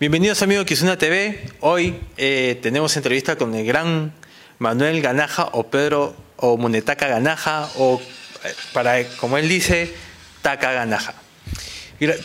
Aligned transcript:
Bienvenidos 0.00 0.42
amigos 0.42 0.64
de 0.64 0.68
Kizuna 0.70 0.98
TV. 0.98 1.40
Hoy 1.60 2.00
eh, 2.16 2.58
tenemos 2.60 2.96
entrevista 2.96 3.36
con 3.36 3.54
el 3.54 3.64
gran 3.64 4.12
Manuel 4.58 5.00
Ganaja 5.00 5.50
o 5.52 5.68
Pedro 5.68 6.16
o 6.34 6.56
Munetaka 6.56 7.06
Ganaja 7.06 7.70
o 7.76 8.02
eh, 8.44 8.52
para 8.72 9.06
como 9.18 9.38
él 9.38 9.48
dice 9.48 9.94
Taka 10.42 10.72
Ganaja. 10.72 11.14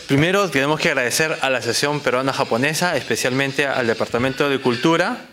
Primero 0.08 0.50
tenemos 0.50 0.80
que 0.80 0.88
agradecer 0.88 1.38
a 1.42 1.48
la 1.48 1.58
Asociación 1.58 2.00
Peruana 2.00 2.32
Japonesa, 2.32 2.96
especialmente 2.96 3.68
al 3.68 3.86
Departamento 3.86 4.50
de 4.50 4.60
Cultura, 4.60 5.26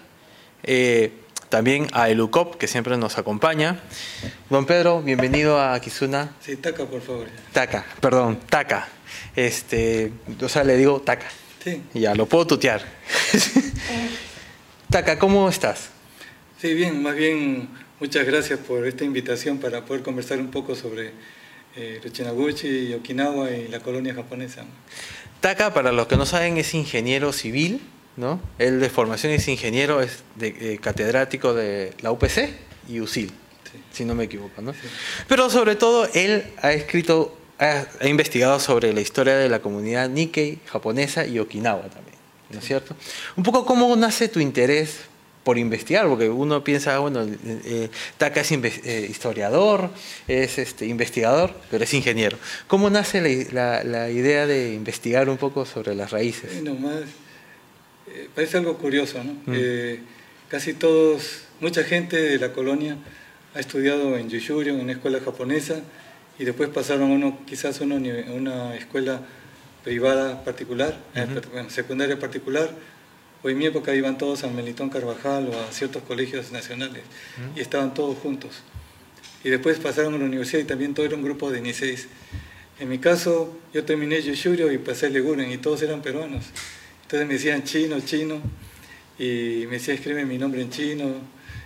eh, 0.62 1.14
también 1.50 1.88
a 1.92 2.08
ELUCOP, 2.12 2.58
que 2.58 2.68
siempre 2.68 2.98
nos 2.98 3.18
acompaña. 3.18 3.80
Don 4.52 4.68
Pedro, 4.68 5.02
bienvenido 5.02 5.60
a 5.60 5.80
Kizuna. 5.80 6.36
Sí, 6.40 6.56
Taka, 6.58 6.86
por 6.86 7.02
favor. 7.02 7.26
Taka, 7.52 7.84
perdón, 8.00 8.40
Taka. 8.48 8.88
Este, 9.36 10.12
o 10.40 10.48
sea, 10.48 10.64
le 10.64 10.78
digo 10.78 11.02
Taka. 11.02 11.26
Ya, 11.94 12.16
lo 12.16 12.26
puedo 12.26 12.48
tutear. 12.48 12.82
Taka, 14.90 15.20
¿cómo 15.20 15.50
estás? 15.50 15.90
Sí, 16.62 16.74
bien, 16.74 17.04
más 17.04 17.16
bien 17.16 17.70
muchas 18.00 18.26
gracias 18.26 18.60
por 18.60 18.88
esta 18.88 19.04
invitación 19.04 19.60
para 19.60 19.86
poder 19.86 20.02
conversar 20.02 20.40
un 20.40 20.50
poco 20.50 20.76
sobre 20.76 21.12
eh, 21.76 22.02
y 22.64 22.94
Okinawa 22.94 23.52
y 23.52 23.68
la 23.68 23.80
colonia 23.80 24.14
japonesa. 24.14 24.66
Taka, 25.42 25.74
para 25.74 25.92
los 25.92 26.08
que 26.08 26.18
no 26.18 26.26
saben, 26.26 26.58
es 26.58 26.74
ingeniero 26.74 27.32
civil, 27.32 27.82
¿no? 28.16 28.42
Él 28.58 28.80
de 28.80 28.90
formación 28.90 29.34
es 29.34 29.48
ingeniero, 29.48 30.02
es 30.02 30.24
de, 30.36 30.48
eh, 30.48 30.80
catedrático 30.82 31.54
de 31.54 31.94
la 32.02 32.12
UPC 32.12 32.50
y 32.90 33.00
USIL, 33.00 33.32
si 33.92 34.06
no 34.06 34.16
me 34.16 34.24
equivoco, 34.24 34.62
¿no? 34.62 34.74
Pero 35.28 35.50
sobre 35.50 35.76
todo, 35.76 36.10
él 36.14 36.46
ha 36.62 36.72
escrito 36.72 37.38
ha, 37.60 38.08
investigado 38.08 38.60
sobre 38.60 38.94
la 38.94 39.02
historia 39.02 39.36
de 39.36 39.50
la 39.50 39.60
comunidad 39.60 40.10
Nikkei 40.10 40.60
japonesa 40.66 41.26
y 41.26 41.40
Okinawa 41.40 41.84
también, 41.84 42.18
¿no 42.52 42.60
es 42.60 42.66
cierto? 42.66 42.96
Un 43.36 43.44
poco 43.44 43.66
cómo 43.66 43.96
nace 43.96 44.28
tu 44.28 44.40
interés 44.40 45.00
por 45.44 45.58
investigar, 45.58 46.08
porque 46.10 46.30
uno 46.30 46.62
piensa, 46.62 47.00
bueno, 47.00 47.26
eh, 47.46 47.90
Taka 48.18 48.42
es 48.42 48.52
eh, 48.52 49.08
historiador, 49.10 49.90
es 50.28 50.58
este, 50.58 50.86
investigador, 50.88 51.54
pero 51.72 51.86
es 51.86 51.94
ingeniero. 51.94 52.38
¿Cómo 52.68 52.90
nace 52.90 53.48
la, 53.54 54.10
idea 54.10 54.46
de 54.46 54.74
investigar 54.74 55.30
un 55.30 55.38
poco 55.38 55.66
sobre 55.66 55.96
las 55.96 56.12
raíces? 56.12 56.52
Eh, 56.54 58.30
parece 58.36 58.58
algo 58.58 58.78
curioso, 58.78 59.24
¿no? 59.24 59.34
Mm. 59.46 60.04
casi 60.50 60.74
todos, 60.74 61.44
mucha 61.62 61.86
gente 61.86 62.18
de 62.18 62.40
la 62.40 62.52
colonia 62.52 62.98
ha 63.56 63.60
estudiado 63.62 64.18
en 64.18 64.30
Yushuryo, 64.30 64.74
en 64.74 64.82
una 64.82 64.92
escuela 64.92 65.22
japonesa, 65.22 65.82
y 66.40 66.46
después 66.46 66.70
pasaron 66.70 67.12
uno, 67.12 67.40
quizás 67.46 67.82
a 67.82 67.84
una, 67.84 68.76
escuela 68.76 69.22
privada 69.84 70.44
particular, 70.44 70.98
eh, 71.16 71.28
secundaria 71.70 72.20
particular, 72.20 72.70
o 73.44 73.50
en 73.50 73.58
mi 73.58 73.66
época 73.66 73.94
iban 73.96 74.18
todos 74.18 74.44
a 74.44 74.48
Melitón 74.48 74.90
Carvajal 74.90 75.50
o 75.50 75.60
a 75.60 75.72
ciertos 75.72 76.04
colegios 76.04 76.52
nacionales 76.52 77.04
y 77.56 77.62
estaban 77.62 77.94
todos 77.94 78.18
juntos. 78.18 78.64
Y 79.44 79.50
después 79.50 79.78
pasaron 79.80 80.16
a 80.16 80.18
la 80.18 80.26
universidad 80.26 80.62
y 80.62 80.66
también 80.66 80.94
todo 80.94 81.06
era 81.06 81.16
un 81.16 81.24
grupo 81.24 81.52
de 81.52 81.62
16. 81.62 82.08
En 82.80 82.90
mi 82.90 82.98
caso, 83.00 83.58
yo 83.74 83.84
terminé 83.86 84.22
Yushurio 84.22 84.72
y 84.72 84.78
pasé 84.78 85.10
Leguren 85.10 85.52
y 85.52 85.58
todos 85.58 85.82
eran 85.84 86.02
peruanos. 86.02 86.46
Entonces 87.04 87.28
me 87.28 87.36
decían 87.36 87.64
chino, 87.64 88.00
chino, 88.02 88.42
y 89.18 89.66
me 89.68 89.74
decía 89.78 89.94
escribe 89.94 90.26
mi 90.26 90.38
nombre 90.38 90.62
en 90.62 90.70
chino. 90.70 91.04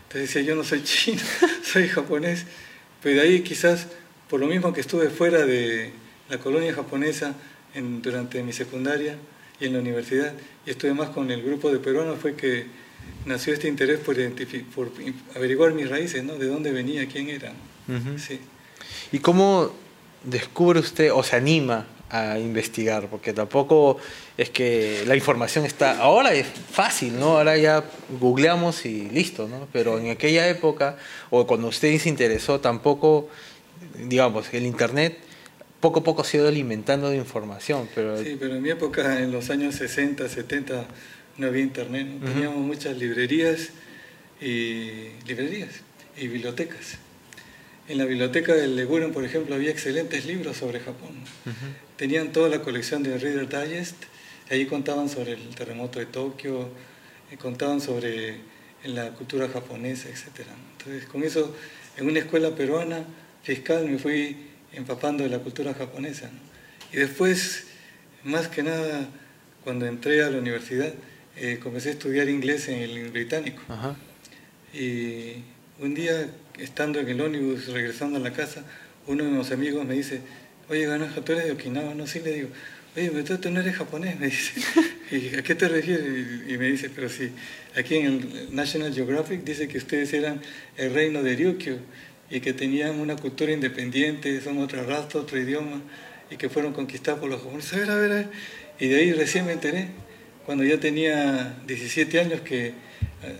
Entonces 0.04 0.34
decía 0.34 0.42
yo 0.42 0.56
no 0.56 0.64
soy 0.64 0.84
chino, 0.84 1.22
soy 1.64 1.88
japonés. 1.88 2.46
Pero 3.02 3.16
de 3.16 3.28
ahí 3.28 3.42
quizás 3.42 3.88
por 4.32 4.40
lo 4.40 4.48
mismo 4.48 4.72
que 4.72 4.80
estuve 4.80 5.10
fuera 5.10 5.46
de 5.46 5.92
la 6.30 6.38
colonia 6.38 6.74
japonesa 6.74 7.36
en, 7.76 8.02
durante 8.02 8.42
mi 8.44 8.54
secundaria 8.54 9.18
y 9.60 9.66
en 9.66 9.74
la 9.74 9.80
universidad, 9.80 10.34
y 10.66 10.70
estuve 10.70 10.94
más 10.94 11.10
con 11.10 11.30
el 11.30 11.44
grupo 11.44 11.70
de 11.70 11.80
peruanos, 11.80 12.18
fue 12.18 12.36
que 12.36 12.66
nació 13.26 13.54
este 13.54 13.68
interés 13.68 14.00
por, 14.00 14.16
por 14.74 14.90
averiguar 15.36 15.74
mis 15.74 15.90
raíces, 15.90 16.24
¿no? 16.24 16.38
De 16.38 16.48
dónde 16.48 16.72
venía, 16.72 17.06
quién 17.08 17.28
era. 17.28 17.52
sí. 18.18 18.40
¿Y 19.12 19.20
cómo 19.20 19.74
descubre 20.24 20.80
usted 20.80 21.12
o 21.12 21.22
se 21.24 21.36
anima 21.36 21.86
a 22.10 22.40
investigar? 22.40 23.08
Porque 23.10 23.34
tampoco 23.34 23.98
es 24.38 24.50
que 24.50 25.04
la 25.08 25.16
información 25.16 25.66
está... 25.66 26.00
Ahora 26.00 26.34
es 26.34 26.48
fácil, 26.48 27.20
¿no? 27.20 27.38
Ahora 27.38 27.58
ya 27.58 27.84
googleamos 28.18 28.86
y 28.86 29.10
listo, 29.10 29.50
¿no? 29.50 29.68
Pero 29.74 30.00
en 30.00 30.10
aquella 30.10 30.48
época, 30.48 30.98
o 31.30 31.46
cuando 31.46 31.68
usted 31.68 31.98
se 32.00 32.08
interesó, 32.08 32.62
tampoco 32.62 33.28
digamos, 34.08 34.54
el 34.54 34.66
Internet 34.66 35.18
poco 35.82 36.02
a 36.02 36.04
poco 36.04 36.24
se 36.24 36.38
ha 36.38 36.42
ido 36.42 36.50
alimentando 36.50 37.10
de 37.10 37.18
información. 37.18 37.90
Pero... 37.94 38.24
Sí, 38.24 38.38
pero 38.40 38.56
en 38.56 38.62
mi 38.62 38.70
época, 38.70 39.20
en 39.20 39.32
los 39.32 39.50
años 39.50 39.76
60, 39.76 40.30
70, 40.30 40.86
no 41.38 41.48
había 41.48 41.64
Internet. 41.64 42.08
Teníamos 42.24 42.60
muchas 42.60 42.96
librerías 42.98 43.70
y, 44.40 45.10
librerías 45.28 45.82
y 46.16 46.28
bibliotecas. 46.28 46.98
En 47.90 47.98
la 47.98 48.06
biblioteca 48.06 48.54
del 48.54 48.76
Leguren, 48.76 49.12
por 49.12 49.26
ejemplo, 49.26 49.56
había 49.56 49.72
excelentes 49.72 50.26
libros 50.26 50.58
sobre 50.58 50.80
Japón. 50.80 51.16
Tenían 51.98 52.32
toda 52.32 52.48
la 52.48 52.62
colección 52.62 53.04
de 53.04 53.18
Reader 53.18 53.50
Digest, 53.50 53.96
y 54.50 54.54
ahí 54.54 54.66
contaban 54.66 55.10
sobre 55.10 55.34
el 55.34 55.56
terremoto 55.56 56.00
de 56.00 56.06
Tokio, 56.06 56.70
eh, 57.32 57.38
contaban 57.38 57.82
sobre 57.82 58.38
la 58.86 59.12
cultura 59.12 59.50
japonesa, 59.50 60.10
etc. 60.10 60.48
Entonces, 60.78 61.06
con 61.06 61.24
eso, 61.24 61.56
en 61.98 62.08
una 62.08 62.20
escuela 62.20 62.52
peruana, 62.52 63.04
fiscal 63.44 63.88
me 63.88 63.98
fui 63.98 64.38
empapando 64.74 65.24
de 65.24 65.30
la 65.30 65.40
cultura 65.40 65.74
japonesa. 65.74 66.30
Y 66.92 66.98
después, 66.98 67.68
más 68.24 68.48
que 68.48 68.64
nada, 68.64 69.08
cuando 69.64 69.86
entré 69.86 70.24
a 70.24 70.30
la 70.30 70.38
universidad, 70.38 70.94
eh, 71.38 71.60
comencé 71.62 71.90
a 71.90 71.92
estudiar 71.94 72.30
inglés 72.30 72.68
en 72.68 72.80
el 72.80 73.10
británico. 73.10 73.62
Y 74.74 75.44
un 75.80 75.94
día, 75.94 76.30
estando 76.58 77.00
en 77.00 77.10
el 77.10 77.22
ómnibus, 77.22 77.68
regresando 77.68 78.18
a 78.18 78.22
la 78.22 78.34
casa, 78.34 78.64
uno 79.08 79.24
de 79.24 79.32
mis 79.32 79.52
amigos 79.52 79.86
me 79.86 79.96
dice, 79.96 80.22
oye, 80.70 80.86
Ganaja, 80.86 81.22
¿tú 81.22 81.34
eres 81.34 81.46
de 81.46 81.52
Okinawa? 81.52 81.96
No, 81.96 82.08
sí, 82.08 82.20
le 82.20 82.34
digo, 82.34 82.50
oye, 82.96 83.12
pero 83.12 83.40
tú 83.40 83.50
no 83.50 83.60
eres 83.60 83.76
japonés, 83.76 84.20
me 84.20 84.28
dice. 84.28 84.62
¿Y 85.12 85.36
a 85.36 85.44
qué 85.44 85.56
te 85.56 85.68
refieres? 85.68 86.06
Y, 86.48 86.58
me 86.58 86.68
dice, 86.68 86.90
pero 86.90 87.10
sí, 87.10 87.32
aquí 87.76 87.96
en 87.96 88.06
el 88.06 88.56
National 88.56 88.94
Geographic 88.94 89.44
dice 89.44 89.68
que 89.68 89.78
ustedes 89.78 90.14
eran 90.14 90.42
el 90.78 90.94
reino 90.94 91.22
de 91.24 91.36
Ryukyu 91.36 91.80
y 92.32 92.40
que 92.40 92.54
tenían 92.54 93.00
una 93.00 93.18
cultura 93.18 93.52
independiente, 93.52 94.40
son 94.42 94.60
otra 94.60 94.84
raza, 94.84 95.20
otro 95.20 95.38
idioma, 95.38 95.82
y 96.30 96.38
que 96.38 96.50
fueron 96.50 96.72
conquistados 96.72 97.20
por 97.20 97.30
los 97.30 97.42
japoneses. 97.42 97.74
A 97.74 97.78
ver, 97.78 97.92
a 97.92 97.96
ver, 97.96 98.12
a 98.12 98.16
ver. 98.16 98.30
Y 98.80 98.88
de 98.88 98.96
ahí 98.96 99.12
recién 99.12 99.46
me 99.46 99.52
enteré, 99.52 99.90
cuando 100.46 100.64
ya 100.64 100.80
tenía 100.80 101.62
17 101.68 102.20
años, 102.20 102.40
que 102.42 102.68
eh, 102.68 102.74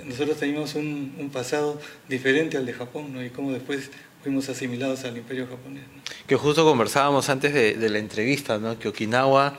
nosotros 0.06 0.38
teníamos 0.38 0.76
un, 0.76 1.30
pasado 1.34 1.80
diferente 2.10 2.58
al 2.58 2.66
de 2.66 2.74
Japón, 2.74 3.14
¿no? 3.14 3.24
y 3.24 3.30
cómo 3.30 3.54
después 3.54 3.90
fuimos 4.22 4.50
asimilados 4.50 5.06
al 5.06 5.18
imperio 5.18 5.48
japonés. 5.48 5.84
Que 6.28 6.36
justo 6.36 6.66
conversábamos 6.66 7.30
antes 7.30 7.54
de, 7.54 7.90
la 7.90 7.98
entrevista, 7.98 8.60
¿no? 8.60 8.78
que 8.78 8.90
Okinawa 8.90 9.58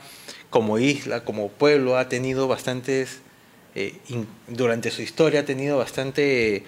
como 0.50 0.78
isla, 0.78 1.24
como 1.24 1.48
pueblo, 1.48 1.96
ha 1.96 2.10
tenido 2.10 2.46
bastantes, 2.46 3.20
eh, 3.74 3.94
durante 4.48 4.90
su 4.90 5.00
historia 5.00 5.40
ha 5.40 5.44
tenido 5.44 5.78
bastante 5.78 6.64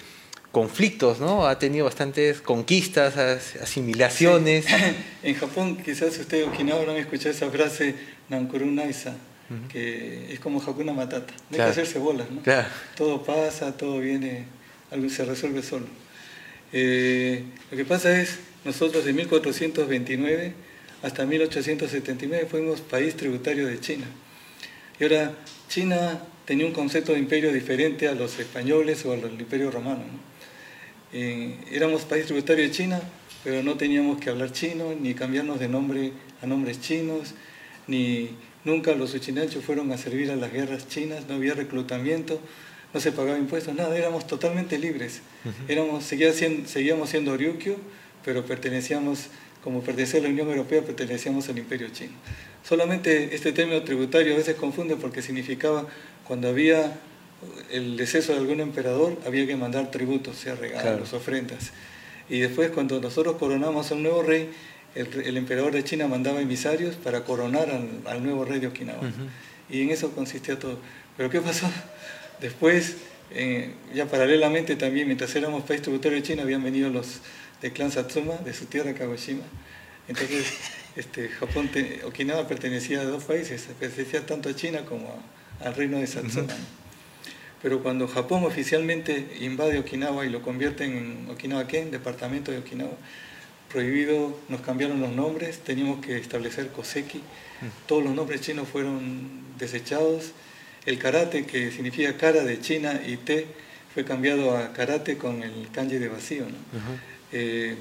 conflictos, 0.55 1.19
¿no? 1.19 1.47
Ha 1.47 1.59
tenido 1.59 1.85
bastantes 1.85 2.41
conquistas, 2.41 3.17
asimilaciones. 3.61 4.65
En 5.23 5.35
Japón, 5.35 5.79
quizás 5.85 6.19
ustedes 6.19 6.47
Okinawa 6.47 6.81
habrán 6.81 6.97
escuchado 6.97 7.31
esa 7.31 7.51
frase 7.51 7.95
Nankuru 8.29 8.67
Naisa, 8.67 9.15
que 9.71 10.33
es 10.33 10.39
como 10.39 10.63
Hakuna 10.63 10.93
Matata. 10.93 11.33
Hay 11.51 11.57
que 11.57 11.63
hacerse 11.63 11.99
bolas, 11.99 12.31
¿no? 12.31 12.43
Todo 12.95 13.25
pasa, 13.25 13.77
todo 13.77 13.99
viene, 14.01 14.45
algo 14.91 15.09
se 15.09 15.25
resuelve 15.25 15.63
solo. 15.63 15.87
Eh, 16.73 17.45
lo 17.71 17.77
que 17.77 17.85
pasa 17.85 18.21
es, 18.21 18.39
nosotros 18.65 19.05
de 19.05 19.13
1429 19.13 20.53
hasta 21.03 21.27
1879 21.27 22.47
fuimos 22.51 22.81
país 22.81 23.17
tributario 23.17 23.67
de 23.67 23.81
China. 23.81 24.07
Y 25.01 25.05
ahora, 25.05 25.33
China 25.69 26.21
tenía 26.45 26.67
un 26.67 26.73
concepto 26.73 27.13
de 27.13 27.19
imperio 27.19 27.53
diferente 27.53 28.09
a 28.09 28.15
los 28.15 28.39
españoles 28.39 29.05
o 29.05 29.13
al 29.13 29.21
imperio 29.41 29.71
romano. 29.71 30.01
¿no? 30.01 30.35
Eh, 31.13 31.57
éramos 31.71 32.03
país 32.03 32.27
tributario 32.27 32.65
de 32.65 32.71
China, 32.71 33.01
pero 33.45 33.63
no 33.63 33.77
teníamos 33.77 34.19
que 34.19 34.31
hablar 34.31 34.53
chino, 34.53 34.95
ni 34.99 35.15
cambiarnos 35.15 35.61
de 35.61 35.69
nombre 35.69 36.13
a 36.43 36.47
nombres 36.47 36.81
chinos, 36.81 37.35
ni 37.87 38.31
nunca 38.65 38.95
los 38.95 39.15
uchinanchos 39.15 39.65
fueron 39.65 39.93
a 39.93 39.99
servir 39.99 40.31
a 40.31 40.37
las 40.37 40.53
guerras 40.53 40.89
chinas, 40.89 41.29
no 41.29 41.35
había 41.35 41.55
reclutamiento, 41.55 42.41
no 42.93 43.01
se 43.01 43.13
pagaba 43.13 43.39
impuestos, 43.39 43.75
nada, 43.75 43.97
éramos 43.97 44.27
totalmente 44.27 44.79
libres. 44.79 45.21
éramos, 45.69 46.05
seguíamos 46.05 47.11
siendo 47.11 47.37
Ryukyu, 47.37 47.77
pero 48.25 48.45
pertenecíamos, 48.45 49.27
como 49.63 49.83
pertenecía 49.83 50.21
a 50.21 50.23
la 50.25 50.31
Unión 50.31 50.49
Europea, 50.49 50.83
pertenecíamos 50.83 51.49
al 51.49 51.59
Imperio 51.59 51.89
Chino. 51.91 52.15
Solamente 52.67 53.35
este 53.35 53.53
término 53.53 53.83
tributario 53.83 54.35
a 54.35 54.39
veces 54.39 54.57
confunde 54.57 54.97
porque 54.97 55.21
significaba 55.21 55.87
cuando 56.27 56.49
había 56.49 56.99
el 57.71 57.97
deceso 57.97 58.33
de 58.33 58.39
algún 58.39 58.61
emperador 58.61 59.19
había 59.27 59.47
que 59.47 59.57
mandar 59.57 59.91
tributos, 59.91 60.37
sea 60.37 60.55
regalos, 60.55 61.13
ofrendas. 61.13 61.73
Y 62.29 62.41
después 62.41 62.71
cuando 62.71 63.01
nosotros 63.01 63.37
coronamos 63.37 63.91
a 63.91 63.95
un 63.95 64.03
nuevo 64.03 64.23
rey, 64.23 64.51
el, 64.95 65.37
emperador 65.37 65.73
de 65.73 65.85
China 65.85 66.07
mandaba 66.07 66.41
emisarios 66.41 66.95
para 66.97 67.25
coronar 67.25 67.69
al, 68.07 68.23
nuevo 68.23 68.45
rey 68.45 68.61
de 68.61 68.69
Okinawa. 68.69 69.11
y 69.69 69.83
en 69.83 69.91
eso 69.91 70.13
consistía 70.13 70.59
todo. 70.59 70.79
Pero 71.17 71.31
¿qué 71.31 71.41
pasó? 71.41 71.71
Después, 72.41 72.97
eh, 73.31 73.73
ya 73.95 74.07
paralelamente 74.07 74.77
también, 74.77 75.07
mientras 75.07 75.35
éramos 75.35 75.65
país 75.65 75.83
tributario 75.83 76.17
de 76.17 76.23
China, 76.23 76.43
habían 76.43 76.63
venido 76.63 76.91
los 76.91 77.21
de 77.61 77.73
clan 77.73 77.91
Satsuma, 77.91 78.35
de 78.37 78.53
su 78.55 78.67
tierra, 78.67 78.95
Kagoshima. 78.95 79.45
Entonces, 80.09 80.47
este, 80.97 81.29
Japón, 81.29 81.71
Okinawa 82.05 82.47
pertenecía 82.47 83.01
a 83.01 83.05
dos 83.05 83.25
países, 83.25 83.67
pertenecía 83.79 84.25
tanto 84.25 84.49
a 84.49 84.55
China 84.55 84.85
como 84.85 85.23
al 85.65 85.75
reino 85.75 85.99
de 85.99 86.07
Satsuma. 86.07 86.55
Pero 87.63 87.83
cuando 87.83 88.07
Japón 88.07 88.45
oficialmente 88.45 89.39
invade 89.41 89.79
Okinawa 89.79 90.27
y 90.27 90.31
lo 90.31 90.43
convierte 90.43 90.85
en 90.85 91.27
Okinawa-ken, 91.31 91.91
departamento 91.91 92.53
de 92.53 92.59
Okinawa, 92.59 92.93
prohibido, 93.73 94.39
nos 94.49 94.61
cambiaron 94.61 95.01
los 95.01 95.11
nombres, 95.11 95.61
teníamos 95.61 96.05
que 96.05 96.19
establecer 96.19 96.69
Koseki, 96.69 97.23
todos 97.87 98.05
los 98.05 98.15
nombres 98.15 98.43
chinos 98.43 98.69
fueron 98.69 99.29
desechados, 99.59 100.33
el 100.85 100.99
karate, 100.99 101.47
que 101.47 101.71
significa 101.71 102.17
cara 102.19 102.45
de 102.45 102.61
China 102.61 103.01
y 103.07 103.17
te, 103.17 103.47
fue 103.95 104.05
cambiado 104.05 104.57
a 104.57 104.73
karate 104.75 105.17
con 105.17 105.43
el 105.43 105.69
kanji 105.73 105.97
de 105.97 106.09
vacío. 106.09 106.45
Eh, 107.33 107.77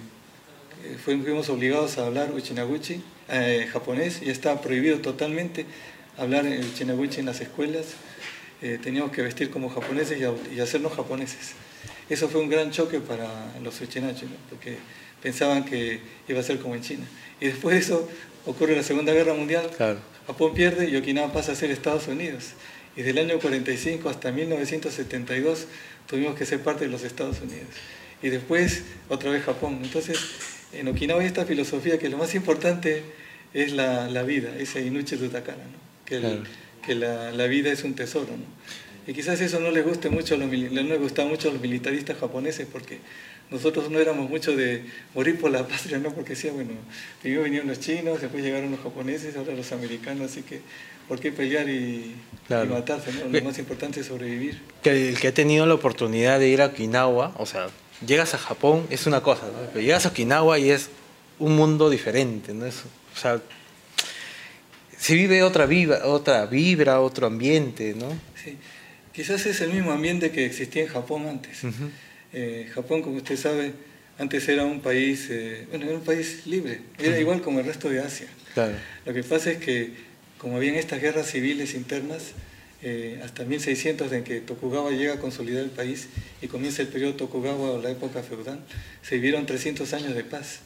fuimos 1.03 1.49
obligados 1.49 1.97
a 1.97 2.05
hablar 2.05 2.31
uchinaguchi, 2.31 3.03
eh, 3.29 3.67
japonés, 3.71 4.21
y 4.21 4.29
está 4.29 4.61
prohibido 4.61 4.99
totalmente 4.99 5.65
hablar 6.17 6.45
el 6.45 6.65
uchinaguchi 6.65 7.19
en 7.19 7.25
las 7.25 7.41
escuelas. 7.41 7.85
Eh, 8.61 8.79
teníamos 8.81 9.11
que 9.11 9.21
vestir 9.21 9.49
como 9.49 9.69
japoneses 9.69 10.19
y, 10.19 10.59
hacernos 10.59 10.93
japoneses. 10.93 11.53
Eso 12.09 12.29
fue 12.29 12.41
un 12.41 12.49
gran 12.49 12.71
choque 12.71 12.99
para 12.99 13.27
los 13.61 13.79
uchinachos, 13.81 14.29
porque 14.49 14.77
pensaban 15.21 15.65
que 15.65 15.99
iba 16.27 16.39
a 16.39 16.43
ser 16.43 16.59
como 16.59 16.75
en 16.75 16.81
China. 16.81 17.05
Y 17.41 17.47
después 17.47 17.75
de 17.75 17.81
eso 17.81 18.07
ocurre 18.45 18.75
la 18.75 18.83
Segunda 18.83 19.13
Guerra 19.13 19.33
Mundial, 19.33 19.69
Japón 20.27 20.53
pierde 20.53 20.89
y 20.89 20.95
Okinawa 20.95 21.33
pasa 21.33 21.51
a 21.51 21.55
ser 21.55 21.71
Estados 21.71 22.07
Unidos. 22.07 22.51
Y 22.95 23.01
del 23.01 23.17
año 23.17 23.39
45 23.39 24.09
hasta 24.09 24.31
1972 24.31 25.65
tuvimos 26.07 26.35
que 26.35 26.45
ser 26.45 26.61
parte 26.61 26.85
de 26.85 26.91
los 26.91 27.03
Estados 27.03 27.41
Unidos. 27.41 27.67
Y 28.21 28.29
después 28.29 28.83
otra 29.09 29.31
vez 29.31 29.43
Japón. 29.43 29.79
Entonces, 29.83 30.19
en 30.71 30.87
Okinawa 30.87 31.21
hay 31.21 31.27
esta 31.27 31.45
filosofía 31.45 31.99
que 31.99 32.07
lo 32.07 32.17
más 32.17 32.35
importante 32.35 33.03
es 33.53 33.73
la, 33.73 34.07
la 34.09 34.23
vida, 34.23 34.55
ese 34.57 34.85
Inuchi 34.85 35.17
Tutakara, 35.17 35.57
¿no? 35.57 35.82
Que, 36.05 36.39
que 36.85 36.95
la, 36.95 37.31
la, 37.31 37.47
vida 37.47 37.71
es 37.71 37.83
un 37.83 37.93
tesoro. 37.95 38.27
¿no? 38.31 38.45
Y 39.05 39.13
quizás 39.13 39.41
eso 39.41 39.59
no 39.59 39.71
les 39.71 39.85
guste 39.85 40.09
mucho, 40.09 40.37
no 40.37 40.45
les 40.47 40.99
gusta 40.99 41.25
mucho 41.25 41.49
a 41.49 41.51
los 41.53 41.61
militaristas 41.61 42.17
japoneses 42.17 42.67
porque 42.71 42.99
nosotros 43.51 43.91
no 43.91 43.99
éramos 43.99 44.29
mucho 44.29 44.55
de 44.55 44.85
morir 45.13 45.39
por 45.39 45.51
la 45.51 45.67
patria, 45.67 45.99
¿no? 45.99 46.11
Porque 46.11 46.31
decía, 46.31 46.51
bueno, 46.51 46.71
primero 47.21 47.43
vinieron 47.43 47.67
los 47.67 47.79
chinos, 47.79 48.21
después 48.21 48.43
llegaron 48.43 48.71
los 48.71 48.79
japoneses, 48.79 49.35
ahora 49.35 49.53
los 49.53 49.71
americanos, 49.71 50.31
así 50.31 50.41
que 50.43 50.61
¿por 51.07 51.19
qué 51.19 51.31
pelear 51.31 51.69
y, 51.69 52.15
matarse? 52.49 53.11
¿no? 53.13 53.29
Lo 53.29 53.43
más 53.43 53.59
importante 53.59 53.99
es 53.99 54.07
sobrevivir. 54.07 54.61
Que 54.81 55.09
el 55.09 55.19
que 55.19 55.27
ha 55.27 55.33
tenido 55.33 55.65
la 55.65 55.73
oportunidad 55.73 56.39
de 56.39 56.47
ir 56.47 56.61
a 56.61 56.67
Okinawa, 56.67 57.33
o 57.37 57.45
sea, 57.45 57.67
llegas 58.05 58.33
a 58.33 58.37
Japón, 58.37 58.87
es 58.89 59.05
una 59.05 59.21
cosa, 59.21 59.47
¿no? 59.47 59.67
Pero 59.73 59.81
llegas 59.81 60.05
a 60.05 60.09
Okinawa 60.09 60.59
y 60.59 60.71
es 60.71 60.89
un 61.39 61.55
mundo 61.55 61.89
diferente, 61.89 62.53
¿no? 62.53 62.65
Es, 62.65 62.83
o 63.15 63.19
sea, 63.19 63.41
se 65.03 65.15
vive 65.15 65.43
otra, 65.43 65.65
viva, 65.65 66.05
otra 66.05 66.45
vibra, 66.45 67.01
otro 67.01 67.27
ambiente, 67.27 67.93
¿no? 67.93 68.07
Sí, 68.41 68.55
quizás 69.11 69.45
es 69.45 69.59
el 69.59 69.73
mismo 69.73 69.91
ambiente 69.91 70.31
que 70.31 70.45
existía 70.45 70.83
en 70.83 70.87
Japón 70.87 71.27
antes. 71.27 71.59
Eh, 72.31 72.69
Japón, 72.73 73.01
como 73.01 73.17
usted 73.17 73.35
sabe, 73.35 73.73
antes 74.17 74.47
era 74.47 74.63
un 74.63 74.79
país, 74.79 75.27
eh, 75.29 75.67
bueno, 75.69 75.87
era 75.87 75.95
un 75.95 76.05
país 76.05 76.47
libre, 76.47 76.79
era 76.97 77.19
igual 77.19 77.41
como 77.41 77.59
el 77.59 77.65
resto 77.65 77.89
de 77.89 77.99
Asia. 77.99 78.27
Claro. 78.53 78.75
Lo 79.05 79.13
que 79.13 79.23
pasa 79.23 79.51
es 79.51 79.57
que, 79.57 79.91
como 80.37 80.55
habían 80.55 80.75
estas 80.75 81.01
guerras 81.01 81.29
civiles 81.29 81.73
internas, 81.73 82.31
eh, 82.81 83.19
hasta 83.25 83.43
1600 83.43 84.09
en 84.13 84.23
que 84.23 84.39
Tokugawa 84.39 84.91
llega 84.91 85.15
a 85.15 85.19
consolidar 85.19 85.63
el 85.63 85.71
país 85.71 86.07
y 86.41 86.47
comienza 86.47 86.81
el 86.81 86.87
periodo 86.87 87.15
Tokugawa 87.15 87.71
o 87.71 87.81
la 87.81 87.89
época 87.89 88.23
feudal, 88.23 88.61
se 89.01 89.15
vivieron 89.15 89.45
300 89.45 89.91
años 89.91 90.15
de 90.15 90.23
paz. 90.23 90.59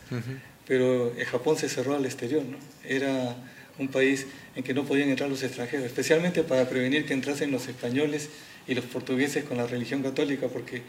Pero 0.68 1.12
Japón 1.32 1.58
se 1.58 1.70
cerró 1.70 1.96
al 1.96 2.06
exterior, 2.06 2.44
¿no? 2.44 2.58
Era 2.88 3.36
un 3.80 3.88
país 3.88 4.28
en 4.56 4.64
que 4.64 4.74
no 4.74 4.84
podían 4.86 5.10
entrar 5.10 5.30
los 5.30 5.44
extranjeros, 5.44 5.86
especialmente 5.86 6.44
para 6.44 6.68
prevenir 6.68 7.06
que 7.06 7.14
entrasen 7.14 7.52
los 7.52 7.68
españoles 7.68 8.30
y 8.68 8.76
los 8.76 8.86
portugueses 8.86 9.44
con 9.44 9.58
la 9.58 9.68
religión 9.68 10.04
católica, 10.04 10.48
porque 10.48 10.82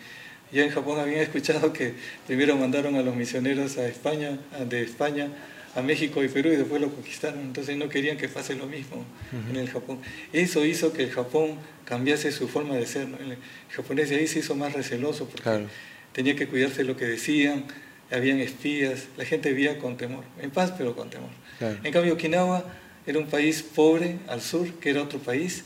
ya 0.52 0.64
en 0.64 0.70
Japón 0.70 0.98
habían 0.98 1.20
escuchado 1.28 1.72
que 1.72 1.94
primero 2.26 2.56
mandaron 2.56 2.96
a 2.96 3.02
los 3.02 3.14
misioneros 3.14 3.78
a 3.78 3.86
España, 3.86 4.38
de 4.68 4.82
España 4.82 5.28
a 5.74 5.82
México 5.82 6.24
y 6.24 6.28
Perú 6.28 6.50
y 6.50 6.56
después 6.56 6.80
lo 6.80 6.90
conquistaron, 6.90 7.40
entonces 7.40 7.76
no 7.76 7.88
querían 7.88 8.16
que 8.16 8.28
pase 8.28 8.54
lo 8.54 8.66
mismo 8.66 9.04
en 9.50 9.56
el 9.56 9.68
Japón. 9.68 10.00
Eso 10.32 10.64
hizo 10.64 10.92
que 10.92 11.04
el 11.04 11.10
Japón 11.10 11.56
cambiase 11.84 12.32
su 12.32 12.48
forma 12.48 12.74
de 12.74 12.86
ser. 12.86 13.02
El 13.02 13.36
japonés 13.70 14.10
de 14.10 14.16
ahí 14.16 14.26
se 14.26 14.40
hizo 14.40 14.54
más 14.54 14.72
receloso 14.72 15.28
porque 15.28 15.66
tenía 16.12 16.34
que 16.34 16.48
cuidarse 16.48 16.84
lo 16.84 16.96
que 16.96 17.04
decían, 17.04 17.64
habían 18.10 18.40
espías, 18.40 19.06
la 19.16 19.24
gente 19.24 19.50
vivía 19.50 19.78
con 19.78 19.96
temor, 19.96 20.24
en 20.40 20.50
paz 20.50 20.72
pero 20.76 20.96
con 20.96 21.10
temor. 21.10 21.30
En 21.60 21.92
cambio, 21.92 22.14
Okinawa 22.14 22.64
era 23.08 23.18
un 23.18 23.26
país 23.26 23.62
pobre 23.62 24.18
al 24.28 24.42
sur, 24.42 24.70
que 24.74 24.90
era 24.90 25.02
otro 25.02 25.18
país, 25.18 25.64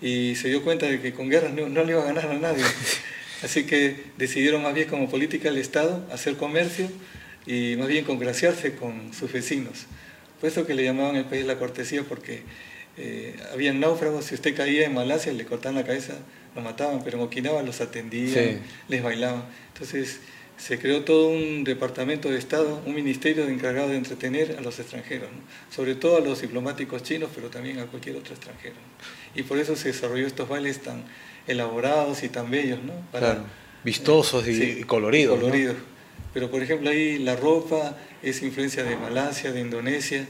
y 0.00 0.36
se 0.36 0.48
dio 0.48 0.62
cuenta 0.62 0.86
de 0.86 1.00
que 1.00 1.12
con 1.12 1.28
guerras 1.28 1.52
no, 1.52 1.84
le 1.84 1.90
iba 1.90 2.02
a 2.02 2.06
ganar 2.06 2.26
a 2.26 2.34
nadie. 2.34 2.62
Así 3.42 3.64
que 3.64 3.96
decidieron 4.16 4.62
más 4.62 4.74
bien 4.74 4.88
como 4.88 5.10
política 5.10 5.50
del 5.50 5.58
Estado 5.58 6.06
hacer 6.12 6.36
comercio 6.36 6.88
y 7.46 7.74
más 7.76 7.88
bien 7.88 8.04
congraciarse 8.04 8.76
con 8.76 9.12
sus 9.12 9.32
vecinos. 9.32 9.86
Por 10.40 10.48
eso 10.48 10.66
que 10.66 10.74
le 10.74 10.84
llamaban 10.84 11.16
el 11.16 11.24
país 11.24 11.44
la 11.44 11.58
cortesía, 11.58 12.04
porque 12.04 12.42
eh, 12.96 13.34
había 13.52 13.72
náufragos, 13.72 14.26
si 14.26 14.36
usted 14.36 14.54
caía 14.54 14.86
en 14.86 14.94
Malasia 14.94 15.32
le 15.32 15.44
cortaban 15.44 15.74
la 15.74 15.84
cabeza, 15.84 16.14
lo 16.54 16.62
mataban, 16.62 17.02
pero 17.02 17.18
en 17.18 17.24
Okinawa 17.24 17.62
los 17.64 17.80
atendían, 17.80 18.60
les 18.86 19.02
bailaban. 19.02 19.42
Entonces, 19.72 20.20
se 20.66 20.78
creó 20.78 21.04
todo 21.04 21.28
un 21.28 21.62
departamento 21.62 22.30
de 22.30 22.38
Estado, 22.38 22.80
un 22.86 22.94
ministerio 22.94 23.46
encargado 23.48 23.90
de 23.90 23.98
entretener 23.98 24.56
a 24.56 24.62
los 24.62 24.78
extranjeros, 24.78 25.28
sobre 25.70 25.94
todo 25.94 26.16
a 26.16 26.20
los 26.20 26.40
diplomáticos 26.40 27.02
chinos, 27.02 27.28
pero 27.34 27.50
también 27.50 27.80
a 27.80 27.84
cualquier 27.84 28.16
otro 28.16 28.32
extranjero. 28.32 28.76
Y 29.34 29.42
por 29.42 29.58
eso 29.58 29.76
se 29.76 29.88
desarrolló 29.88 30.26
estos 30.26 30.48
bailes 30.48 30.80
tan 30.80 31.04
elaborados 31.46 32.22
y 32.22 32.30
tan 32.30 32.50
bellos, 32.50 32.82
¿no? 32.82 32.94
claro, 33.10 33.44
vistosos 33.84 34.48
y, 34.48 34.84
coloridos. 34.84 35.38
Pero 36.32 36.50
por 36.50 36.62
ejemplo 36.62 36.88
ahí 36.88 37.18
la 37.18 37.36
ropa 37.36 37.98
es 38.22 38.42
influencia 38.42 38.84
de 38.84 38.96
Malasia, 38.96 39.52
de 39.52 39.60
Indonesia, 39.60 40.26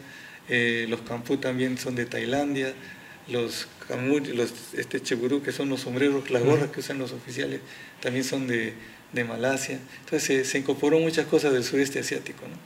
eh, 0.48 0.86
los 0.88 1.02
campú 1.02 1.36
también 1.36 1.78
son 1.78 1.94
de 1.94 2.06
Tailandia, 2.06 2.74
los 3.28 3.68
kamur, 3.86 4.26
los 4.26 4.52
este 4.74 5.00
cheburú, 5.00 5.42
que 5.42 5.52
son 5.52 5.68
los 5.68 5.82
sombreros, 5.82 6.28
las 6.30 6.42
gorras 6.42 6.70
que 6.70 6.80
usan 6.80 6.98
los 6.98 7.12
oficiales, 7.12 7.60
también 8.00 8.24
son 8.24 8.48
de 8.48 8.74
de 9.14 9.24
Malasia. 9.24 9.78
Entonces 10.04 10.48
se, 10.48 10.58
incorporó 10.58 10.98
muchas 10.98 11.26
cosas 11.26 11.52
del 11.52 11.64
sudeste 11.64 12.00
asiático. 12.00 12.42
¿no? 12.48 12.56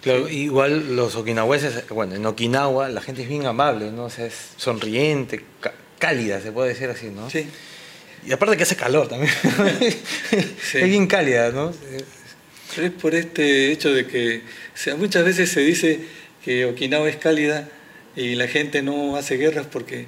Claro, 0.00 0.28
igual 0.28 0.96
los 0.96 1.16
okinawenses, 1.16 1.88
bueno, 1.88 2.14
en 2.14 2.24
Okinawa 2.24 2.88
la 2.88 3.00
gente 3.00 3.22
es 3.22 3.28
bien 3.28 3.46
amable, 3.46 3.90
¿no? 3.90 4.04
O 4.04 4.10
sea, 4.10 4.26
es 4.26 4.34
sonriente, 4.56 5.44
cálida, 5.98 6.40
se 6.40 6.52
puede 6.52 6.70
decir 6.70 6.88
así, 6.88 7.08
¿no? 7.08 7.28
Sí. 7.28 7.46
Y 8.24 8.32
aparte 8.32 8.56
que 8.56 8.62
hace 8.62 8.76
calor 8.76 9.08
también. 9.08 9.32
Es 10.30 10.84
bien 10.84 11.06
cálida, 11.06 11.50
¿no? 11.50 11.72
es 12.76 12.90
por 12.92 13.14
este 13.14 13.72
hecho 13.72 13.92
de 13.92 14.06
que 14.06 14.42
sea, 14.74 14.94
muchas 14.94 15.24
veces 15.24 15.50
se 15.50 15.60
dice 15.60 16.00
que 16.44 16.66
Okinawa 16.66 17.08
es 17.08 17.16
cálida 17.16 17.68
y 18.14 18.34
la 18.34 18.46
gente 18.46 18.82
no 18.82 19.16
hace 19.16 19.36
guerras 19.36 19.66
porque, 19.66 20.06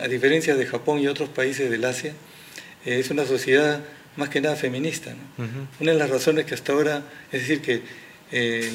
a 0.00 0.08
diferencia 0.08 0.54
de 0.54 0.66
Japón 0.66 1.00
y 1.00 1.08
otros 1.08 1.30
países 1.30 1.70
del 1.70 1.84
Asia, 1.84 2.12
es 2.84 3.10
una 3.10 3.24
sociedad 3.24 3.80
más 4.16 4.28
que 4.28 4.40
nada 4.40 4.56
feminista. 4.56 5.14
Una 5.80 5.92
de 5.92 5.98
las 5.98 6.10
razones 6.10 6.44
que 6.44 6.54
hasta 6.54 6.72
ahora, 6.72 7.02
es 7.32 7.42
decir, 7.42 7.60
que 7.60 7.82
eh, 8.32 8.72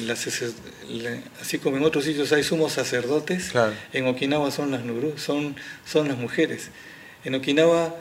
así 1.40 1.58
como 1.58 1.76
en 1.76 1.84
otros 1.84 2.04
sitios 2.04 2.32
hay 2.32 2.42
sumos 2.42 2.72
sacerdotes, 2.72 3.52
en 3.92 4.06
Okinawa 4.06 4.50
son 4.50 4.70
las 4.70 4.84
nuru, 4.84 5.18
son, 5.18 5.56
son 5.84 6.08
las 6.08 6.16
mujeres. 6.16 6.70
En 7.24 7.34
Okinawa, 7.34 7.94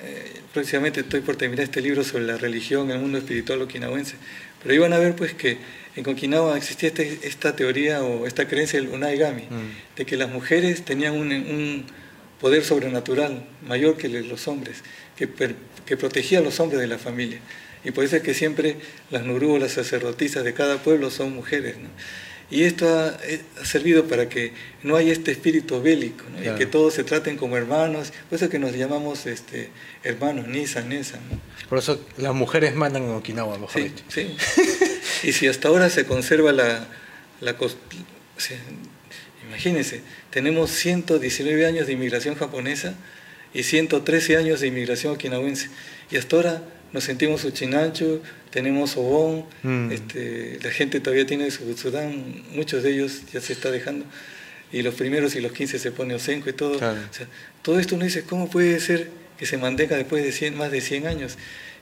eh, 0.00 0.40
próximamente 0.52 1.00
estoy 1.00 1.20
por 1.20 1.36
terminar 1.36 1.64
este 1.64 1.80
libro 1.80 2.04
sobre 2.04 2.24
la 2.24 2.36
religión, 2.36 2.90
el 2.90 2.98
mundo 2.98 3.18
espiritual 3.18 3.60
okinawense, 3.60 4.16
pero 4.62 4.74
iban 4.74 4.94
a 4.94 4.98
ver 4.98 5.14
pues 5.14 5.34
que 5.34 5.58
en 5.94 6.08
Okinawa 6.08 6.56
existía 6.56 6.88
este, 6.88 7.20
esta 7.22 7.54
teoría 7.54 8.02
o 8.02 8.26
esta 8.26 8.48
creencia 8.48 8.80
del 8.80 8.88
Unaigami, 8.88 9.42
mm. 9.42 9.96
de 9.96 10.06
que 10.06 10.16
las 10.16 10.30
mujeres 10.30 10.84
tenían 10.84 11.14
un, 11.14 11.32
un 11.32 11.86
poder 12.40 12.64
sobrenatural 12.64 13.44
mayor 13.66 13.96
que 13.96 14.08
los 14.08 14.48
hombres, 14.48 14.82
que, 15.16 15.26
que 15.86 15.96
protegía 15.96 16.38
a 16.38 16.42
los 16.42 16.60
hombres 16.60 16.80
de 16.80 16.86
la 16.86 16.98
familia. 16.98 17.38
Y 17.84 17.90
por 17.90 18.04
eso 18.04 18.16
es 18.16 18.22
que 18.22 18.34
siempre 18.34 18.76
las 19.10 19.24
nurú, 19.24 19.58
las 19.58 19.72
sacerdotisas 19.72 20.44
de 20.44 20.54
cada 20.54 20.82
pueblo 20.82 21.10
son 21.10 21.34
mujeres. 21.34 21.76
Y 22.50 22.64
esto 22.64 22.88
ha, 22.88 23.18
eh, 23.24 23.42
servido 23.62 24.04
para 24.06 24.28
que 24.28 24.52
no 24.82 24.96
haya 24.96 25.12
este 25.12 25.32
espíritu 25.32 25.80
bélico, 25.80 26.24
y 26.40 26.56
que 26.56 26.66
todos 26.66 26.94
se 26.94 27.04
traten 27.04 27.36
como 27.36 27.56
hermanos. 27.56 28.12
Por 28.28 28.36
eso 28.36 28.46
es 28.46 28.50
que 28.50 28.58
nos 28.58 28.74
llamamos 28.74 29.26
este, 29.26 29.70
hermanos, 30.02 30.46
Nisa, 30.48 30.82
Nesa. 30.82 31.18
Por 31.68 31.78
eso 31.78 32.04
las 32.16 32.34
mujeres 32.34 32.74
mandan 32.74 33.04
en 33.04 33.10
Okinawa, 33.10 33.58
mejor 33.58 33.82
sí, 33.82 33.92
Sí. 34.08 34.36
y 35.24 35.32
si 35.32 35.46
hasta 35.48 35.68
ahora 35.68 35.90
se 35.90 36.04
conserva 36.04 36.52
la, 36.52 36.86
la 37.40 37.56
Imagínense, 39.48 40.02
tenemos 40.30 40.70
119 40.70 41.66
años 41.66 41.86
de 41.86 41.92
inmigración 41.92 42.34
japonesa 42.34 42.94
y 43.54 43.62
113 43.62 44.36
años 44.36 44.60
de 44.60 44.66
inmigración 44.66 45.14
okinawense. 45.14 45.70
Y 46.10 46.16
hasta 46.16 46.36
ahora 46.36 46.62
nos 46.92 47.04
sentimos 47.04 47.44
Uchinancho, 47.44 48.20
tenemos 48.50 48.96
Obón, 48.96 49.46
mm. 49.62 49.90
este, 49.90 50.58
la 50.62 50.70
gente 50.70 51.00
todavía 51.00 51.26
tiene 51.26 51.50
su 51.50 51.76
Sudán, 51.76 52.44
muchos 52.52 52.82
de 52.82 52.92
ellos 52.92 53.22
ya 53.32 53.40
se 53.40 53.52
está 53.52 53.70
dejando. 53.70 54.04
Y 54.72 54.82
los 54.82 54.94
primeros 54.94 55.34
y 55.36 55.40
los 55.40 55.52
15 55.52 55.78
se 55.78 55.92
pone 55.92 56.14
Osenco 56.14 56.50
y 56.50 56.52
todo. 56.52 56.80
todo 57.62 57.78
esto 57.78 57.94
uno 57.94 58.04
dice, 58.04 58.22
¿cómo 58.22 58.50
puede 58.50 58.80
ser 58.80 59.08
que 59.38 59.46
se 59.46 59.56
mantenga 59.56 59.96
después 59.96 60.24
de 60.24 60.32
100, 60.32 60.56
más 60.56 60.70
de 60.70 60.80
100 60.80 61.06
años? 61.06 61.36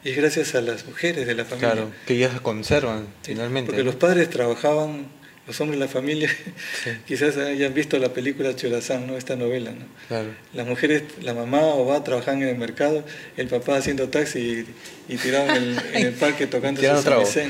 Y 0.04 0.10
es 0.10 0.16
gracias 0.16 0.54
a 0.54 0.60
las 0.60 0.86
mujeres 0.86 1.26
de 1.26 1.34
la 1.34 1.44
familia. 1.44 1.72
Claro, 1.72 1.92
que 2.06 2.18
ya 2.18 2.30
se 2.32 2.40
conservan 2.40 3.06
finalmente. 3.22 3.70
Porque 3.70 3.84
los 3.84 3.94
padres 3.94 4.28
trabajaban 4.30 5.06
los 5.52 5.60
hombres 5.60 5.78
de 5.78 5.84
la 5.84 5.92
familia 5.92 6.30
quizás 7.06 7.36
hayan 7.36 7.74
visto 7.74 7.98
la 7.98 8.14
película 8.14 8.56
Chorazán, 8.56 9.06
¿no? 9.06 9.18
esta 9.18 9.36
novela. 9.36 9.72
¿no? 9.72 10.16
Las 10.54 10.66
mujeres, 10.66 11.02
la 11.20 11.34
mamá 11.34 11.60
o 11.60 11.84
va 11.84 12.02
trabajar 12.02 12.36
en 12.36 12.44
el 12.44 12.56
mercado, 12.56 13.04
el 13.36 13.48
papá 13.48 13.76
haciendo 13.76 14.08
taxi 14.08 14.64
y, 15.08 15.12
y 15.12 15.18
tirado 15.18 15.54
en 15.54 15.76
el, 16.06 16.12
parque 16.20 16.46
tocando 16.46 16.80
su 16.80 17.40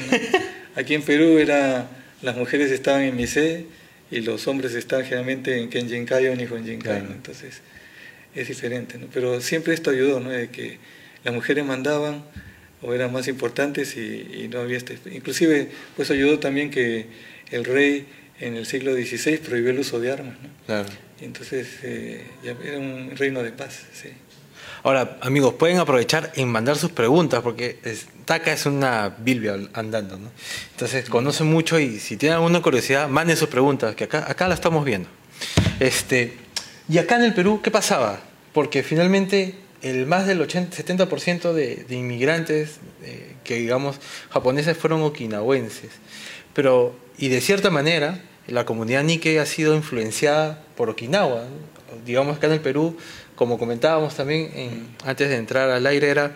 Aquí 0.74 0.94
en 0.94 1.02
Perú 1.02 1.38
era, 1.38 1.86
las 2.22 2.36
mujeres 2.36 2.72
estaban 2.72 3.02
en 3.02 3.14
Mise 3.14 3.66
y 4.10 4.20
los 4.20 4.48
hombres 4.48 4.74
estaban 4.74 5.04
generalmente 5.04 5.60
en 5.60 5.70
Kenjinkai 5.70 6.26
o 6.26 6.34
Nihonjinkai. 6.34 6.98
Entonces 6.98 7.60
es 8.34 8.48
diferente. 8.48 8.98
¿no? 8.98 9.06
Pero 9.14 9.40
siempre 9.40 9.74
esto 9.74 9.90
ayudó, 9.90 10.18
¿no? 10.18 10.30
de 10.30 10.50
que 10.50 10.78
las 11.22 11.32
mujeres 11.32 11.64
mandaban 11.64 12.24
o 12.82 12.92
eran 12.94 13.12
más 13.12 13.28
importantes 13.28 13.96
y, 13.96 14.44
y 14.44 14.48
no 14.48 14.60
había 14.60 14.76
este... 14.76 14.98
Inclusive 15.12 15.70
pues 15.96 16.10
ayudó 16.10 16.38
también 16.38 16.70
que 16.70 17.06
el 17.50 17.64
rey 17.64 18.06
en 18.40 18.56
el 18.56 18.66
siglo 18.66 18.92
XVI 18.92 19.38
prohibió 19.38 19.70
el 19.70 19.78
uso 19.78 20.00
de 20.00 20.12
armas. 20.12 20.34
¿no? 20.42 20.48
Claro. 20.66 20.88
Y 21.20 21.24
entonces 21.24 21.68
eh, 21.82 22.24
ya 22.42 22.56
era 22.64 22.78
un 22.78 23.12
reino 23.16 23.42
de 23.42 23.52
paz. 23.52 23.82
Sí. 23.92 24.08
Ahora, 24.82 25.18
amigos, 25.20 25.54
pueden 25.54 25.78
aprovechar 25.78 26.32
en 26.34 26.48
mandar 26.48 26.76
sus 26.76 26.90
preguntas, 26.90 27.40
porque 27.40 27.78
Taca 28.24 28.52
es 28.52 28.66
una 28.66 29.14
Biblia 29.16 29.56
andando, 29.74 30.18
¿no? 30.18 30.32
Entonces, 30.72 31.08
conoce 31.08 31.44
mucho 31.44 31.78
y 31.78 32.00
si 32.00 32.16
tienen 32.16 32.38
alguna 32.38 32.60
curiosidad, 32.60 33.08
manden 33.08 33.36
sus 33.36 33.48
preguntas, 33.48 33.94
que 33.94 34.04
acá, 34.04 34.28
acá 34.28 34.48
la 34.48 34.54
estamos 34.54 34.84
viendo. 34.84 35.08
Este, 35.78 36.36
y 36.88 36.98
acá 36.98 37.14
en 37.14 37.22
el 37.22 37.34
Perú, 37.34 37.60
¿qué 37.62 37.70
pasaba? 37.70 38.20
Porque 38.52 38.82
finalmente 38.82 39.54
el 39.82 40.06
más 40.06 40.26
del 40.26 40.40
80, 40.40 40.76
70% 40.76 41.52
de, 41.52 41.84
de 41.88 41.94
inmigrantes 41.94 42.78
eh, 43.02 43.34
que, 43.44 43.56
digamos, 43.56 43.96
japoneses 44.30 44.76
fueron 44.76 45.02
okinawenses. 45.02 45.90
Pero 46.54 46.94
y 47.18 47.28
de 47.28 47.40
cierta 47.40 47.70
manera, 47.70 48.20
la 48.46 48.64
comunidad 48.64 49.04
Nike 49.04 49.38
ha 49.38 49.46
sido 49.46 49.74
influenciada 49.74 50.64
por 50.76 50.90
Okinawa. 50.90 51.44
Digamos 52.04 52.38
que 52.38 52.46
en 52.46 52.52
el 52.52 52.60
Perú, 52.60 52.96
como 53.36 53.58
comentábamos 53.58 54.16
también 54.16 54.88
antes 55.04 55.28
de 55.28 55.36
entrar 55.36 55.70
al 55.70 55.86
aire, 55.86 56.08
era 56.08 56.34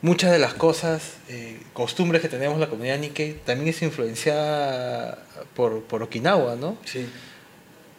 muchas 0.00 0.32
de 0.32 0.38
las 0.38 0.54
cosas, 0.54 1.14
eh, 1.28 1.60
costumbres 1.72 2.22
que 2.22 2.28
tenemos 2.28 2.58
la 2.58 2.68
comunidad 2.68 2.98
Nike, 2.98 3.40
también 3.44 3.68
es 3.68 3.82
influenciada 3.82 5.24
por, 5.54 5.82
por 5.82 6.02
Okinawa, 6.02 6.56
¿no? 6.56 6.78
Sí. 6.84 7.06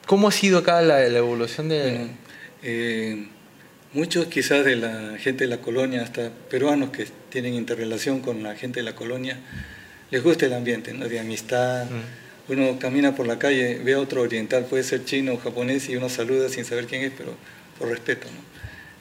¿Cómo 0.06 0.28
ha 0.28 0.32
sido 0.32 0.60
acá 0.60 0.82
la, 0.82 1.06
evolución 1.06 1.70
de...? 1.70 2.08
Eh, 2.64 3.28
muchos 3.98 4.28
quizás 4.28 4.64
de 4.64 4.76
la 4.76 5.18
gente 5.18 5.46
de 5.46 5.50
la 5.50 5.58
colonia, 5.58 6.04
hasta 6.04 6.30
peruanos 6.30 6.92
que 6.92 7.08
tienen 7.30 7.56
interrelación 7.56 8.22
con 8.22 8.44
la 8.44 8.56
gente 8.56 8.80
de 8.80 8.84
la 8.84 8.94
colonia, 8.94 9.40
les 10.12 10.22
gusta 10.22 10.46
el 10.46 10.54
ambiente, 10.54 10.94
¿no? 10.94 11.08
de 11.10 11.20
amistad. 11.20 11.86
Mm. 11.86 12.52
Uno 12.54 12.78
camina 12.80 13.16
por 13.16 13.26
la 13.26 13.40
calle, 13.40 13.80
ve 13.80 13.96
a 13.96 14.00
otro 14.00 14.22
oriental, 14.22 14.66
puede 14.66 14.84
ser 14.84 15.04
chino 15.04 15.34
o 15.34 15.38
japonés, 15.38 15.90
y 15.90 15.96
uno 15.96 16.10
saluda 16.10 16.48
sin 16.48 16.64
saber 16.64 16.86
quién 16.86 17.02
es, 17.02 17.12
pero 17.18 17.36
por 17.80 17.90
respeto. 17.90 18.28
¿no? 18.28 18.40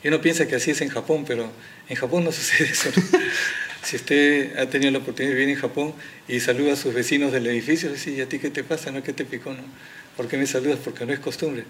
Y 0.03 0.09
uno 0.09 0.23
piensa 0.23 0.49
que 0.49 0.57
así 0.57 0.71
es 0.71 0.81
en 0.81 0.88
Japón, 0.88 1.25
pero 1.29 1.53
en 1.91 1.97
Japón 1.97 2.25
no 2.25 2.33
sucede 2.38 2.71
eso. 2.71 2.88
si 3.83 3.97
usted 3.97 4.59
ha 4.59 4.71
tenido 4.71 4.91
la 4.93 4.99
oportunidad 4.99 5.35
de 5.35 5.38
vivir 5.38 5.55
en 5.55 5.61
Japón 5.61 5.93
y 6.26 6.41
saluda 6.41 6.73
a 6.73 6.76
sus 6.76 6.95
vecinos 6.95 7.33
del 7.33 7.47
edificio, 7.47 7.93
dice, 7.93 8.12
¿y 8.12 8.23
a 8.23 8.29
ti 8.31 8.38
qué 8.38 8.49
te 8.49 8.65
pasa? 8.65 8.91
¿No? 8.91 9.03
¿Qué 9.03 9.12
te 9.12 9.26
picó? 9.26 9.53
No? 9.53 9.62
¿Por 10.17 10.26
qué 10.26 10.38
me 10.38 10.47
saludas? 10.47 10.79
Porque 10.83 11.05
no 11.05 11.12
es 11.12 11.21
costumbre. 11.21 11.65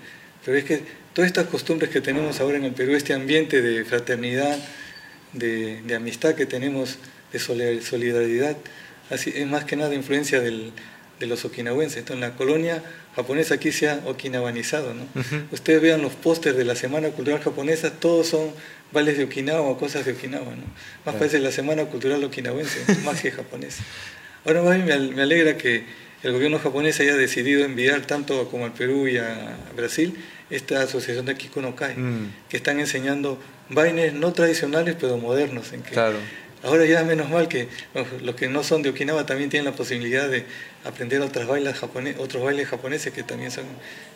Pero 0.47 0.57
es 0.57 0.65
que 0.65 0.81
todas 1.13 1.27
estas 1.27 1.49
costumbres 1.49 1.91
que 1.91 2.01
tenemos 2.01 2.41
ahora 2.41 2.57
en 2.57 2.65
el 2.65 2.73
Perú, 2.73 2.95
este 2.95 3.13
ambiente 3.13 3.61
de 3.61 3.85
fraternidad, 3.85 4.57
de, 5.33 5.83
de 5.83 5.95
amistad 5.97 6.37
que 6.37 6.47
tenemos, 6.47 6.99
de 7.33 7.41
solidaridad, 7.83 8.57
así, 9.11 9.33
es 9.35 9.47
más 9.47 9.65
que 9.65 9.75
nada 9.75 9.93
influencia 9.95 10.41
del, 10.41 10.73
de 11.19 11.27
los 11.27 11.45
okinawenses. 11.45 11.99
Entonces, 11.99 12.21
la 12.21 12.37
colonia 12.37 12.81
japonesa 13.17 13.55
aquí 13.55 13.73
se 13.73 13.89
ha 13.89 14.01
okinawanizado. 14.07 14.95
¿no? 14.95 15.05
Ustedes 15.51 15.83
vean 15.83 16.01
los 16.01 16.13
pósters 16.13 16.57
de 16.57 16.65
la 16.65 16.77
Semana 16.77 17.09
Cultural 17.09 17.41
Japonesa, 17.41 17.91
todos 17.91 18.29
son 18.29 18.53
bailes 18.93 19.19
de 19.19 19.25
Okinawa 19.25 19.63
o 19.63 19.77
cosas 19.77 20.05
de 20.05 20.13
Okinawa. 20.13 20.55
¿no? 20.55 20.63
Más 21.05 21.17
parece 21.17 21.41
la 21.41 21.51
Semana 21.51 21.87
Cultural 21.87 22.23
Okinawense, 22.23 22.85
más 23.05 23.21
que 23.21 23.33
japonesa. 23.33 23.83
Ahora 24.45 24.63
más 24.63 24.85
bien 24.85 25.13
me 25.17 25.23
alegra 25.23 25.57
que 25.57 25.85
el 26.23 26.33
gobierno 26.33 26.59
japonés 26.59 27.01
haya 27.01 27.15
decidido 27.15 27.65
enviar 27.65 28.03
tanto 28.03 28.49
como 28.49 28.65
al 28.65 28.73
Perú 28.73 29.09
y 29.09 29.19
a 29.19 29.57
Brasil 29.77 30.15
esta 30.51 30.83
asociación 30.83 31.27
de 31.27 31.37
Kikunokai, 31.37 31.97
mm. 31.97 32.33
que 32.49 32.57
están 32.57 32.81
enseñando 32.81 33.39
bailes 33.69 34.13
no 34.15 34.33
tradicionales 34.33 34.97
pero 34.99 35.19
modernos. 35.19 35.73
En 35.73 35.83
que 35.83 35.91
claro 35.91 36.19
Ahora 36.63 36.85
ya 36.85 37.05
menos 37.05 37.31
mal 37.31 37.49
que 37.49 37.69
los 38.23 38.35
que 38.35 38.49
no 38.49 38.65
son 38.65 38.83
de 38.83 38.91
Okinawa 38.91 39.25
también 39.27 39.51
tienen 39.51 39.67
la 39.67 39.77
posibilidad 39.77 40.29
de 40.29 40.45
aprender 40.85 41.21
otras 41.21 41.47
bailes 41.47 41.79
japoneses, 41.79 42.21
otros 42.21 42.43
bailes 42.43 42.67
japoneses 42.67 43.13
que 43.13 43.23
también 43.23 43.51
son 43.51 43.65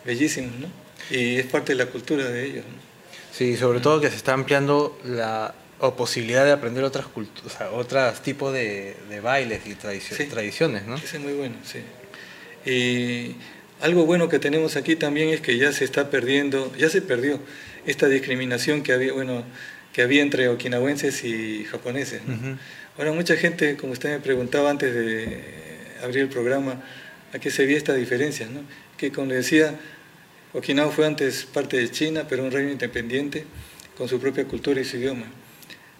bellísimos, 0.05 0.53
¿no? 0.59 0.67
Y 1.11 1.37
es 1.37 1.47
parte 1.47 1.75
de 1.75 1.85
la 1.85 1.87
cultura 1.87 2.25
de 2.25 2.45
ellos. 2.45 2.65
¿no? 2.65 2.81
Sí, 3.33 3.57
sobre 3.57 3.81
todo 3.81 4.01
que 4.01 4.11
se 4.11 4.17
está 4.17 4.33
ampliando 4.33 4.99
la 5.05 5.55
posibilidad 5.97 6.45
de 6.45 6.53
aprender 6.53 6.83
otras 6.83 7.07
culturas, 7.07 7.57
otros 7.73 8.21
tipos 8.23 8.53
de, 8.53 8.97
bailes 9.23 9.61
y 9.67 9.75
tradiciones, 9.75 10.87
¿no? 10.87 10.97
Eso 10.97 11.17
es 11.17 11.23
muy 11.23 11.35
bueno, 11.35 11.55
sí. 11.63 11.81
Y 12.69 13.37
algo 13.81 14.07
bueno 14.07 14.29
que 14.29 14.39
tenemos 14.39 14.77
aquí 14.77 14.97
también 14.97 15.31
es 15.31 15.41
que 15.41 15.57
ya 15.57 15.73
se 15.73 15.85
está 15.85 16.11
perdiendo, 16.11 16.73
ya 16.77 16.89
se 16.89 17.03
perdió 17.03 17.41
esta 17.87 18.09
discriminación 18.09 18.83
que 18.83 18.93
había, 18.93 19.13
bueno, 19.13 19.45
que 19.93 20.03
había 20.03 20.23
entre 20.23 20.49
okinawenses 20.49 21.25
y 21.25 21.65
japoneses. 21.65 22.21
Ahora, 22.99 23.13
mucha 23.13 23.37
gente, 23.37 23.77
como 23.77 23.93
usted 23.93 24.11
me 24.11 24.21
preguntaba 24.21 24.71
antes 24.71 24.95
de 24.95 25.43
abrir 26.03 26.23
el 26.23 26.29
programa, 26.29 26.83
¿a 27.33 27.39
qué 27.39 27.51
se 27.51 27.65
veía 27.65 27.79
esta 27.79 27.95
diferencia? 27.95 28.47
¿no? 28.47 28.61
Que, 28.97 29.11
como 29.11 29.29
le 29.29 29.37
decía, 29.37 29.75
Okinawa 30.53 30.91
fue 30.91 31.07
antes 31.07 31.45
parte 31.45 31.77
de 31.77 31.91
China, 31.91 32.27
pero 32.29 32.45
un 32.45 32.51
reino 32.51 32.71
independiente, 32.71 33.45
con 33.97 34.09
su 34.09 34.21
propia 34.21 34.45
cultura 34.45 34.81
y 34.81 34.85
su 34.85 34.97
idioma. 34.97 35.27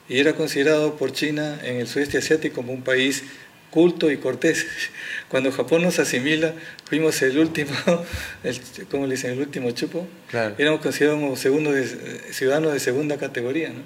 Y 0.09 0.19
era 0.19 0.35
considerado 0.35 0.97
por 0.97 1.13
China 1.13 1.61
en 1.63 1.77
el 1.77 1.87
sudeste 1.87 2.19
asiático 2.19 2.57
como 2.57 2.73
un 2.73 2.83
país 2.83 3.23
culto 3.71 4.11
y 4.11 4.17
cortés. 4.17 4.67
Cuando 5.31 5.53
Japón 5.53 5.83
nos 5.83 6.01
asimila, 6.01 6.55
fuimos 6.87 7.23
el 7.23 7.39
último, 7.39 7.71
el, 8.43 8.61
¿cómo 8.91 9.07
le 9.07 9.15
dicen? 9.15 9.31
El 9.31 9.39
último 9.39 9.71
chupo. 9.71 10.07
Éramos 10.59 10.81
considerados 10.81 11.39
segundo 11.39 11.73
ciudadanos 12.33 12.73
de 12.73 12.81
segunda 12.81 13.17
categoría, 13.17 13.69
¿no? 13.69 13.83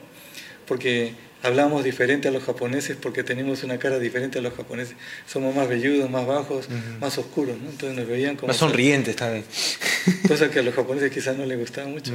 Porque 0.67 1.13
hablamos 1.43 1.85
diferente 1.85 2.29
a 2.29 2.31
los 2.31 2.43
japoneses 2.45 2.97
porque 2.97 3.23
tenemos 3.23 3.63
una 3.63 3.79
cara 3.79 3.99
diferente 3.99 4.39
a 4.39 4.43
los 4.43 4.55
japoneses. 4.55 4.97
Somos 5.27 5.55
más 5.55 5.69
velludos, 5.69 6.09
más 6.11 6.27
bajos, 6.27 6.67
más 6.99 7.19
oscuros, 7.19 7.59
¿no? 7.59 7.69
Entonces 7.69 7.99
nos 7.99 8.09
veían 8.09 8.37
como... 8.37 8.49
Más 8.49 8.57
sonrientes 8.57 9.15
también. 9.15 9.45
Cosa 10.27 10.51
que 10.51 10.61
a 10.61 10.63
los 10.63 10.75
japoneses 10.75 11.13
quizás 11.13 11.37
no 11.37 11.45
les 11.45 11.59
gustaba 11.59 11.87
mucho. 11.89 12.15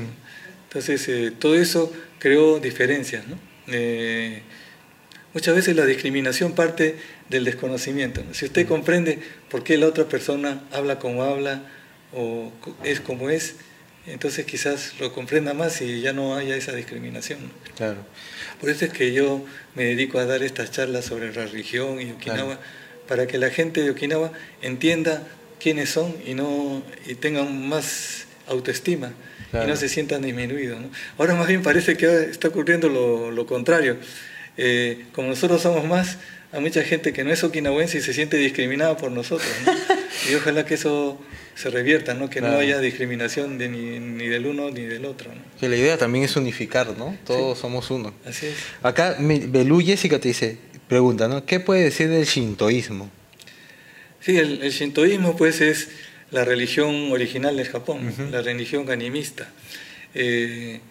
Entonces 0.69 1.07
eh, 1.07 1.31
todo 1.37 1.53
eso 1.53 1.93
creó 2.17 2.59
diferencias, 2.59 3.27
¿no? 3.27 3.37
Eh, 3.67 4.41
muchas 5.33 5.55
veces 5.55 5.75
la 5.75 5.85
discriminación 5.85 6.53
parte 6.53 6.95
del 7.29 7.45
desconocimiento. 7.45 8.23
Si 8.33 8.45
usted 8.45 8.67
comprende 8.67 9.19
por 9.49 9.63
qué 9.63 9.77
la 9.77 9.87
otra 9.87 10.05
persona 10.05 10.63
habla 10.71 10.99
como 10.99 11.23
habla 11.23 11.63
o 12.13 12.51
es 12.83 12.99
como 12.99 13.29
es, 13.29 13.55
entonces 14.07 14.45
quizás 14.45 14.93
lo 14.99 15.13
comprenda 15.13 15.53
más 15.53 15.81
y 15.81 16.01
ya 16.01 16.13
no 16.13 16.35
haya 16.35 16.55
esa 16.55 16.73
discriminación. 16.73 17.39
Claro. 17.77 17.99
Por 18.59 18.69
eso 18.69 18.85
es 18.85 18.91
que 18.91 19.13
yo 19.13 19.45
me 19.75 19.85
dedico 19.85 20.19
a 20.19 20.25
dar 20.25 20.43
estas 20.43 20.71
charlas 20.71 21.05
sobre 21.05 21.33
la 21.33 21.45
religión 21.45 22.01
y 22.01 22.11
Okinawa, 22.11 22.59
para 23.07 23.27
que 23.27 23.37
la 23.37 23.49
gente 23.49 23.81
de 23.81 23.91
Okinawa 23.91 24.31
entienda 24.61 25.27
quiénes 25.59 25.89
son 25.89 26.15
y, 26.25 26.33
no, 26.33 26.83
y 27.05 27.15
tengan 27.15 27.67
más 27.67 28.25
autoestima 28.47 29.13
y 29.53 29.67
no 29.67 29.75
se 29.75 29.89
sientan 29.89 30.21
disminuidos. 30.21 30.79
Ahora 31.17 31.35
más 31.35 31.47
bien 31.47 31.61
parece 31.61 31.97
que 31.97 32.23
está 32.23 32.47
ocurriendo 32.47 32.89
lo, 32.89 33.31
lo 33.31 33.45
contrario. 33.45 33.97
Eh, 34.61 35.05
como 35.13 35.29
nosotros 35.29 35.61
somos 35.61 35.85
más, 35.85 36.17
hay 36.51 36.59
mucha 36.59 36.83
gente 36.83 37.13
que 37.13 37.23
no 37.23 37.31
es 37.31 37.45
okinawense 37.45 37.99
y 37.99 38.01
se 38.01 38.13
siente 38.13 38.35
discriminada 38.35 38.97
por 38.97 39.09
nosotros. 39.09 39.49
y 40.29 40.35
ojalá 40.35 40.65
que 40.65 40.73
eso 40.73 41.17
se 41.55 41.69
revierta, 41.69 42.13
¿no? 42.13 42.29
que 42.29 42.41
no 42.41 42.57
haya 42.57 42.79
discriminación 42.79 43.57
de 43.57 43.69
ni, 43.69 43.99
ni, 43.99 44.27
del 44.27 44.45
uno 44.45 44.69
ni 44.69 44.81
del 44.81 45.05
otro. 45.05 45.31
Que 45.61 45.69
la 45.69 45.77
idea 45.77 45.97
también 45.97 46.25
es 46.25 46.35
unificar, 46.35 46.97
¿no? 46.97 47.17
Todos 47.25 47.57
somos 47.57 47.89
uno. 47.89 48.13
Así 48.25 48.47
es. 48.47 48.55
Acá 48.83 49.15
Belú 49.19 49.79
Jessica 49.79 50.19
te 50.19 50.27
dice, 50.27 50.57
pregunta, 50.89 51.29
¿no? 51.29 51.45
¿Qué 51.45 51.61
puede 51.61 51.83
decir 51.83 52.09
del 52.09 52.25
shintoísmo? 52.25 53.09
Sí, 54.19 54.37
el, 54.37 54.59
shintoísmo 54.71 55.37
pues 55.37 55.61
es 55.61 55.87
la 56.31 56.43
religión 56.43 57.13
original 57.13 57.55
del 57.55 57.67
Japón, 57.67 58.13
la 58.29 58.41
religión 58.41 58.91
animista. 58.91 59.49
Eh, 60.13 60.81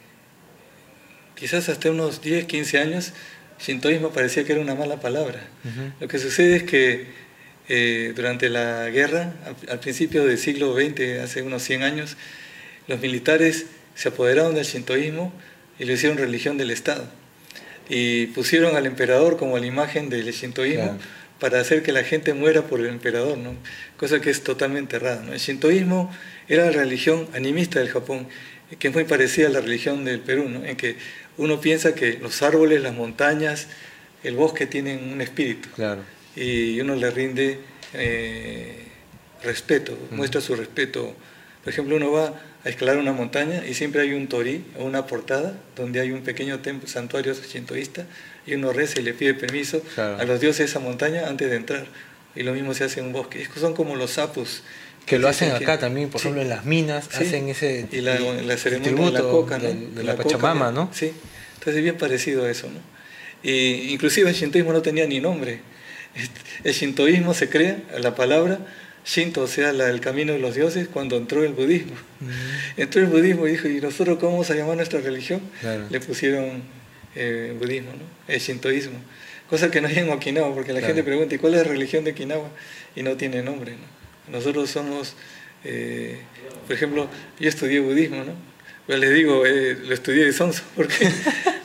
quizás 1.34 1.68
hasta 1.68 1.90
unos 1.90 2.22
10, 2.22 2.46
15 2.46 2.78
años, 2.78 3.12
Shintoísmo 3.60 4.10
parecía 4.10 4.44
que 4.44 4.52
era 4.52 4.60
una 4.60 4.74
mala 4.74 5.00
palabra. 5.00 5.40
Lo 6.00 6.08
que 6.08 6.18
sucede 6.18 6.56
es 6.56 6.62
que 6.62 7.06
eh, 7.68 8.12
durante 8.16 8.48
la 8.48 8.88
guerra, 8.88 9.34
al, 9.68 9.80
principio 9.80 10.24
del 10.24 10.38
siglo 10.38 10.74
XX, 10.74 11.20
hace 11.22 11.42
unos 11.42 11.62
100 11.62 11.82
años, 11.82 12.16
los 12.86 13.00
militares 13.00 13.66
se 13.94 14.08
apoderaron 14.08 14.54
del 14.54 14.64
shintoísmo 14.64 15.32
y 15.78 15.84
lo 15.84 15.92
hicieron 15.92 16.18
religión 16.18 16.56
del 16.56 16.70
Estado. 16.70 17.10
Y 17.88 18.26
pusieron 18.28 18.76
al 18.76 18.86
emperador 18.86 19.36
como 19.36 19.58
la 19.58 19.66
imagen 19.66 20.08
del 20.08 20.30
shintoísmo 20.32 20.98
para 21.38 21.60
hacer 21.60 21.82
que 21.82 21.92
la 21.92 22.04
gente 22.04 22.34
muera 22.34 22.62
por 22.62 22.80
el 22.80 22.86
emperador, 22.86 23.38
¿no? 23.38 23.54
cosa 23.96 24.20
que 24.20 24.30
es 24.30 24.42
totalmente 24.42 24.96
errada. 24.96 25.24
El 25.32 25.38
shintoísmo 25.38 26.12
era 26.48 26.66
la 26.66 26.72
religión 26.72 27.28
animista 27.34 27.80
del 27.80 27.90
Japón, 27.90 28.28
que 28.78 28.88
es 28.88 28.94
muy 28.94 29.04
parecida 29.04 29.48
a 29.48 29.50
la 29.50 29.60
religión 29.60 30.04
del 30.04 30.20
Perú, 30.20 30.62
en 30.64 30.76
que 30.76 30.96
uno 31.38 31.60
piensa 31.60 31.94
que 31.94 32.14
los 32.14 32.42
árboles, 32.42 32.82
las 32.82 32.94
montañas, 32.94 33.68
el 34.22 34.36
bosque 34.36 34.66
tienen 34.66 35.10
un 35.12 35.20
espíritu. 35.20 35.68
Y 36.36 36.80
uno 36.80 36.94
le 36.94 37.10
rinde 37.10 37.58
eh, 37.94 38.84
respeto, 39.42 39.96
muestra 40.10 40.40
su 40.40 40.54
respeto. 40.54 41.14
Por 41.62 41.72
ejemplo, 41.72 41.96
uno 41.96 42.12
va 42.12 42.34
a 42.64 42.68
escalar 42.68 42.98
una 42.98 43.12
montaña 43.12 43.64
y 43.66 43.74
siempre 43.74 44.02
hay 44.02 44.12
un 44.12 44.28
torí 44.28 44.64
o 44.78 44.84
una 44.84 45.06
portada 45.06 45.54
donde 45.76 46.00
hay 46.00 46.10
un 46.10 46.22
pequeño 46.22 46.58
templo, 46.60 46.88
santuario 46.88 47.34
shintoísta 47.34 48.06
y 48.46 48.54
uno 48.54 48.72
reza 48.72 49.00
y 49.00 49.04
le 49.04 49.14
pide 49.14 49.34
permiso 49.34 49.82
a 49.96 50.24
los 50.24 50.40
dioses 50.40 50.58
de 50.58 50.64
esa 50.64 50.80
montaña 50.80 51.28
antes 51.28 51.50
de 51.50 51.56
entrar. 51.56 51.86
Y 52.34 52.42
lo 52.42 52.52
mismo 52.52 52.74
se 52.74 52.84
hace 52.84 53.00
en 53.00 53.06
un 53.06 53.12
bosque. 53.12 53.46
Son 53.56 53.74
como 53.74 53.96
los 53.96 54.12
sapos. 54.12 54.62
Que 55.08 55.18
lo 55.18 55.28
hacen 55.28 55.52
acá 55.52 55.78
también, 55.78 56.10
por 56.10 56.20
ejemplo, 56.20 56.42
en 56.42 56.48
las 56.48 56.64
minas, 56.64 57.08
hacen 57.14 57.48
ese 57.48 57.86
y 57.90 58.00
la, 58.00 58.16
ceremonia 58.56 59.06
de 59.06 59.12
la 59.12 59.20
coca, 59.20 59.58
de, 59.58 60.04
la, 60.04 60.16
Pachamama, 60.16 60.70
¿no? 60.70 60.90
Sí, 60.92 61.12
entonces 61.54 61.76
es 61.76 61.82
bien 61.82 61.96
parecido 61.96 62.44
a 62.44 62.50
eso, 62.50 62.68
¿no? 62.68 62.80
Y 63.42 63.92
inclusive 63.92 64.28
el 64.28 64.36
shintoísmo 64.36 64.72
no 64.72 64.82
tenía 64.82 65.06
ni 65.06 65.20
nombre. 65.20 65.60
El 66.64 66.72
shintoísmo 66.72 67.32
se 67.32 67.48
crea, 67.48 67.80
la 67.98 68.14
palabra 68.14 68.58
Shinto, 69.08 69.42
o 69.42 69.46
sea, 69.46 69.70
el 69.70 70.00
camino 70.00 70.34
de 70.34 70.38
los 70.38 70.54
dioses, 70.54 70.86
cuando 70.86 71.16
entró 71.16 71.42
el 71.42 71.54
budismo. 71.54 71.94
Entró 72.76 73.00
el 73.00 73.06
budismo 73.06 73.46
y 73.46 73.52
dijo, 73.52 73.66
¿y 73.66 73.80
nosotros 73.80 74.18
cómo 74.18 74.32
vamos 74.32 74.50
a 74.50 74.54
llamar 74.54 74.76
nuestra 74.76 75.00
religión? 75.00 75.40
Le 75.88 76.00
pusieron 76.00 76.62
eh, 77.16 77.56
budismo, 77.58 77.92
¿no? 77.92 78.04
el 78.32 78.38
shintoísmo. 78.38 78.98
Cosa 79.48 79.70
que 79.70 79.80
no 79.80 79.88
hay 79.88 79.96
en 79.96 80.10
Okinawa, 80.10 80.54
porque 80.54 80.74
la 80.74 80.82
gente 80.82 81.02
pregunta, 81.02 81.34
¿y 81.34 81.38
cuál 81.38 81.54
es 81.54 81.62
la 81.62 81.68
religión 81.68 82.04
de 82.04 82.10
Okinawa? 82.10 82.50
Y 82.94 83.02
no 83.02 83.16
tiene 83.16 83.42
nombre. 83.42 83.72
¿no? 83.72 83.97
Nosotros 84.30 84.70
somos, 84.70 85.14
eh, 85.64 86.18
por 86.66 86.76
ejemplo, 86.76 87.08
yo 87.38 87.48
estudié 87.48 87.80
budismo, 87.80 88.24
¿no? 88.24 88.32
Pues 88.86 88.98
les 89.00 89.14
digo, 89.14 89.44
eh, 89.44 89.76
lo 89.84 89.92
estudié 89.92 90.24
de 90.24 90.32
sonso, 90.32 90.62
porque 90.76 91.10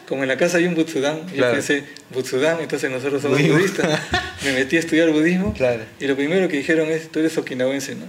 como 0.08 0.24
en 0.24 0.30
la 0.30 0.38
casa 0.38 0.58
hay 0.58 0.66
un 0.66 0.76
Butsudan, 0.76 1.26
yo 1.34 1.52
pensé, 1.52 1.86
Butsudan, 2.10 2.60
entonces 2.60 2.92
nosotros 2.92 3.22
somos 3.22 3.42
budistas. 3.42 4.00
Me 4.44 4.52
metí 4.52 4.76
a 4.76 4.80
estudiar 4.80 5.10
budismo 5.12 5.54
y 6.00 6.08
lo 6.08 6.16
primero 6.16 6.48
que 6.50 6.58
dijeron 6.58 6.90
es, 6.90 7.10
tú 7.10 7.20
eres 7.20 7.38
okinawense, 7.38 7.96
¿no? 7.96 8.06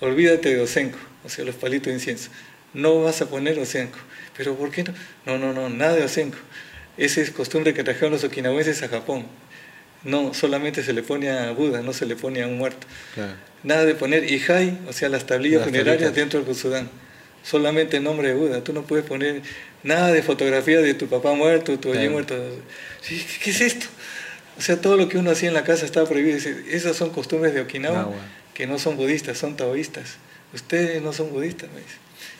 Olvídate 0.00 0.54
de 0.54 0.60
Osenko, 0.60 0.98
o 1.24 1.28
sea, 1.28 1.44
los 1.44 1.54
palitos 1.54 1.86
de 1.86 1.94
incienso. 1.94 2.30
No 2.74 3.02
vas 3.02 3.22
a 3.22 3.26
poner 3.28 3.58
Osenko. 3.58 3.98
¿Pero 4.36 4.54
por 4.54 4.70
qué 4.70 4.84
no? 4.84 4.94
No, 5.26 5.38
no, 5.38 5.52
no, 5.52 5.68
nada 5.68 5.94
de 5.94 6.04
Osenko. 6.04 6.36
Esa 6.96 7.20
es 7.20 7.30
costumbre 7.30 7.74
que 7.74 7.82
trajeron 7.82 8.12
los 8.12 8.24
okinawenses 8.24 8.82
a 8.82 8.88
Japón. 8.88 9.26
No, 10.04 10.34
solamente 10.34 10.82
se 10.82 10.92
le 10.92 11.02
pone 11.02 11.30
a 11.30 11.50
Buda, 11.52 11.82
no 11.82 11.92
se 11.92 12.06
le 12.06 12.14
pone 12.14 12.42
a 12.42 12.46
un 12.46 12.58
muerto. 12.58 12.86
Nada 13.62 13.84
de 13.84 13.94
poner 13.94 14.30
Ihai, 14.30 14.78
o 14.88 14.92
sea, 14.92 15.08
las 15.08 15.26
tablillas 15.26 15.64
funerarias 15.64 16.14
dentro 16.14 16.38
del 16.38 16.46
Butsudan. 16.46 16.88
Solamente 17.42 17.96
el 17.96 18.04
nombre 18.04 18.28
de 18.28 18.34
Buda. 18.34 18.62
Tú 18.62 18.72
no 18.72 18.82
puedes 18.82 19.04
poner 19.04 19.42
nada 19.82 20.12
de 20.12 20.22
fotografía 20.22 20.80
de 20.80 20.94
tu 20.94 21.06
papá 21.08 21.32
muerto, 21.32 21.78
tu 21.78 21.90
claro. 21.90 22.10
muerto. 22.10 22.36
¿Qué, 23.06 23.50
es 23.50 23.60
esto? 23.60 23.86
O 24.58 24.60
sea, 24.60 24.80
todo 24.80 24.96
lo 24.96 25.08
que 25.08 25.18
uno 25.18 25.30
hacía 25.30 25.48
en 25.48 25.54
la 25.54 25.64
casa 25.64 25.84
estaba 25.84 26.08
prohibido. 26.08 26.36
Esas 26.70 26.96
son 26.96 27.10
costumbres 27.10 27.54
de 27.54 27.60
Okinawa, 27.60 28.10
que 28.54 28.66
no 28.66 28.78
son 28.78 28.96
budistas, 28.96 29.38
son 29.38 29.56
taoístas. 29.56 30.16
Ustedes 30.52 31.02
no 31.02 31.12
son 31.12 31.30
budistas, 31.30 31.70
me 31.72 31.80
dice. 31.80 31.96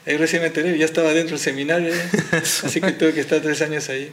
Ahí 0.06 0.16
recién 0.16 0.42
me 0.42 0.48
enteré, 0.48 0.76
ya 0.78 0.86
estaba 0.86 1.12
dentro 1.12 1.36
del 1.36 1.44
seminario, 1.44 1.92
así 2.32 2.80
que 2.80 2.92
tuve 2.92 3.12
que 3.12 3.20
estar 3.20 3.40
tres 3.40 3.60
años 3.60 3.88
ahí. 3.90 4.12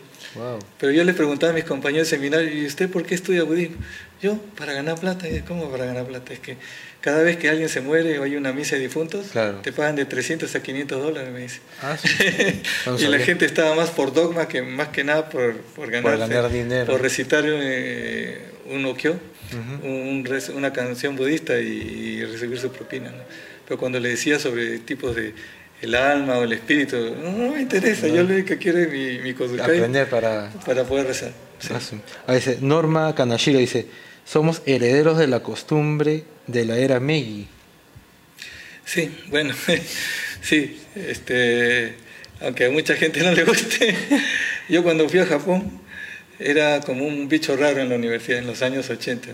Pero 0.79 0.91
yo 0.91 1.03
le 1.03 1.13
preguntaba 1.13 1.51
a 1.51 1.55
mis 1.55 1.63
compañeros 1.63 2.09
de 2.09 2.17
seminario, 2.17 2.53
¿y 2.53 2.65
usted 2.65 2.89
por 2.89 3.05
qué 3.05 3.15
estudia 3.15 3.43
budismo? 3.43 3.77
Yo, 4.21 4.37
para 4.57 4.73
ganar 4.73 4.99
plata. 4.99 5.27
¿Cómo 5.47 5.69
para 5.69 5.85
ganar 5.85 6.05
plata? 6.05 6.33
Es 6.33 6.39
que 6.39 6.57
cada 7.01 7.21
vez 7.21 7.37
que 7.37 7.49
alguien 7.49 7.69
se 7.69 7.81
muere 7.81 8.17
o 8.17 8.23
hay 8.23 8.35
una 8.35 8.51
misa 8.51 8.75
de 8.75 8.81
difuntos, 8.81 9.27
te 9.61 9.71
pagan 9.71 9.95
de 9.95 10.05
300 10.05 10.53
a 10.55 10.63
500 10.63 11.03
dólares, 11.03 11.31
me 11.31 11.41
dice. 11.41 11.59
Ah, 11.81 11.95
y 12.97 13.03
la 13.05 13.19
gente 13.19 13.45
estaba 13.45 13.75
más 13.75 13.91
por 13.91 14.13
dogma 14.13 14.47
que 14.47 14.61
más 14.61 14.87
que 14.87 15.03
nada 15.03 15.29
por, 15.29 15.55
por, 15.57 15.91
ganar 15.91 16.51
dinero. 16.51 16.91
Por 16.91 17.01
recitar 17.01 17.43
eh, 17.45 18.41
un 18.71 18.85
okyo, 18.85 19.17
una 20.55 20.73
canción 20.73 21.15
budista 21.15 21.59
y, 21.59 22.25
recibir 22.25 22.57
su 22.57 22.71
propina. 22.71 23.13
Pero 23.67 23.79
cuando 23.79 23.99
le 23.99 24.09
decía 24.09 24.39
sobre 24.39 24.79
tipos 24.79 25.15
de 25.15 25.33
el 25.81 25.95
alma 25.95 26.37
o 26.37 26.43
el 26.43 26.53
espíritu. 26.53 26.97
No, 27.21 27.53
me 27.53 27.61
interesa, 27.61 28.07
yo 28.07 28.23
lo 28.23 28.33
único 28.33 28.47
que 28.47 28.57
quiero 28.57 28.79
es 28.79 28.91
mi, 28.91 29.19
mi 29.19 29.31
Aprender 29.59 30.09
para... 30.09 30.51
Para 30.65 30.83
poder 30.83 31.07
rezar. 31.07 31.31
A 32.27 32.31
veces, 32.33 32.61
Norma 32.61 33.15
Kanashiro 33.15 33.59
dice, 33.59 33.87
somos 34.25 34.61
herederos 34.65 35.17
de 35.17 35.27
la 35.27 35.41
costumbre 35.41 36.23
de 36.47 36.65
la 36.65 36.77
era 36.77 36.99
Meiji. 36.99 37.47
Sí, 38.85 39.11
bueno, 39.29 39.53
sí, 40.41 40.79
este, 40.95 41.95
aunque 42.41 42.65
a 42.65 42.69
mucha 42.69 42.95
gente 42.95 43.21
no 43.23 43.31
le 43.31 43.43
guste, 43.43 43.95
yo 44.69 44.83
cuando 44.83 45.09
fui 45.09 45.19
a 45.19 45.25
Japón 45.25 45.81
era 46.39 46.81
como 46.81 47.05
un 47.05 47.27
bicho 47.27 47.55
raro 47.55 47.79
en 47.79 47.89
la 47.89 47.95
universidad 47.95 48.39
en 48.39 48.47
los 48.47 48.61
años 48.61 48.89
80. 48.89 49.29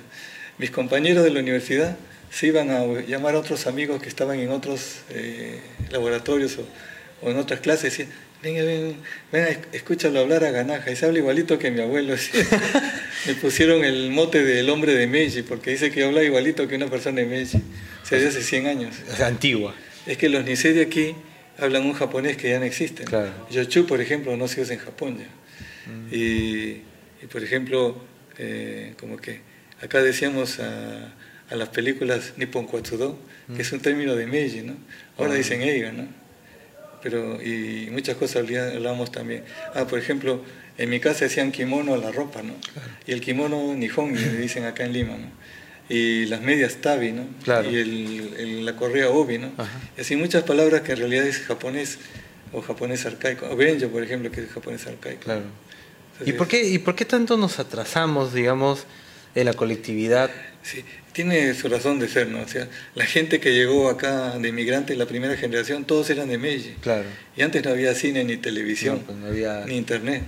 Mis 0.57 0.71
compañeros 0.71 1.23
de 1.23 1.31
la 1.31 1.39
universidad 1.39 1.97
se 2.29 2.47
iban 2.47 2.69
a 2.69 2.85
llamar 3.01 3.35
a 3.35 3.39
otros 3.39 3.67
amigos 3.67 4.01
que 4.01 4.07
estaban 4.07 4.39
en 4.39 4.51
otros 4.51 4.99
eh, 5.09 5.59
laboratorios 5.91 6.57
o, 7.21 7.29
en 7.29 7.37
otras 7.37 7.59
clases 7.59 7.99
y 7.99 8.03
decían, 8.03 8.17
venga, 8.41 8.63
venga, 8.63 8.97
venga, 9.31 9.61
escúchalo 9.71 10.19
hablar 10.19 10.43
a 10.43 10.51
Ganaja, 10.51 10.89
y 10.91 10.95
se 10.95 11.05
habla 11.05 11.19
igualito 11.19 11.59
que 11.59 11.69
mi 11.69 11.81
abuelo. 11.81 12.15
Me 13.27 13.33
pusieron 13.35 13.83
el 13.83 14.09
mote 14.09 14.43
del 14.43 14.69
hombre 14.69 14.95
de 14.95 15.05
Meiji, 15.05 15.43
porque 15.43 15.71
dice 15.71 15.91
que 15.91 16.03
habla 16.03 16.23
igualito 16.23 16.67
que 16.67 16.75
una 16.75 16.87
persona 16.87 17.21
de 17.21 17.27
Meiji, 17.27 17.57
o 17.57 18.05
sea, 18.05 18.27
hace 18.27 18.41
100 18.41 18.67
años. 18.67 18.95
Es 19.11 19.21
antigua. 19.21 19.75
Es 20.07 20.17
que 20.17 20.29
los 20.29 20.43
Nisei 20.43 20.73
de 20.73 20.81
aquí 20.81 21.15
hablan 21.59 21.85
un 21.85 21.93
japonés 21.93 22.37
que 22.37 22.49
ya 22.49 22.57
no 22.57 22.65
existe. 22.65 23.03
Claro. 23.03 23.31
Yochu, 23.51 23.85
por 23.85 24.01
ejemplo, 24.01 24.35
no 24.35 24.47
se 24.47 24.61
usa 24.61 24.73
en 24.73 24.79
Japón 24.79 25.19
ya. 25.19 25.91
Mm. 25.91 26.07
Y, 26.11 26.81
por 27.31 27.43
ejemplo, 27.43 28.01
eh, 28.39 28.95
como 28.99 29.17
que 29.17 29.41
acá 29.79 30.01
decíamos 30.01 30.59
a 30.59 31.13
a 31.51 31.55
las 31.55 31.69
películas 31.69 32.33
Nippon 32.37 32.65
Kwatsudo, 32.65 33.19
que 33.53 33.61
es 33.61 33.71
un 33.73 33.81
término 33.81 34.15
de 34.15 34.25
Meiji, 34.25 34.61
¿no? 34.61 34.75
Ahora 35.21 35.35
dicen 35.35 35.61
Eiga, 35.61 35.91
¿no? 35.91 36.07
Pero, 37.01 37.41
y 37.41 37.89
muchas 37.91 38.15
cosas 38.15 38.43
hablamos 38.47 39.11
también. 39.11 39.43
Ah, 39.73 39.85
por 39.85 39.97
ejemplo, 39.97 40.43
en 40.77 40.89
mi 40.89 40.99
casa 40.99 41.25
decían 41.25 41.51
kimono 41.51 41.93
a 41.93 41.97
la 41.97 42.11
ropa, 42.11 42.41
¿no? 42.43 42.53
Y 43.07 43.11
el 43.11 43.21
kimono 43.21 43.73
nihon, 43.73 44.13
le 44.13 44.37
dicen 44.37 44.65
acá 44.65 44.85
en 44.85 44.93
Lima, 44.93 45.17
¿no? 45.17 45.27
Y 45.89 46.25
las 46.27 46.41
medias 46.41 46.75
tabi, 46.75 47.11
¿no? 47.11 47.25
Y 47.69 47.75
el, 47.75 48.65
la 48.65 48.75
correa 48.75 49.09
obi, 49.09 49.39
¿no? 49.39 49.51
Y 49.97 50.01
así 50.01 50.15
muchas 50.15 50.43
palabras 50.43 50.81
que 50.81 50.93
en 50.93 50.99
realidad 50.99 51.25
es 51.25 51.39
japonés 51.39 51.97
o 52.53 52.61
japonés 52.61 53.05
arcaico. 53.05 53.49
O 53.49 53.55
benjo, 53.55 53.89
por 53.89 54.03
ejemplo, 54.03 54.31
que 54.31 54.41
es 54.41 54.49
japonés 54.51 54.85
arcaico. 54.87 55.23
Claro. 55.23 55.43
¿Y, 56.25 56.33
por 56.33 56.47
qué, 56.47 56.67
¿Y 56.67 56.77
por 56.77 56.95
qué 56.95 57.05
tanto 57.05 57.35
nos 57.35 57.59
atrasamos, 57.59 58.33
digamos, 58.33 58.85
en 59.33 59.45
la 59.45 59.53
colectividad? 59.53 60.29
Sí, 60.63 60.83
tiene 61.13 61.53
su 61.53 61.67
razón 61.67 61.99
de 61.99 62.07
ser, 62.07 62.27
¿no? 62.27 62.41
O 62.41 62.47
sea, 62.47 62.67
la 62.95 63.05
gente 63.05 63.39
que 63.39 63.53
llegó 63.53 63.89
acá 63.89 64.37
de 64.37 64.49
inmigrantes, 64.49 64.97
la 64.97 65.05
primera 65.05 65.35
generación, 65.35 65.85
todos 65.85 66.09
eran 66.09 66.29
de 66.29 66.37
Meiji. 66.37 66.75
Claro. 66.81 67.05
Y 67.35 67.41
antes 67.41 67.63
no 67.63 67.71
había 67.71 67.93
cine 67.95 68.23
ni 68.23 68.37
televisión, 68.37 69.03
pues 69.05 69.17
había... 69.23 69.65
ni 69.65 69.77
internet. 69.77 70.23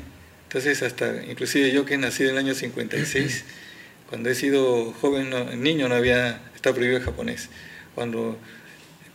Entonces, 0.47 0.81
hasta, 0.83 1.23
inclusive 1.25 1.71
yo 1.71 1.85
que 1.85 1.97
nací 1.97 2.23
en 2.23 2.29
el 2.29 2.37
año 2.37 2.53
56, 2.53 3.43
cuando 4.09 4.29
he 4.29 4.35
sido 4.35 4.91
joven, 4.93 5.31
niño, 5.61 5.87
no 5.87 5.95
había, 5.95 6.41
estaba 6.55 6.75
prohibido 6.75 6.99
el 6.99 7.05
japonés. 7.05 7.49
Cuando, 7.95 8.37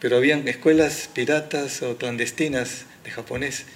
pero 0.01 0.17
habían 0.17 0.47
escuelas 0.47 1.11
piratas 1.13 1.83
o 1.83 1.97
clandestinas 1.97 2.87
de 3.05 3.11
japonés 3.11 3.67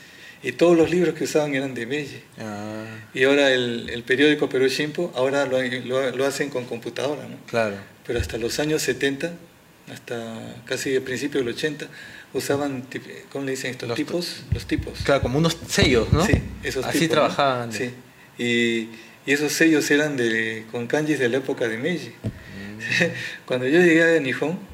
y 0.43 0.53
todos 0.53 0.77
los 0.77 0.91
libros 0.91 1.15
que 1.15 1.25
usaban 1.25 1.55
eran 1.55 1.75
de 1.75 1.87
Meiji. 1.87 2.21
Ah. 2.39 2.85
Y 3.15 3.25
ahora 3.25 3.51
el, 3.53 3.91
el, 3.91 4.03
periódico 4.03 4.49
Perú 4.49 4.67
Shimpo, 4.67 5.13
ahora 5.15 5.47
lo, 5.47 5.61
lo, 6.11 6.27
hacen 6.27 6.51
con 6.51 6.65
computadora, 6.65 7.29
¿no? 7.29 7.37
Claro. 7.47 7.77
Pero 8.07 8.19
hasta 8.19 8.39
los 8.39 8.59
años 8.59 8.83
70, 8.83 9.33
hasta 9.93 10.57
casi 10.65 10.95
el 10.95 11.03
principio 11.03 11.41
del 11.41 11.49
80, 11.55 11.87
usaban, 12.33 12.85
¿cómo 13.31 13.45
le 13.45 13.53
dicen 13.53 13.71
estos 13.71 13.89
los 13.89 13.97
tipos? 13.97 14.43
Los 14.53 14.67
tipos. 14.67 14.99
Claro, 15.05 15.23
como 15.23 15.39
unos 15.39 15.57
sellos, 15.69 16.13
¿no? 16.13 16.27
Sí, 16.27 16.35
esos 16.63 16.85
Así 16.85 17.07
trabajaban. 17.07 17.73
Sí. 17.73 17.91
Y, 18.39 18.89
y, 19.27 19.33
esos 19.33 19.53
sellos 19.53 19.89
eran 19.91 20.17
de, 20.17 20.65
con 20.73 20.89
kanjis 20.89 21.19
de 21.19 21.29
la 21.29 21.37
época 21.37 21.69
de 21.69 21.79
Meiji. 21.79 22.09
Mm. 22.09 23.05
Cuando 23.47 23.69
yo 23.69 23.79
llegué 23.81 24.17
a 24.17 24.21
Nihon, 24.21 24.73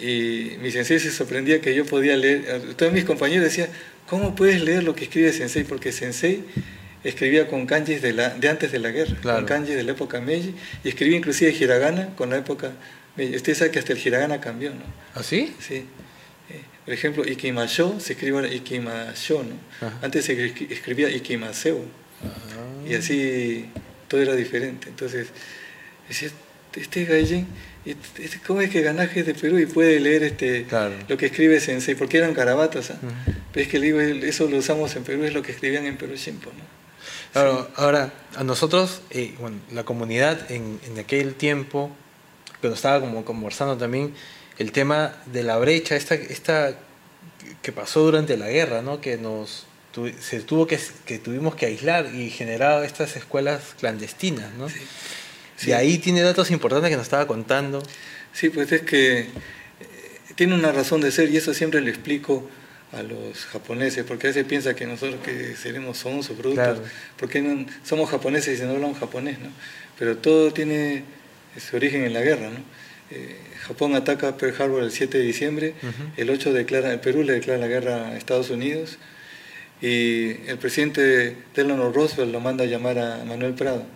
Y 0.00 0.56
mi 0.62 0.70
sensei 0.70 0.98
se 0.98 1.10
sorprendía 1.10 1.60
que 1.60 1.74
yo 1.74 1.84
podía 1.84 2.16
leer. 2.16 2.74
Todos 2.74 2.92
mis 2.92 3.04
compañeros 3.04 3.44
decían, 3.44 3.68
¿cómo 4.08 4.34
puedes 4.34 4.62
leer 4.62 4.82
lo 4.84 4.94
que 4.94 5.04
escribe 5.04 5.32
sensei? 5.32 5.64
Porque 5.64 5.92
sensei 5.92 6.44
escribía 7.04 7.48
con 7.48 7.66
kanjis 7.66 8.00
de, 8.00 8.12
la, 8.12 8.30
de 8.30 8.48
antes 8.48 8.72
de 8.72 8.78
la 8.78 8.90
guerra, 8.90 9.16
con 9.22 9.44
kanjis 9.44 9.76
de 9.76 9.82
la 9.82 9.92
época 9.92 10.20
Meiji, 10.20 10.54
y 10.82 10.88
escribía 10.88 11.18
inclusive 11.18 11.52
hiragana 11.52 12.14
con 12.16 12.30
la 12.30 12.38
época 12.38 12.72
Meiji. 13.16 13.36
Usted 13.36 13.54
sabe 13.54 13.70
que 13.70 13.78
hasta 13.78 13.92
el 13.92 13.98
hiragana 13.98 14.40
cambió, 14.40 14.70
¿no? 14.70 14.82
¿Ah, 15.14 15.22
sí? 15.22 15.54
Sí. 15.60 15.84
Eh, 16.50 16.60
por 16.84 16.94
ejemplo, 16.94 17.24
ikimasho 17.26 18.00
se 18.00 18.14
escribe 18.14 18.36
ahora 18.36 18.52
ikimasho, 18.52 19.44
¿no? 19.44 19.88
Antes 20.02 20.24
se 20.24 20.46
escribía 20.70 21.10
ikimaseo. 21.10 21.84
Ah. 22.22 22.88
Y 22.88 22.94
así 22.94 23.66
todo 24.08 24.20
era 24.22 24.34
diferente. 24.34 24.88
Entonces, 24.88 25.28
este 26.08 27.04
gaijin, 27.04 27.46
¿cómo 28.46 28.60
es 28.60 28.70
que 28.70 28.82
ganaje 28.82 29.22
de 29.22 29.34
Perú 29.34 29.58
y 29.58 29.66
puede 29.66 30.00
leer 30.00 30.22
este 30.22 30.66
lo 31.08 31.16
que 31.16 31.26
escribe 31.26 31.60
Sensei? 31.60 31.94
Porque 31.94 32.18
eran 32.18 32.34
carabatos. 32.34 32.90
¿ah? 32.90 32.98
Pero 33.52 33.64
es 33.64 33.70
que 33.70 33.80
digo, 33.80 34.00
eso 34.00 34.48
lo 34.48 34.58
usamos 34.58 34.96
en 34.96 35.04
Perú, 35.04 35.24
es 35.24 35.34
lo 35.34 35.42
que 35.42 35.52
escribían 35.52 35.86
en 35.86 35.96
Perú 35.96 36.14
Shimpo, 36.16 36.50
¿no? 36.50 36.64
Claro, 37.32 37.68
ahora, 37.76 38.12
a 38.36 38.44
nosotros, 38.44 39.02
eh, 39.10 39.34
bueno, 39.40 39.58
la 39.72 39.82
comunidad 39.82 40.50
en, 40.52 40.78
en, 40.86 40.98
aquel 40.98 41.34
tiempo, 41.34 41.90
cuando 42.60 42.76
estaba 42.76 43.00
como 43.00 43.24
conversando 43.24 43.76
también, 43.76 44.14
el 44.58 44.70
tema 44.70 45.16
de 45.26 45.42
la 45.42 45.56
brecha, 45.56 45.96
esta, 45.96 46.14
esta 46.14 46.78
que 47.60 47.72
pasó 47.72 48.00
durante 48.00 48.36
la 48.36 48.48
guerra, 48.48 48.82
¿no? 48.82 49.00
que 49.00 49.18
nos 49.18 49.66
se 50.20 50.40
tuvo 50.40 50.66
que, 50.66 50.78
que 51.06 51.18
tuvimos 51.18 51.54
que 51.54 51.66
aislar 51.66 52.14
y 52.14 52.30
generar 52.30 52.84
estas 52.84 53.16
escuelas 53.16 53.74
clandestinas, 53.78 54.52
¿no? 54.54 54.66
Y 55.66 55.72
ahí 55.72 55.98
tiene 55.98 56.22
datos 56.22 56.50
importantes 56.50 56.90
que 56.90 56.96
nos 56.96 57.04
estaba 57.04 57.26
contando. 57.26 57.82
Sí, 58.32 58.50
pues 58.50 58.72
es 58.72 58.82
que 58.82 59.20
eh, 59.20 59.28
tiene 60.34 60.54
una 60.54 60.72
razón 60.72 61.00
de 61.00 61.10
ser 61.10 61.30
y 61.30 61.36
eso 61.36 61.54
siempre 61.54 61.80
le 61.80 61.90
explico 61.90 62.48
a 62.92 63.02
los 63.02 63.46
japoneses, 63.46 64.04
porque 64.04 64.28
a 64.28 64.30
veces 64.30 64.44
piensa 64.44 64.74
que 64.74 64.86
nosotros 64.86 65.20
que 65.24 65.56
seremos 65.56 65.98
somos 65.98 66.30
o 66.30 66.34
brutos, 66.34 66.78
porque 67.16 67.42
no, 67.42 67.66
somos 67.82 68.10
japoneses 68.10 68.60
y 68.60 68.62
no 68.62 68.70
hablamos 68.70 68.98
japonés, 68.98 69.38
¿no? 69.38 69.48
Pero 69.98 70.16
todo 70.18 70.52
tiene 70.52 71.04
su 71.58 71.76
origen 71.76 72.04
en 72.04 72.12
la 72.12 72.20
guerra, 72.20 72.50
¿no? 72.50 72.58
Eh, 73.10 73.36
Japón 73.66 73.94
ataca 73.94 74.36
Pearl 74.36 74.54
Harbor 74.60 74.82
el 74.82 74.90
7 74.90 75.18
de 75.18 75.24
diciembre, 75.24 75.74
el 76.16 76.30
8 76.30 76.52
declara, 76.52 76.92
el 76.92 77.00
Perú 77.00 77.22
le 77.22 77.34
declara 77.34 77.58
la 77.58 77.66
guerra 77.66 78.08
a 78.08 78.16
Estados 78.16 78.50
Unidos 78.50 78.98
y 79.80 80.48
el 80.48 80.58
presidente 80.58 81.36
Delano 81.54 81.90
Roosevelt 81.90 82.32
lo 82.32 82.40
manda 82.40 82.64
a 82.64 82.66
llamar 82.66 82.98
a 82.98 83.24
Manuel 83.24 83.54
Prado, 83.54 83.86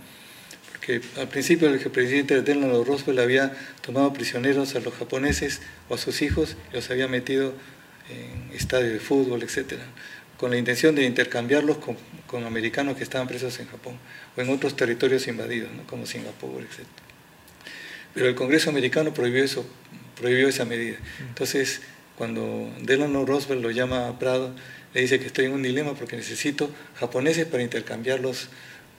al 1.17 1.29
principio 1.29 1.69
el 1.69 1.79
presidente 1.79 2.41
Delano 2.43 2.83
Roosevelt 2.83 3.21
había 3.21 3.53
tomado 3.83 4.13
prisioneros 4.13 4.75
a 4.75 4.81
los 4.81 4.95
japoneses 4.95 5.61
o 5.89 5.95
a 5.95 5.99
sus 5.99 6.23
hijos, 6.23 6.57
los 6.73 6.91
había 6.91 7.09
metido 7.09 7.53
en 8.09 8.57
estadios 8.57 8.93
de 8.93 9.01
fútbol, 9.01 9.43
etcétera, 9.43 9.83
con 10.39 10.51
la 10.51 10.57
intención 10.57 10.95
de 10.95 11.05
intercambiarlos 11.05 11.79
con, 11.79 12.45
americanos 12.45 12.97
que 12.97 13.03
estaban 13.03 13.27
presos 13.27 13.59
en 13.61 13.69
Japón 13.69 13.99
o 14.37 14.41
en 14.41 14.51
otros 14.51 14.77
territorios 14.77 15.27
invadidos, 15.27 15.71
como 15.89 16.07
Singapur, 16.07 16.63
etcétera. 16.63 16.89
Pero 18.15 18.27
el 18.27 18.35
Congreso 18.35 18.71
americano 18.71 19.13
prohibió 19.13 19.45
eso, 19.45 19.67
prohibió 20.19 20.49
esa 20.49 20.65
medida. 20.65 20.97
Entonces, 21.29 21.83
cuando 22.17 22.71
Delano 22.83 23.25
Roosevelt 23.25 23.63
lo 23.63 23.71
llama 23.71 24.09
a 24.09 24.19
Prado, 24.19 24.55
le 24.95 25.03
dice 25.03 25.21
que 25.21 25.27
estoy 25.27 25.47
en 25.47 25.53
un 25.53 25.63
dilema 25.63 25.95
porque 25.95 26.17
necesito 26.17 26.71
japoneses 26.95 27.47
para 27.47 27.63
intercambiarlos 27.63 28.49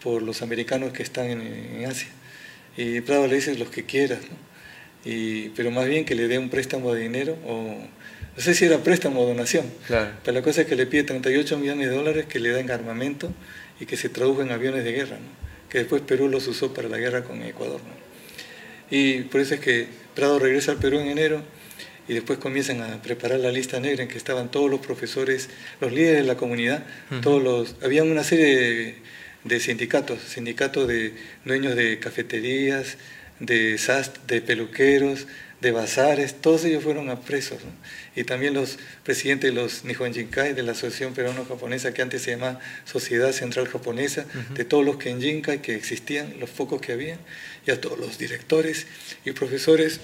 por 0.03 0.21
los 0.21 0.41
americanos 0.41 0.93
que 0.93 1.03
están 1.03 1.27
en, 1.29 1.85
Asia. 1.85 2.09
Y 2.77 3.01
Prado 3.01 3.27
le 3.27 3.35
dice 3.35 3.55
los 3.55 3.69
que 3.69 3.85
quieras, 3.85 4.19
¿no? 4.21 4.49
y, 5.09 5.49
pero 5.49 5.71
más 5.71 5.87
bien 5.87 6.05
que 6.05 6.15
le 6.15 6.27
dé 6.27 6.37
un 6.37 6.49
préstamo 6.49 6.93
de 6.93 7.01
dinero 7.01 7.37
o 7.45 7.75
no 8.39 8.43
sé 8.43 8.53
si 8.53 8.65
era 8.65 8.77
préstamo 8.77 9.21
o 9.21 9.25
donación, 9.27 9.65
pero 9.87 10.33
la 10.33 10.41
cosa 10.41 10.61
es 10.61 10.67
que 10.67 10.75
le 10.75 10.85
pide 10.85 11.03
38 11.03 11.57
millones 11.57 11.89
de 11.89 11.95
dólares 11.95 12.25
que 12.25 12.39
le 12.39 12.49
den 12.49 12.71
armamento 12.71 13.33
y 13.81 13.85
que 13.85 13.97
se 13.97 14.07
traduzcan 14.07 14.47
en 14.47 14.53
aviones 14.53 14.85
de 14.85 14.93
guerra, 14.93 15.17
que 15.69 15.79
después 15.79 16.01
Perú 16.03 16.29
los 16.29 16.47
usó 16.47 16.73
para 16.73 16.87
la 16.87 16.97
guerra 16.97 17.23
con 17.23 17.41
Ecuador. 17.43 17.81
Y 18.89 19.23
por 19.23 19.41
eso 19.41 19.55
es 19.55 19.59
que 19.59 19.87
Prado 20.15 20.39
regresa 20.39 20.71
al 20.71 20.77
Perú 20.77 20.99
en 20.99 21.07
enero 21.07 21.43
y 22.07 22.13
después 22.13 22.39
comienzan 22.39 22.81
a 22.81 23.01
preparar 23.01 23.39
la 23.39 23.51
lista 23.51 23.79
negra 23.79 24.03
en 24.03 24.09
que 24.09 24.17
estaban 24.17 24.49
todos 24.49 24.69
los 24.69 24.79
profesores, 24.79 25.49
los 25.81 25.91
líderes 25.91 26.21
de 26.21 26.27
la 26.27 26.37
comunidad, 26.37 26.83
todos 27.21 27.43
los, 27.43 27.75
había 27.83 28.03
una 28.03 28.23
serie 28.23 28.45
de, 28.45 28.95
de, 29.49 29.59
sindicatos, 29.59 30.19
sindicatos 30.21 30.87
de 30.87 31.13
dueños 31.43 31.75
de 31.75 31.99
cafeterías, 31.99 32.97
de 33.39 33.77
sast, 33.77 34.17
de 34.27 34.41
peluqueros, 34.41 35.27
de 35.61 35.71
bazares, 35.71 36.39
todos 36.39 36.63
ellos 36.63 36.83
fueron 36.83 37.09
a 37.09 37.19
presos. 37.19 37.57
Y 38.15 38.23
también 38.23 38.53
los 38.53 38.77
presidentes 39.03 39.53
de 39.53 39.61
los 39.61 39.83
Nihon 39.83 40.13
Jinkai, 40.13 40.53
de 40.53 40.63
la 40.63 40.71
Asociación 40.71 41.13
Peruano-Japonesa, 41.13 41.93
que 41.93 42.01
antes 42.01 42.21
se 42.21 42.31
llamaba 42.31 42.59
Sociedad 42.85 43.31
Central 43.33 43.67
Japonesa, 43.67 44.25
de 44.53 44.63
todos 44.63 44.85
los 44.85 44.97
Kenjinkai 44.97 45.61
que 45.61 45.75
existían, 45.75 46.39
los 46.39 46.49
pocos 46.49 46.79
que 46.79 46.93
había, 46.93 47.17
y 47.67 47.71
a 47.71 47.81
todos 47.81 47.99
los 47.99 48.17
directores 48.17 48.87
y 49.25 49.31
profesores 49.31 49.99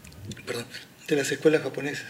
de 1.08 1.16
las 1.16 1.30
escuelas 1.30 1.62
japonesas. 1.62 2.06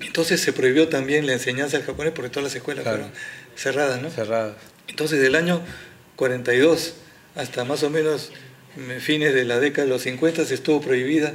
Entonces 0.00 0.40
se 0.40 0.52
prohibió 0.52 0.88
también 0.88 1.26
la 1.26 1.32
enseñanza 1.32 1.76
del 1.76 1.86
japonés 1.86 2.12
porque 2.14 2.30
todas 2.30 2.44
las 2.44 2.54
escuelas 2.54 2.84
fueron 2.84 3.10
cerradas, 3.56 4.00
¿no? 4.00 4.10
Cerradas. 4.10 4.56
Entonces 4.88 5.20
del 5.20 5.34
año 5.34 5.62
42 6.16 6.94
hasta 7.34 7.64
más 7.64 7.82
o 7.82 7.90
menos 7.90 8.32
fines 9.00 9.34
de 9.34 9.44
la 9.44 9.58
década 9.60 9.84
de 9.84 9.90
los 9.90 10.02
50 10.02 10.42
estuvo 10.42 10.80
prohibida 10.80 11.34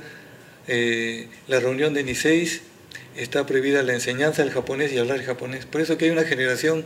eh, 0.67 1.27
la 1.47 1.59
reunión 1.59 1.93
de 1.93 2.03
Niseis, 2.03 2.61
está 3.15 3.45
prohibida 3.45 3.83
la 3.83 3.93
enseñanza 3.93 4.43
del 4.43 4.51
japonés 4.51 4.91
y 4.91 4.97
hablar 4.97 5.21
japonés. 5.23 5.65
Por 5.65 5.81
eso 5.81 5.97
que 5.97 6.05
hay 6.05 6.11
una 6.11 6.23
generación, 6.23 6.85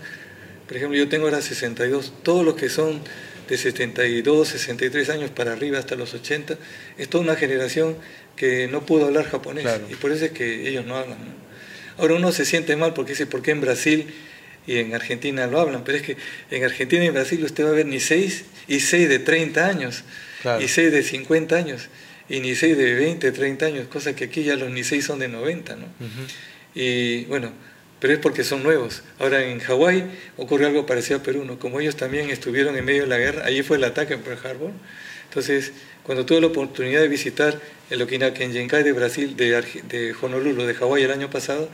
por 0.67 0.77
ejemplo, 0.77 0.97
yo 0.97 1.07
tengo 1.07 1.25
ahora 1.25 1.41
62, 1.41 2.13
todos 2.23 2.45
los 2.45 2.55
que 2.55 2.69
son 2.69 3.01
de 3.47 3.57
72, 3.57 4.47
63 4.47 5.09
años 5.09 5.31
para 5.31 5.53
arriba 5.53 5.79
hasta 5.79 5.95
los 5.95 6.13
80, 6.13 6.57
es 6.97 7.09
toda 7.09 7.23
una 7.23 7.35
generación 7.35 7.95
que 8.39 8.69
no 8.69 8.85
pudo 8.85 9.07
hablar 9.07 9.25
japonés 9.25 9.65
y 9.91 9.95
por 9.95 10.13
eso 10.13 10.23
es 10.23 10.31
que 10.31 10.69
ellos 10.69 10.85
no 10.85 10.95
hablan. 10.95 11.17
Ahora 11.97 12.13
uno 12.13 12.31
se 12.31 12.45
siente 12.45 12.77
mal 12.77 12.93
porque 12.93 13.11
dice, 13.11 13.25
¿por 13.25 13.41
qué 13.41 13.51
en 13.51 13.59
Brasil 13.59 14.07
y 14.65 14.77
en 14.77 14.95
Argentina 14.95 15.45
lo 15.45 15.59
hablan? 15.59 15.83
Pero 15.83 15.97
es 15.97 16.03
que 16.05 16.15
en 16.49 16.63
Argentina 16.63 17.03
y 17.03 17.07
en 17.07 17.13
Brasil 17.13 17.43
usted 17.43 17.65
va 17.65 17.69
a 17.69 17.73
ver 17.73 17.85
ni 17.85 17.99
6 17.99 18.45
y 18.69 18.79
6 18.79 19.09
de 19.09 19.19
30 19.19 19.67
años 19.67 20.05
y 20.61 20.69
6 20.69 20.89
de 20.89 21.03
50 21.03 21.53
años, 21.53 21.89
y 22.29 22.39
ni 22.39 22.55
6 22.55 22.77
de 22.77 22.93
20, 22.93 23.29
30 23.33 23.65
años, 23.65 23.87
cosa 23.87 24.15
que 24.15 24.23
aquí 24.23 24.43
ya 24.43 24.55
los 24.55 24.71
ni 24.71 24.85
6 24.85 25.03
son 25.03 25.19
de 25.19 25.27
90, 25.27 25.75
¿no? 25.75 25.87
Y 26.73 27.25
bueno, 27.25 27.51
pero 27.99 28.13
es 28.13 28.19
porque 28.19 28.45
son 28.45 28.63
nuevos. 28.63 29.03
Ahora 29.17 29.43
en 29.43 29.59
Hawái 29.59 30.05
ocurre 30.37 30.65
algo 30.65 30.85
parecido 30.85 31.19
a 31.19 31.23
Perú, 31.23 31.43
¿no? 31.43 31.59
Como 31.59 31.81
ellos 31.81 31.97
también 31.97 32.29
estuvieron 32.29 32.77
en 32.77 32.85
medio 32.85 33.01
de 33.01 33.09
la 33.09 33.17
guerra, 33.17 33.43
allí 33.45 33.63
fue 33.63 33.75
el 33.75 33.83
ataque 33.83 34.13
en 34.13 34.21
Pearl 34.21 34.39
Harbor. 34.45 34.71
Entonces, 35.27 35.73
cuando 36.09 36.25
tuve 36.25 36.41
la 36.41 36.47
oportunidad 36.47 37.01
de 37.01 37.07
visitar 37.07 37.61
el 37.91 38.01
Okinawa-Kenjinkai 38.01 38.81
de 38.81 38.93
Brasil, 38.93 39.37
de, 39.37 39.61
de 39.87 40.15
Honolulu, 40.19 40.63
de 40.63 40.73
Hawái 40.73 41.03
el 41.03 41.11
año 41.11 41.29
pasado, 41.29 41.69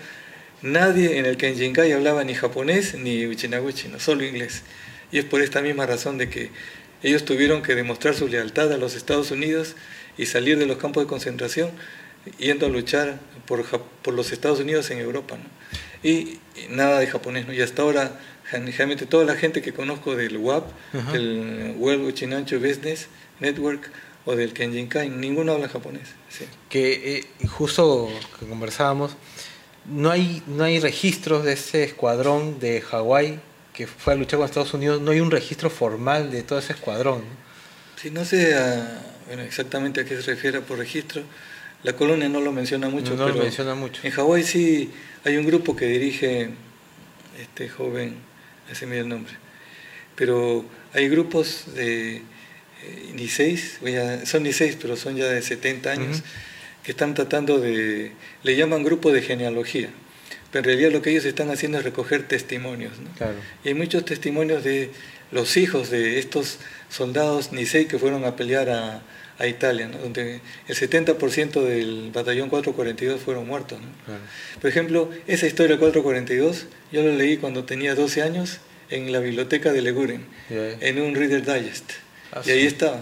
nadie 0.62 1.20
en 1.20 1.26
el 1.26 1.38
Kenjinkai 1.38 1.94
hablaba 1.94 2.22
ni 2.26 2.34
japonés 2.34 2.96
ni 2.96 3.28
uchinaguchi, 3.28 3.88
no 3.88 3.98
solo 3.98 4.26
inglés. 4.26 4.64
Y 5.10 5.20
es 5.20 5.24
por 5.24 5.42
esta 5.42 5.62
misma 5.62 5.86
razón 5.86 6.18
de 6.18 6.28
que 6.28 6.52
ellos 7.02 7.24
tuvieron 7.24 7.62
que 7.62 7.76
demostrar 7.76 8.14
su 8.14 8.28
lealtad 8.28 8.74
a 8.74 8.78
los 8.78 8.98
Estados 8.98 9.32
Unidos 9.32 9.78
y 10.18 10.26
salir 10.26 10.60
de 10.60 10.66
los 10.66 10.80
campos 10.80 11.06
de 11.06 11.08
concentración 11.08 11.72
yendo 12.38 12.66
a 12.66 12.70
luchar 12.70 13.22
por, 13.48 13.64
por 13.64 14.14
los 14.14 14.34
Estados 14.34 14.60
Unidos 14.60 14.92
en 14.92 15.00
Europa. 15.00 15.38
Y, 16.04 16.40
nada 16.72 17.00
de 17.00 17.08
japonés. 17.08 17.48
¿no? 17.48 17.54
Y 17.54 17.62
hasta 17.62 17.84
ahora, 17.84 18.20
generalmente 18.44 19.06
toda 19.06 19.24
la 19.24 19.36
gente 19.36 19.62
que 19.62 19.72
conozco 19.72 20.14
del 20.18 20.36
WAP, 20.36 20.66
del 21.14 21.76
World 21.78 22.04
Uchinancho 22.04 22.60
Business 22.60 23.08
Network 23.40 23.90
o 24.26 24.36
del 24.36 24.54
Kenjinkai, 24.54 25.10
ninguno 25.10 25.54
habla 25.54 25.70
japonés. 25.70 26.10
Que 26.70 27.18
eh, 27.18 27.48
justo 27.48 28.10
que 28.40 28.46
conversábamos, 28.48 29.16
no 29.86 30.10
hay, 30.10 30.42
no 30.48 30.64
hay 30.64 30.80
registros 30.80 31.46
de 31.46 31.54
ese 31.54 31.84
escuadrón 31.84 32.60
de 32.60 32.82
Hawái 32.82 33.40
que 33.74 33.88
fue 33.88 34.14
a 34.14 34.16
luchar 34.16 34.40
con 34.40 34.46
Estados 34.46 34.74
Unidos, 34.74 35.02
no 35.02 35.12
hay 35.12 35.20
un 35.20 35.30
registro 35.30 35.70
formal 35.70 36.32
de 36.32 36.44
todo 36.44 36.60
ese 36.60 36.74
escuadrón. 36.74 37.24
Sí, 38.02 38.10
no 38.10 38.24
sé 38.24 38.56
exactamente 39.46 40.02
a 40.02 40.06
qué 40.06 40.16
se 40.16 40.22
refiere 40.22 40.62
por 40.62 40.78
registro. 40.78 41.24
La 41.84 41.94
colonia 41.94 42.30
no 42.30 42.40
lo 42.40 42.52
menciona 42.52 42.90
mucho, 42.90 43.16
no, 43.16 43.28
lo 43.28 43.36
menciona 43.36 43.76
mucho. 43.76 44.02
en 44.04 44.12
Hawái 44.12 44.44
sí 44.44 44.92
hay 45.24 45.38
un 45.38 45.46
grupo 45.46 45.76
que 45.76 45.86
dirige 45.86 46.50
este 47.40 47.68
joven, 47.70 48.16
ese 48.72 48.86
me 48.86 48.98
el 48.98 49.10
nombre, 49.10 49.34
pero 50.16 50.66
hay 50.94 51.10
grupos 51.10 51.66
de 51.76 52.24
eh, 52.86 53.12
ni 53.16 53.28
seis, 53.28 53.80
son 54.26 54.44
ni 54.44 54.54
seis, 54.54 54.78
pero 54.82 54.96
son 54.96 55.16
ya 55.16 55.28
de 55.28 55.42
70 55.42 55.92
años, 55.92 56.24
que 56.84 56.92
están 56.92 57.14
tratando 57.14 57.60
de, 57.60 58.12
le 58.44 58.56
llaman 58.56 58.84
grupo 58.84 59.12
de 59.12 59.22
genealogía 59.22 59.90
en 60.60 60.64
realidad 60.64 60.92
lo 60.92 61.02
que 61.02 61.12
ellos 61.12 61.26
están 61.26 61.50
haciendo 61.52 61.78
es 61.78 61.84
recoger 61.84 62.28
testimonios. 62.28 62.94
Y 63.64 63.70
hay 63.70 63.74
muchos 63.74 64.06
testimonios 64.06 64.64
de 64.64 64.90
los 65.32 65.58
hijos 65.58 65.90
de 65.90 66.20
estos 66.20 66.60
soldados 66.90 67.52
Nisei 67.52 67.86
que 67.86 68.00
fueron 68.00 68.24
a 68.26 68.36
pelear 68.36 68.70
a, 68.70 69.02
a 69.38 69.48
Italia, 69.48 69.90
donde 69.90 70.40
el 70.68 70.76
70% 70.76 71.62
del 71.62 72.12
batallón 72.14 72.50
442 72.50 73.22
fueron 73.22 73.48
muertos. 73.48 73.80
Por 74.62 74.70
ejemplo, 74.70 75.10
esa 75.28 75.48
historia 75.48 75.72
del 75.72 75.80
442 75.80 76.68
yo 76.92 77.04
la 77.04 77.14
leí 77.14 77.38
cuando 77.38 77.66
tenía 77.66 77.96
12 77.96 78.22
años 78.22 78.60
en 78.90 79.12
la 79.12 79.20
biblioteca 79.20 79.74
de 79.74 79.82
Leguren, 79.82 80.26
en 80.50 81.02
un 81.02 81.16
Reader 81.16 81.44
Digest. 81.44 82.05
Ah, 82.36 82.42
y 82.46 82.52
ahí 82.52 82.66
estaba. 82.66 83.02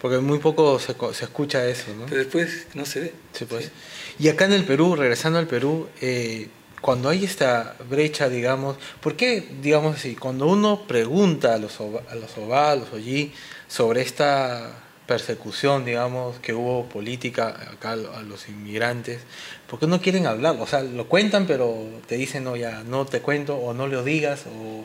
Porque 0.00 0.18
muy 0.18 0.38
poco 0.38 0.78
se, 0.78 0.94
se, 1.14 1.24
escucha 1.24 1.66
eso, 1.66 1.94
¿no? 1.96 2.06
Pero 2.06 2.18
después 2.18 2.66
no 2.74 2.84
se 2.84 3.00
ve. 3.00 3.12
Sí, 3.32 3.44
pues. 3.46 3.70
Y 4.18 4.28
acá 4.28 4.44
en 4.44 4.52
el 4.52 4.64
Perú, 4.64 4.94
regresando 4.94 5.38
al 5.38 5.46
Perú, 5.46 5.88
eh, 6.00 6.48
cuando 6.80 7.08
hay 7.08 7.24
esta 7.24 7.76
brecha, 7.88 8.28
digamos, 8.28 8.76
¿por 9.00 9.16
qué, 9.16 9.48
digamos 9.62 9.96
así, 9.96 10.16
cuando 10.16 10.46
uno 10.48 10.86
pregunta 10.86 11.54
a 11.54 11.58
los, 11.58 11.80
a 11.80 12.14
los 12.14 12.36
OVA, 12.36 12.72
a 12.72 12.76
los 12.76 12.92
OYI, 12.92 13.32
sobre 13.68 14.02
esta 14.02 14.82
persecución, 15.06 15.84
digamos, 15.84 16.38
que 16.40 16.52
hubo 16.52 16.88
política 16.88 17.48
acá 17.72 17.92
a 17.92 18.22
los 18.22 18.48
inmigrantes, 18.48 19.20
¿por 19.68 19.78
qué 19.78 19.86
no 19.86 20.00
quieren 20.00 20.26
hablar? 20.26 20.56
O 20.58 20.66
sea, 20.66 20.82
lo 20.82 21.08
cuentan, 21.08 21.46
pero 21.46 21.76
te 22.06 22.16
dicen, 22.16 22.44
no, 22.44 22.56
ya, 22.56 22.82
no 22.82 23.06
te 23.06 23.20
cuento, 23.20 23.56
o 23.56 23.72
no 23.72 23.86
lo 23.86 24.02
digas, 24.02 24.44
o 24.46 24.84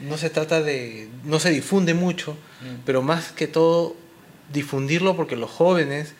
no 0.00 0.16
se 0.18 0.30
trata 0.30 0.62
de, 0.62 1.08
no 1.24 1.38
se 1.40 1.50
difunde 1.50 1.94
mucho, 1.94 2.32
mm. 2.32 2.82
pero 2.84 3.02
más 3.02 3.32
que 3.32 3.46
todo 3.46 3.96
difundirlo 4.52 5.16
porque 5.16 5.36
los 5.36 5.50
jóvenes 5.50 6.14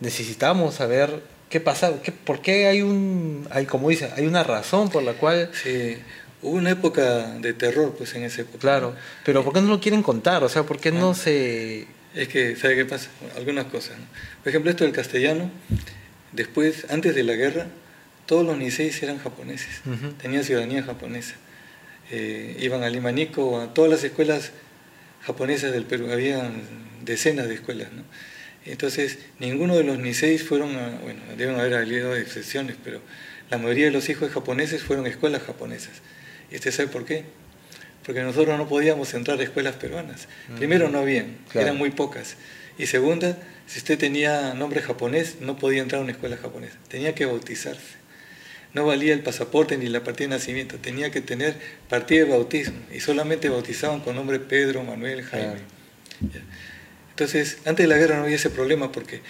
necesitamos 0.00 0.74
saber 0.74 1.22
qué 1.48 1.60
pasa, 1.60 2.00
qué, 2.02 2.12
por 2.12 2.40
qué 2.40 2.66
hay 2.66 2.82
un, 2.82 3.46
hay 3.50 3.66
como 3.66 3.88
dice, 3.88 4.10
hay 4.16 4.26
una 4.26 4.42
razón 4.42 4.90
por 4.90 5.02
la 5.02 5.14
cual... 5.14 5.50
Sí, 5.52 5.96
hubo 6.42 6.56
una 6.56 6.70
época 6.70 7.38
de 7.38 7.52
terror 7.52 7.94
pues 7.96 8.14
en 8.14 8.24
ese 8.24 8.42
época. 8.42 8.58
Claro, 8.58 8.94
pero 9.24 9.44
¿por 9.44 9.52
qué 9.52 9.60
no 9.60 9.68
lo 9.68 9.80
quieren 9.80 10.02
contar? 10.02 10.42
O 10.44 10.48
sea, 10.48 10.64
¿por 10.64 10.78
qué 10.78 10.90
no 10.90 11.10
ah. 11.10 11.14
se...? 11.14 11.86
Es 12.14 12.28
que, 12.28 12.56
¿sabe 12.56 12.74
qué 12.74 12.84
pasa? 12.84 13.08
Algunas 13.36 13.66
cosas. 13.66 13.96
Por 14.42 14.48
ejemplo, 14.48 14.70
esto 14.70 14.84
del 14.84 14.92
castellano, 14.92 15.48
después, 16.32 16.86
antes 16.90 17.14
de 17.14 17.22
la 17.22 17.34
guerra, 17.34 17.66
todos 18.26 18.44
los 18.44 18.58
niseis 18.58 19.00
eran 19.02 19.18
japoneses, 19.18 19.82
tenían 20.20 20.42
ciudadanía 20.42 20.82
japonesa. 20.82 21.36
Eh, 22.10 22.56
iban 22.60 22.82
a 22.82 22.90
Limanico, 22.90 23.60
a 23.60 23.72
todas 23.72 23.90
las 23.90 24.04
escuelas 24.04 24.52
japonesas 25.22 25.72
del 25.72 25.84
Perú, 25.84 26.10
había 26.10 26.50
decenas 27.02 27.48
de 27.48 27.54
escuelas, 27.54 27.92
¿no? 27.92 28.02
Entonces, 28.66 29.18
ninguno 29.38 29.76
de 29.76 29.84
los 29.84 29.98
Niseis 29.98 30.42
fueron, 30.42 30.76
a, 30.76 30.90
bueno, 31.02 31.20
deben 31.36 31.58
haber 31.58 31.74
habido 31.74 32.14
excepciones, 32.14 32.76
pero 32.82 33.00
la 33.50 33.58
mayoría 33.58 33.86
de 33.86 33.90
los 33.90 34.08
hijos 34.08 34.30
japoneses 34.30 34.82
fueron 34.82 35.06
escuelas 35.06 35.42
japonesas. 35.42 36.02
¿Y 36.50 36.56
usted 36.56 36.70
sabe 36.70 36.88
por 36.88 37.04
qué? 37.04 37.24
Porque 38.04 38.22
nosotros 38.22 38.58
no 38.58 38.68
podíamos 38.68 39.14
entrar 39.14 39.38
a 39.40 39.42
escuelas 39.42 39.76
peruanas. 39.76 40.28
Mm. 40.48 40.56
Primero, 40.56 40.88
no 40.88 40.98
habían, 40.98 41.38
eran 41.54 41.76
muy 41.76 41.90
pocas. 41.90 42.36
Y 42.76 42.86
segunda, 42.86 43.38
si 43.66 43.78
usted 43.78 43.98
tenía 43.98 44.54
nombre 44.54 44.82
japonés, 44.82 45.36
no 45.40 45.56
podía 45.56 45.82
entrar 45.82 46.00
a 46.00 46.04
una 46.04 46.12
escuela 46.12 46.36
japonesa. 46.36 46.76
Tenía 46.88 47.14
que 47.14 47.26
bautizarse. 47.26 47.99
No 48.72 48.86
valía 48.86 49.12
el 49.12 49.20
pasaporte 49.20 49.76
ni 49.76 49.88
la 49.88 50.04
partida 50.04 50.28
de 50.28 50.36
nacimiento, 50.36 50.76
tenía 50.76 51.10
que 51.10 51.20
tener 51.20 51.56
partida 51.88 52.24
de 52.24 52.30
bautismo. 52.30 52.78
Y 52.92 53.00
solamente 53.00 53.48
bautizaban 53.48 54.00
con 54.00 54.14
nombre 54.14 54.38
Pedro, 54.38 54.84
Manuel, 54.84 55.22
Jaime. 55.22 55.60
Entonces, 57.10 57.58
antes 57.66 57.84
de 57.84 57.88
la 57.88 57.96
guerra 57.96 58.16
no 58.16 58.24
había 58.24 58.36
ese 58.36 58.50
problema 58.50 58.92
porque 58.92 59.20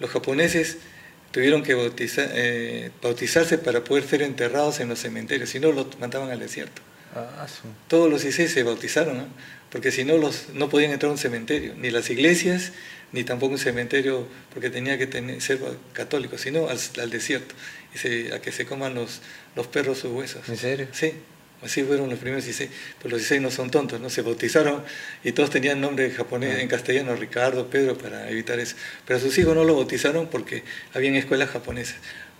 los 0.00 0.10
japoneses 0.10 0.78
tuvieron 1.34 1.64
que 1.64 1.74
eh, 2.06 2.90
bautizarse 3.02 3.58
para 3.58 3.82
poder 3.82 4.04
ser 4.04 4.22
enterrados 4.22 4.78
en 4.78 4.88
los 4.88 5.00
cementerios, 5.00 5.50
si 5.50 5.58
no 5.58 5.72
los 5.72 5.98
mandaban 5.98 6.30
al 6.30 6.38
desierto. 6.38 6.80
Ah, 7.14 7.46
Todos 7.88 8.10
los 8.10 8.24
IC 8.24 8.48
se 8.48 8.62
bautizaron, 8.62 9.26
porque 9.70 9.90
si 9.90 10.04
no 10.04 10.16
los, 10.16 10.50
no 10.54 10.68
podían 10.68 10.92
entrar 10.92 11.10
a 11.10 11.12
un 11.12 11.18
cementerio, 11.18 11.74
ni 11.76 11.90
las 11.90 12.08
iglesias, 12.10 12.72
ni 13.12 13.24
tampoco 13.24 13.52
un 13.52 13.58
cementerio, 13.58 14.26
porque 14.52 14.70
tenía 14.70 14.96
que 14.96 15.06
tener, 15.06 15.40
ser 15.40 15.60
católico, 15.92 16.38
sino 16.38 16.68
al, 16.68 16.78
al 17.00 17.10
desierto, 17.10 17.54
y 18.02 18.32
a 18.32 18.40
que 18.40 18.52
se 18.52 18.66
coman 18.66 18.94
los, 18.94 19.20
los 19.54 19.66
perros 19.66 19.98
sus 19.98 20.12
huesos. 20.12 20.48
¿En 20.48 20.56
serio? 20.56 20.88
Sí. 20.92 21.12
Así 21.62 21.82
fueron 21.82 22.10
los 22.10 22.18
primeros 22.18 22.44
16, 22.44 22.70
pero 22.98 23.12
los 23.12 23.20
16 23.20 23.40
no 23.40 23.50
son 23.50 23.70
tontos, 23.70 23.98
¿no? 23.98 24.10
Se 24.10 24.20
bautizaron 24.20 24.84
y 25.22 25.32
todos 25.32 25.48
tenían 25.48 25.80
nombre 25.80 26.10
japonés, 26.10 26.58
en 26.58 26.68
castellano, 26.68 27.16
Ricardo, 27.16 27.70
Pedro, 27.70 27.96
para 27.96 28.28
evitar 28.28 28.58
eso. 28.58 28.76
Pero 29.06 29.18
a 29.18 29.22
sus 29.22 29.38
hijos 29.38 29.54
no 29.54 29.64
lo 29.64 29.74
bautizaron 29.74 30.26
porque 30.26 30.62
habían 30.92 31.14
escuelas 31.14 31.48
japonesas. 31.48 31.96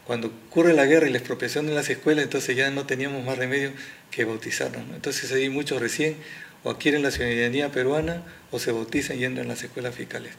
Cuando 0.07 0.29
ocurre 0.29 0.75
la 0.75 0.85
guerra 0.85 1.09
y 1.09 1.11
la 1.11 1.17
expropiación 1.17 1.67
de 1.67 1.73
las 1.73 1.89
escuelas, 1.89 2.25
entonces 2.25 2.55
ya 2.55 2.71
no 2.71 2.85
teníamos 2.85 3.25
más 3.25 3.39
remedio 3.39 3.73
que 4.11 4.25
bautizarnos. 4.25 4.83
Entonces 4.95 5.33
ahí 5.33 5.49
muchos 5.49 5.81
recién 5.81 6.17
o 6.63 6.71
adquieren 6.71 7.03
la 7.03 7.11
ciudadanía 7.11 7.73
peruana 7.73 8.23
o 8.51 8.59
se 8.59 8.73
bautizan 8.73 9.19
y 9.19 9.25
entran 9.25 9.47
a 9.47 9.51
las 9.51 9.63
escuelas 9.63 9.95
fiscales. 9.95 10.33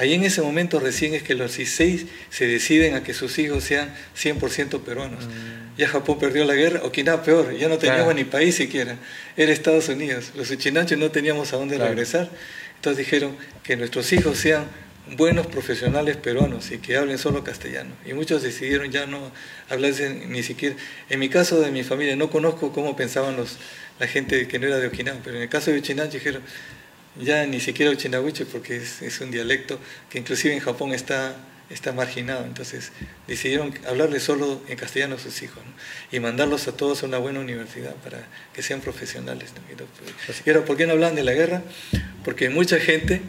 Ahí 0.00 0.14
en 0.14 0.24
ese 0.24 0.40
momento 0.40 0.80
recién 0.80 1.12
es 1.12 1.22
que 1.22 1.34
los 1.34 1.58
16 1.58 2.06
se 2.30 2.46
deciden 2.46 2.94
a 2.94 3.02
que 3.02 3.12
sus 3.12 3.38
hijos 3.38 3.64
sean 3.64 3.94
100% 4.16 4.80
peruanos. 4.80 5.26
Mm. 5.26 5.76
Ya 5.76 5.88
Japón 5.88 6.18
perdió 6.18 6.46
la 6.46 6.54
guerra, 6.54 6.80
Okinawa 6.84 7.22
peor, 7.22 7.54
ya 7.54 7.68
no 7.68 7.76
teníamos 7.76 8.14
ni 8.14 8.24
país 8.24 8.54
siquiera, 8.54 8.96
era 9.36 9.52
Estados 9.52 9.90
Unidos. 9.90 10.32
Los 10.34 10.50
uchinanchos 10.50 10.96
no 10.96 11.10
teníamos 11.10 11.52
a 11.52 11.58
dónde 11.58 11.76
regresar. 11.76 12.30
Entonces 12.76 12.96
dijeron 12.96 13.36
que 13.62 13.76
nuestros 13.76 14.10
hijos 14.14 14.38
sean 14.38 14.64
buenos 15.18 15.46
profesionales 15.48 16.16
peruanos 16.16 16.70
y 16.70 16.78
que 16.78 16.96
hablen 16.96 17.18
solo 17.18 17.44
castellano. 17.44 17.90
Y 18.06 18.14
muchos 18.14 18.42
decidieron 18.42 18.90
ya 18.90 19.04
no 19.04 19.30
hablar 19.68 19.92
ni 20.28 20.42
siquiera. 20.42 20.76
En 21.10 21.20
mi 21.20 21.28
caso 21.28 21.60
de 21.60 21.70
mi 21.70 21.84
familia, 21.84 22.16
no 22.16 22.30
conozco 22.30 22.72
cómo 22.72 22.96
pensaban 22.96 23.36
los, 23.36 23.58
la 23.98 24.06
gente 24.06 24.48
que 24.48 24.58
no 24.58 24.66
era 24.66 24.78
de 24.78 24.86
Okinawa, 24.86 25.18
pero 25.22 25.36
en 25.36 25.42
el 25.42 25.50
caso 25.50 25.70
de 25.70 25.76
Uchinancho 25.76 26.14
dijeron, 26.14 26.42
ya 27.22 27.46
ni 27.46 27.60
siquiera 27.60 27.90
Uchinawiche 27.92 28.46
porque 28.46 28.76
es, 28.76 29.20
un 29.20 29.30
dialecto 29.30 29.78
que 30.08 30.18
inclusive 30.18 30.54
en 30.54 30.60
Japón 30.60 30.92
está, 30.92 31.36
está 31.68 31.92
marginado. 31.92 32.44
Entonces 32.44 32.92
decidieron 33.26 33.74
hablarle 33.86 34.20
solo 34.20 34.60
en 34.68 34.76
castellano 34.76 35.16
a 35.16 35.18
sus 35.18 35.42
hijos 35.42 35.62
y 36.10 36.20
mandarlos 36.20 36.68
a 36.68 36.76
todos 36.76 37.02
a 37.02 37.06
una 37.06 37.18
buena 37.18 37.40
universidad 37.40 37.94
para 37.96 38.26
que 38.52 38.62
sean 38.62 38.80
profesionales. 38.80 39.50
Y 40.44 40.50
ahora, 40.50 40.64
¿por 40.64 40.76
qué 40.76 40.86
no 40.86 40.92
hablan 40.92 41.14
de 41.14 41.24
la 41.24 41.32
guerra? 41.32 41.62
Porque 42.24 42.50
mucha 42.50 42.78
gente 42.78 43.22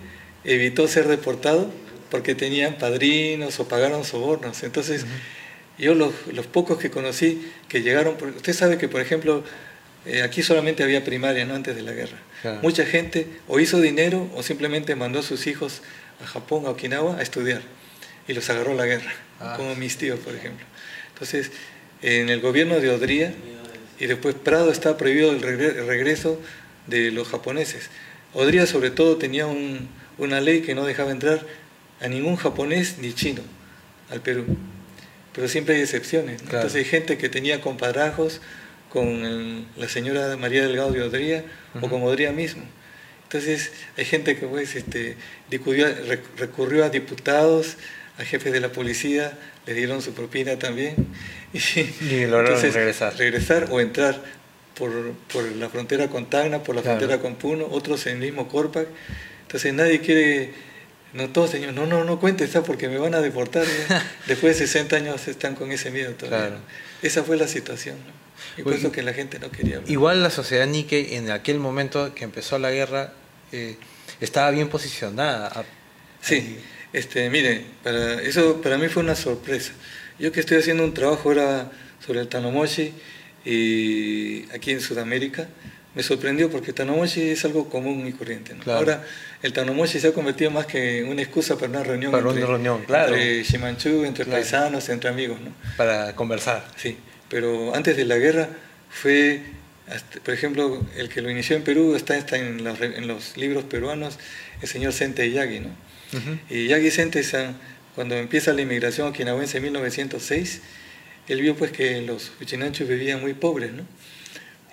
evitó 0.43 0.88
ser 0.88 1.08
deportado 1.08 1.71
porque 2.10 2.36
tenían 2.36 2.77
padrinos 2.77 3.60
o 3.60 3.67
pagaron 3.67 4.04
sobornos. 4.04 4.63
Entonces, 4.63 5.06
yo 5.77 5.95
los, 5.95 6.13
los, 6.34 6.45
pocos 6.45 6.77
que 6.77 6.91
conocí 6.91 7.49
que 7.69 7.82
llegaron, 7.82 8.17
usted 8.36 8.54
sabe 8.54 8.77
que, 8.77 8.88
por 8.88 9.01
ejemplo, 9.01 9.43
eh, 10.05 10.23
aquí 10.23 10.41
solamente 10.41 10.83
había 10.83 11.03
primaria, 11.03 11.45
¿no? 11.45 11.53
Antes 11.53 11.75
de 11.75 11.81
la 11.83 11.91
guerra. 11.91 12.17
Mucha 12.63 12.85
gente 12.85 13.27
o 13.47 13.59
hizo 13.59 13.79
dinero 13.79 14.29
o 14.35 14.41
simplemente 14.41 14.95
mandó 14.95 15.19
a 15.19 15.23
sus 15.23 15.45
hijos 15.45 15.81
a 16.23 16.25
Japón, 16.27 16.65
a 16.65 16.69
Okinawa, 16.69 17.17
a 17.17 17.21
estudiar. 17.21 17.61
Y 18.27 18.33
los 18.33 18.49
agarró 18.49 18.73
la 18.73 18.85
guerra, 18.85 19.11
ah. 19.39 19.53
como 19.57 19.75
mis 19.75 19.97
tíos, 19.97 20.19
por 20.19 20.35
ejemplo. 20.35 20.65
Entonces, 21.13 21.51
en 22.01 22.29
el 22.29 22.41
gobierno 22.41 22.79
de 22.79 22.89
Odría 22.89 23.33
y 23.99 24.07
después 24.07 24.33
Prado 24.33 24.71
está 24.71 24.97
prohibido 24.97 25.31
el 25.31 25.41
regreso 25.41 26.39
de 26.87 27.11
los 27.11 27.27
japoneses. 27.27 27.89
Odría 28.33 28.65
sobre 28.65 28.89
todo 28.89 29.17
tenía 29.17 29.45
una 30.17 30.41
ley 30.41 30.61
que 30.61 30.73
no 30.73 30.85
dejaba 30.85 31.11
entrar 31.11 31.45
a 31.99 32.07
ningún 32.07 32.37
japonés 32.37 32.97
ni 32.97 33.13
chino 33.13 33.41
al 34.09 34.21
Perú. 34.21 34.45
Pero 35.33 35.47
siempre 35.47 35.75
hay 35.75 35.81
excepciones. 35.81 36.41
Entonces 36.41 36.75
hay 36.75 36.85
gente 36.85 37.17
que 37.17 37.29
tenía 37.29 37.61
compadrazgos 37.61 38.41
con 38.91 39.65
la 39.77 39.88
señora 39.88 40.36
María 40.38 40.63
Delgado 40.63 40.91
de 40.91 41.01
Odría 41.01 41.43
o 41.82 41.89
con 41.89 42.04
Odría 42.04 42.32
mismo. 42.32 42.63
Entonces 43.23 43.71
hay 43.97 44.04
gente 44.04 44.38
que 44.38 44.45
pues, 44.45 44.75
este, 44.75 45.15
recurrió 46.38 46.84
a 46.84 46.89
diputados, 46.89 47.77
a 48.17 48.25
jefes 48.25 48.51
de 48.51 48.60
la 48.60 48.69
policía, 48.73 49.38
le 49.65 49.73
dieron 49.73 50.01
su 50.01 50.13
propina 50.13 50.58
también. 50.58 50.95
Y, 51.54 52.25
lograron 52.27 52.62
regresar. 52.62 53.13
Regresar 53.17 53.67
o 53.71 53.82
entrar 53.82 54.21
por, 54.73 55.12
por, 55.34 55.43
la 55.43 55.67
frontera 55.67 56.08
con 56.08 56.30
Tacna, 56.30 56.63
por 56.63 56.75
la 56.75 56.82
frontera 56.82 57.19
con 57.19 57.36
Puno, 57.36 57.67
otros 57.69 58.06
en 58.08 58.13
el 58.13 58.19
mismo 58.19 58.47
Corpac. 58.47 58.88
Entonces 59.41 59.73
nadie 59.73 59.99
quiere, 59.99 60.54
no 61.13 61.30
todos 61.30 61.49
señor, 61.51 61.73
no, 61.73 61.86
no, 61.86 62.06
no 62.06 62.21
cuente, 62.21 62.45
está 62.45 62.63
porque 62.63 62.88
me 62.88 62.97
van 62.97 63.15
a 63.15 63.19
deportar. 63.19 63.65
Después 64.27 64.58
de 64.60 64.65
60 64.65 64.95
años 64.95 65.27
están 65.27 65.56
con 65.56 65.73
ese 65.73 65.91
miedo 65.91 66.13
todavía. 66.13 66.60
Esa 67.01 67.23
fue 67.23 67.36
la 67.36 67.49
situación. 67.49 67.97
Y 68.57 68.63
por 68.63 68.73
eso 68.73 68.91
que 68.91 69.01
la 69.01 69.13
gente 69.13 69.39
no 69.39 69.51
quería 69.51 69.81
Igual 69.87 70.23
la 70.23 70.29
sociedad 70.29 70.67
Nike 70.67 71.15
en 71.15 71.31
aquel 71.31 71.59
momento 71.59 72.13
que 72.13 72.23
empezó 72.23 72.59
la 72.59 72.71
guerra 72.71 73.13
eh, 73.51 73.77
estaba 74.19 74.51
bien 74.51 74.69
posicionada. 74.69 75.65
Sí, 76.21 76.57
este, 76.93 77.29
mire, 77.29 77.65
para, 77.83 78.21
eso 78.21 78.61
para 78.61 78.77
mí 78.77 78.87
fue 78.87 79.03
una 79.03 79.15
sorpresa. 79.15 79.73
Yo 80.19 80.31
que 80.31 80.39
estoy 80.39 80.57
haciendo 80.57 80.83
un 80.83 80.93
trabajo 80.93 81.29
ahora 81.29 81.71
sobre 82.05 82.19
el 82.19 82.27
Tanomoshi 82.27 82.93
y 83.43 84.43
aquí 84.53 84.71
en 84.71 84.81
Sudamérica, 84.81 85.47
me 85.95 86.03
sorprendió 86.03 86.49
porque 86.49 86.71
Tanomoshi 86.71 87.31
es 87.31 87.43
algo 87.43 87.67
común 87.69 88.07
y 88.07 88.13
corriente. 88.13 88.55
Ahora 88.67 89.03
el 89.41 89.51
Tanomoshi 89.51 89.99
se 89.99 90.09
ha 90.09 90.13
convertido 90.13 90.51
más 90.51 90.65
que 90.65 91.03
una 91.03 91.21
excusa 91.21 91.55
para 91.55 91.69
una 91.69 91.83
reunión, 91.83 92.11
para 92.11 92.23
entre, 92.23 92.43
una 92.43 92.51
reunión 92.51 92.83
claro. 92.85 93.15
entre 93.15 93.43
Shimanchu, 93.43 94.05
entre 94.05 94.25
paisanos, 94.25 94.87
entre 94.89 95.09
amigos. 95.09 95.39
¿no? 95.41 95.51
Para 95.75 96.15
conversar. 96.15 96.65
Sí 96.77 96.97
pero 97.31 97.73
antes 97.73 97.95
de 97.95 98.03
la 98.03 98.17
guerra 98.17 98.49
fue, 98.89 99.41
por 100.23 100.33
ejemplo, 100.33 100.85
el 100.97 101.07
que 101.07 101.21
lo 101.21 101.31
inició 101.31 101.55
en 101.55 101.63
Perú 101.63 101.95
está, 101.95 102.17
está 102.17 102.37
en, 102.37 102.63
los, 103.07 103.37
libros 103.37 103.63
peruanos, 103.63 104.19
el 104.61 104.67
señor 104.67 104.91
Sente 104.91 105.31
Yagi, 105.31 105.61
¿no? 105.61 105.69
Y 106.49 106.67
ya 106.67 106.77
Vicente, 106.77 107.23
cuando 107.95 108.15
empieza 108.17 108.51
la 108.51 108.61
inmigración 108.61 109.07
okinawense 109.07 109.57
en 109.57 109.63
1906, 109.63 110.61
él 111.29 111.41
vio 111.41 111.55
pues 111.55 111.71
que 111.71 112.01
los 112.01 112.33
uchinanchos 112.41 112.87
vivían 112.89 113.21
muy 113.21 113.33
pobres, 113.33 113.71
¿no? 113.71 113.85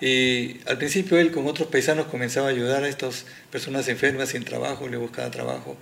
Y 0.01 0.57
al 0.65 0.77
principio 0.77 1.17
él 1.17 1.31
con 1.31 1.47
otros 1.47 1.69
paisanos 1.69 2.07
comenzaba 2.07 2.47
a 2.47 2.49
ayudar 2.49 2.83
a 2.83 2.89
estas 2.89 3.25
personas 3.51 3.87
enfermas 3.87 4.29
sin 4.29 4.43
trabajo, 4.43 4.89
le 4.89 4.97
buscaba 4.97 5.31
trabajo, 5.31 5.77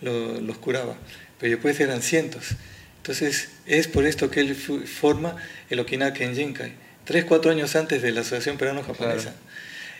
los 0.00 0.58
curaba. 0.58 0.96
Pero 1.38 1.52
después 1.52 1.78
eran 1.80 2.00
cientos. 2.00 2.54
Entonces 3.02 3.48
es 3.66 3.88
por 3.88 4.06
esto 4.06 4.30
que 4.30 4.38
él 4.38 4.54
forma 4.54 5.34
el 5.70 5.80
Okinawa 5.80 6.12
Kenjinkai, 6.12 6.72
tres, 7.04 7.24
cuatro 7.24 7.50
años 7.50 7.74
antes 7.74 8.00
de 8.00 8.12
la 8.12 8.20
Asociación 8.20 8.58
Peruano-Japonesa. 8.58 9.34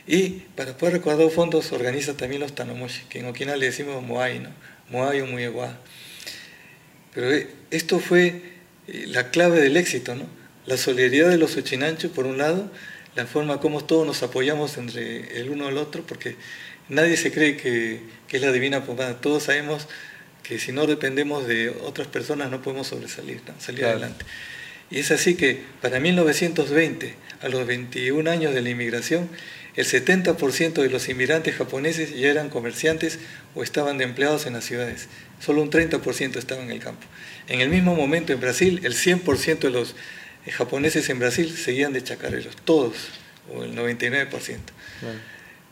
Y 0.07 0.45
para 0.55 0.77
poder 0.77 0.95
recaudar 0.95 1.29
fondos 1.31 1.73
organiza 1.73 2.17
también 2.17 2.41
los 2.41 2.55
Tanomoshi, 2.55 3.03
que 3.09 3.19
en 3.19 3.27
Okinawa 3.27 3.57
le 3.57 3.67
decimos 3.67 4.01
Moai, 4.05 4.39
¿no? 4.39 4.51
Moai 4.89 5.21
o 5.21 5.27
Muewa. 5.27 5.77
Pero 7.13 7.33
eh, 7.33 7.49
esto 7.73 7.99
fue 7.99 8.43
eh, 8.87 9.05
la 9.09 9.31
clave 9.31 9.61
del 9.61 9.77
éxito, 9.77 10.15
¿no? 10.15 10.27
La 10.67 10.77
solidaridad 10.77 11.29
de 11.29 11.39
los 11.39 11.57
uchinanchos, 11.57 12.13
por 12.13 12.27
un 12.27 12.39
lado, 12.39 12.71
la 13.17 13.27
forma 13.27 13.59
como 13.59 13.85
todos 13.85 14.07
nos 14.07 14.23
apoyamos 14.23 14.79
entre 14.79 15.41
el 15.41 15.51
uno 15.51 15.67
al 15.67 15.77
otro, 15.77 16.05
porque 16.07 16.37
nadie 16.89 17.17
se 17.17 17.33
cree 17.33 17.57
que, 17.57 18.01
es 18.31 18.41
la 18.41 18.53
divina 18.53 18.85
pomada. 18.85 19.21
Todos 19.21 19.43
sabemos 19.43 19.89
que 20.43 20.59
si 20.59 20.73
no 20.73 20.87
dependemos 20.87 21.47
de 21.47 21.71
otras 21.71 22.09
personas 22.09 22.51
no 22.51 22.63
podemos 22.63 22.89
sobresalir, 22.89 23.41
salir 23.59 23.85
adelante. 23.85 24.25
Y 24.91 24.99
es 24.99 25.11
así 25.11 25.37
que 25.37 25.63
para 25.81 26.01
1920, 26.01 27.15
a 27.41 27.49
los 27.49 27.67
21 27.67 28.31
años 28.31 28.55
de 28.55 28.61
la 28.61 28.71
inmigración, 28.71 29.31
el 29.75 29.87
70% 29.87 30.75
de 30.83 30.91
los 30.91 31.09
inmigrantes 31.09 31.57
japoneses 31.57 32.15
ya 32.15 32.29
eran 32.29 32.51
comerciantes 32.51 33.19
o 33.55 33.63
estaban 33.63 33.97
de 33.97 34.05
empleados 34.05 34.45
en 34.45 34.53
las 34.53 34.65
ciudades. 34.65 35.09
Solo 35.41 35.63
un 35.63 35.71
30% 35.71 36.37
estaba 36.37 36.63
en 36.63 36.71
el 36.71 36.81
campo. 36.81 37.07
En 37.49 37.61
el 37.61 37.71
mismo 37.71 37.95
momento 37.95 38.35
en 38.35 38.41
Brasil, 38.41 38.81
el 38.85 38.95
100% 38.95 39.61
de 39.61 39.71
los 39.71 39.95
japoneses 40.51 41.09
en 41.09 41.19
Brasil 41.19 41.57
seguían 41.57 41.95
de 41.95 42.05
chacareros, 42.05 42.55
todos, 42.65 42.95
o 43.51 43.65
el 43.65 43.75
99%. 43.75 44.59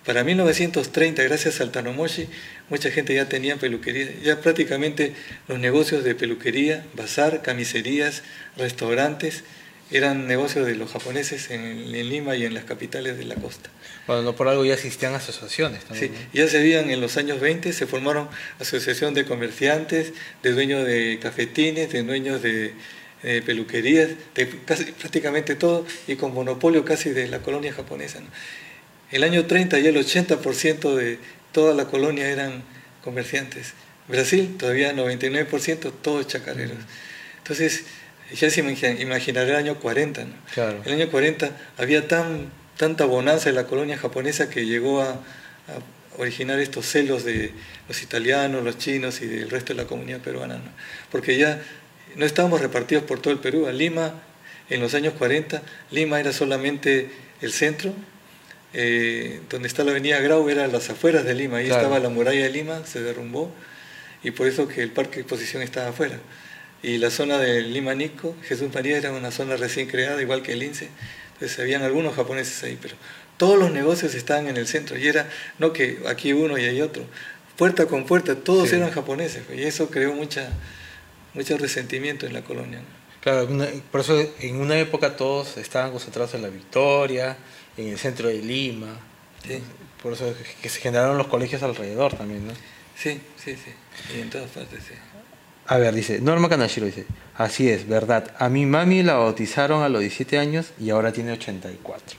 Para 0.05 0.25
1930, 0.25 1.23
gracias 1.25 1.61
al 1.61 1.71
Tanomoshi, 1.73 2.27
mucha 2.71 2.91
gente 2.91 3.15
ya 3.15 3.29
tenía 3.29 3.57
peluquería, 3.57 4.09
ya 4.23 4.41
prácticamente 4.41 5.13
los 5.47 5.59
negocios 5.59 6.05
de 6.05 6.15
peluquería, 6.15 6.87
bazar, 6.95 7.43
camiserías, 7.43 8.23
restaurantes, 8.57 9.45
eran 9.91 10.27
negocios 10.27 10.67
de 10.67 10.77
los 10.77 10.91
japoneses 10.91 11.51
en, 11.51 11.91
Lima 11.93 12.35
y 12.35 12.45
en 12.45 12.55
las 12.55 12.65
capitales 12.65 13.19
de 13.19 13.25
la 13.25 13.35
costa. 13.35 13.69
Bueno, 14.07 14.23
no 14.23 14.35
por 14.37 14.49
algo 14.49 14.65
ya 14.65 14.75
existían 14.75 15.15
asociaciones 15.15 15.85
también. 15.85 16.13
Sí, 16.13 16.29
ya 16.33 16.49
se 16.49 16.59
veían 16.61 16.91
en 16.91 17.01
los 17.01 17.17
años 17.19 17.39
20, 17.41 17.73
se 17.73 17.87
formaron 17.87 18.29
asociación 18.59 19.13
de 19.13 19.27
comerciantes, 19.27 20.13
de 20.43 20.53
dueños 20.53 20.87
de 20.87 21.19
cafetines, 21.21 21.93
de 21.93 22.03
dueños 22.05 22.41
de 22.41 22.73
peluquerías, 23.45 24.11
de 24.35 24.47
prácticamente 24.47 25.57
todo, 25.57 25.85
y 26.07 26.17
con 26.17 26.33
monopolio 26.33 26.87
casi 26.87 27.11
de 27.11 27.29
la 27.29 27.41
colonia 27.41 27.73
japonesa. 27.73 28.21
El 29.11 29.25
año 29.25 29.47
30 29.47 29.79
ya 29.81 29.91
el 29.91 29.97
80% 29.97 30.95
de 30.95 31.19
toda 31.53 31.75
la 31.75 31.87
colonia 31.87 32.29
eran 32.29 32.63
comerciantes. 33.03 33.73
Brasil 34.09 34.57
todavía 34.59 34.93
99% 34.93 35.93
todos 36.03 36.27
chacareros. 36.27 36.79
Entonces, 37.39 37.85
ya 38.35 38.51
se 38.51 38.61
imaginará 38.61 39.51
el 39.51 39.57
año 39.57 39.77
40. 39.77 40.25
¿no? 40.25 40.35
El 40.85 40.93
año 40.93 41.11
40 41.11 41.51
había 41.79 42.07
tan, 42.07 42.51
tanta 42.77 43.05
bonanza 43.05 43.49
en 43.49 43.57
la 43.57 43.67
colonia 43.67 43.97
japonesa 43.97 44.49
que 44.49 44.67
llegó 44.67 45.03
a, 45.03 45.21
originar 46.19 46.59
estos 46.59 46.87
celos 46.87 47.25
de 47.25 47.53
los 47.89 48.03
italianos, 48.03 48.63
los 48.63 48.77
chinos 48.77 49.23
y 49.23 49.27
del 49.27 49.49
resto 49.49 49.73
de 49.73 49.83
la 49.83 49.89
comunidad 49.89 50.19
peruana. 50.21 50.57
¿no? 50.57 50.71
Porque 51.11 51.39
ya 51.39 51.63
no 52.17 52.27
estábamos 52.27 52.61
repartidos 52.61 53.05
por 53.05 53.21
todo 53.21 53.33
el 53.33 53.39
Perú. 53.39 53.67
A 53.67 53.73
Lima, 53.73 54.15
en 54.69 54.81
los 54.81 54.95
años 54.95 55.15
40, 55.15 55.63
Lima 55.91 56.21
era 56.21 56.33
solamente 56.33 57.11
el 57.41 57.53
centro, 57.53 57.95
eh, 58.73 59.41
donde 59.51 59.69
está 59.69 59.85
la 59.85 59.91
avenida 59.91 60.21
Grau, 60.21 60.49
era 60.49 60.67
las 60.67 60.91
afueras 60.91 61.25
de 61.25 61.35
Lima, 61.35 61.59
ahí 61.59 61.69
estaba 61.69 61.99
la 61.99 62.09
muralla 62.09 62.43
de 62.43 62.51
Lima, 62.51 62.85
se 62.87 63.01
derrumbó, 63.03 63.53
y 64.23 64.31
por 64.31 64.47
eso 64.47 64.69
que 64.69 64.83
el 64.83 64.91
parque 64.91 65.17
de 65.17 65.21
exposición 65.23 65.63
estaba 65.63 65.89
afuera. 65.89 66.19
Y 66.83 66.99
la 66.99 67.11
zona 67.11 67.39
de 67.39 67.63
Lima 67.63 67.95
Nico, 67.95 68.35
Jesús 68.45 68.73
María, 68.73 68.97
era 68.97 69.13
una 69.13 69.31
zona 69.31 69.57
recién 69.57 69.87
creada, 69.87 70.21
igual 70.21 70.43
que 70.43 70.53
el 70.53 70.63
INSE, 70.63 70.89
entonces 71.35 71.59
habían 71.59 71.83
algunos 71.83 72.15
japoneses 72.15 72.63
ahí, 72.63 72.79
pero 72.81 72.95
todos 73.37 73.59
los 73.59 73.73
negocios 73.73 74.15
estaban 74.15 74.49
en 74.49 74.57
el 74.57 74.67
centro, 74.67 74.99
y 74.99 75.07
era, 75.07 75.29
no 75.59 75.73
que 75.73 75.99
aquí 76.09 76.33
uno 76.33 76.59
y 76.59 76.65
hay 76.65 76.81
otro, 76.81 77.05
puerta 77.57 77.87
con 77.87 78.07
puerta, 78.07 78.37
todos 78.37 78.73
eran 78.73 78.91
japoneses, 78.91 79.43
y 79.55 79.63
eso 79.63 79.91
creó 79.91 80.15
mucha 80.15 80.51
mucho 81.35 81.57
resentimiento 81.59 82.27
en 82.27 82.33
la 82.33 82.43
colonia. 82.43 82.81
Claro, 83.21 83.49
por 83.91 84.01
eso 84.01 84.19
en 84.41 84.57
una 84.57 84.79
época 84.79 85.17
todos 85.17 85.59
estaban 85.59 85.91
concentrados 85.91 86.35
en 86.35 86.43
la 86.43 86.49
Victoria, 86.49 87.37
en 87.81 87.89
el 87.89 87.99
centro 87.99 88.29
de 88.29 88.39
Lima. 88.39 88.89
Por 90.03 90.15
eso 90.15 90.35
que 90.63 90.69
se 90.69 90.81
generaron 90.81 91.19
los 91.19 91.27
colegios 91.27 91.63
alrededor 91.63 92.15
también, 92.15 92.47
¿no? 92.47 92.53
Sí, 92.97 93.21
sí, 93.37 93.55
sí. 93.57 93.73
Y 94.17 94.21
en 94.21 94.31
todas 94.31 94.51
partes, 94.51 94.81
sí. 94.87 94.95
A 95.67 95.79
ver, 95.79 95.95
dice, 95.95 96.21
Norma 96.21 96.49
Kanashiro 96.49 96.87
dice, 96.87 97.07
así 97.37 97.69
es, 97.69 97.87
verdad. 97.87 98.35
A 98.39 98.49
mi 98.49 98.67
mami 98.67 99.03
la 99.03 99.15
bautizaron 99.15 99.83
a 99.83 99.89
los 99.89 100.01
17 100.01 100.39
años 100.39 100.73
y 100.81 100.91
ahora 100.91 101.13
tiene 101.13 101.33
84. 101.33 102.19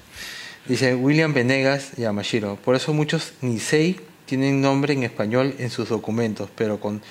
Dice 0.67 0.95
William 0.95 1.33
Venegas 1.33 1.91
Yamashiro, 1.97 2.55
por 2.55 2.75
eso 2.75 2.93
muchos 2.93 3.33
Nisei 3.41 3.99
tienen 4.25 4.61
nombre 4.61 4.93
en 4.93 5.03
español 5.03 5.55
en 5.57 5.69
sus 5.69 5.89
documentos, 5.89 6.49
pero 6.55 6.79
con 6.79 7.01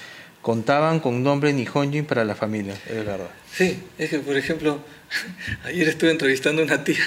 contaban 0.41 1.01
con 1.01 1.23
nombre 1.23 1.53
Nihonjin 1.53 2.07
para 2.07 2.25
la 2.25 2.35
familia, 2.35 2.75
es 2.89 3.05
verdad. 3.05 3.29
Sí, 3.53 3.83
es 3.99 4.11
que 4.11 4.21
por 4.21 4.37
ejemplo, 4.37 4.81
ayer 5.65 5.89
estuve 5.89 6.11
entrevistando 6.11 6.63
a 6.63 6.65
una 6.65 6.83
tía 6.85 7.05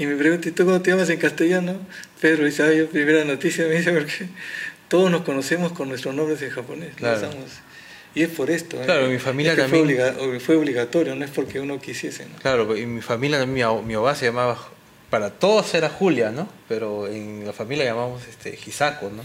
y 0.00 0.06
me 0.06 0.16
pregunté, 0.16 0.48
¿y 0.48 0.52
tú 0.52 0.64
cómo 0.64 0.80
te 0.80 0.90
llamas 0.90 1.10
en 1.10 1.18
castellano? 1.18 1.76
Pedro 2.22 2.48
Isabel, 2.48 2.86
primera 2.86 3.22
noticia, 3.22 3.66
me 3.66 3.74
dice, 3.74 3.92
porque 3.92 4.30
todos 4.88 5.10
nos 5.10 5.24
conocemos 5.24 5.72
con 5.72 5.90
nuestros 5.90 6.14
nombres 6.14 6.40
en 6.40 6.48
japonés. 6.48 6.94
Claro. 6.94 7.28
Y 8.14 8.22
es 8.22 8.30
por 8.30 8.50
esto. 8.50 8.80
¿eh? 8.80 8.86
Claro, 8.86 9.08
mi 9.08 9.18
familia 9.18 9.54
también. 9.54 10.40
Fue, 10.40 10.56
obligatorio, 10.56 11.14
no 11.14 11.22
es 11.22 11.30
porque 11.30 11.60
uno 11.60 11.78
quisiese. 11.78 12.24
¿no? 12.24 12.36
Claro, 12.38 12.74
y 12.78 12.86
mi 12.86 13.02
familia 13.02 13.40
también, 13.40 13.68
mi, 13.86 13.94
mi 13.94 14.14
se 14.14 14.24
llamaba, 14.24 14.58
para 15.10 15.32
todos 15.32 15.74
era 15.74 15.90
Julia, 15.90 16.30
¿no? 16.30 16.48
Pero 16.66 17.06
en 17.06 17.44
la 17.44 17.52
familia 17.52 17.84
llamamos 17.84 18.26
este, 18.26 18.58
Hisako, 18.66 19.10
¿no? 19.10 19.22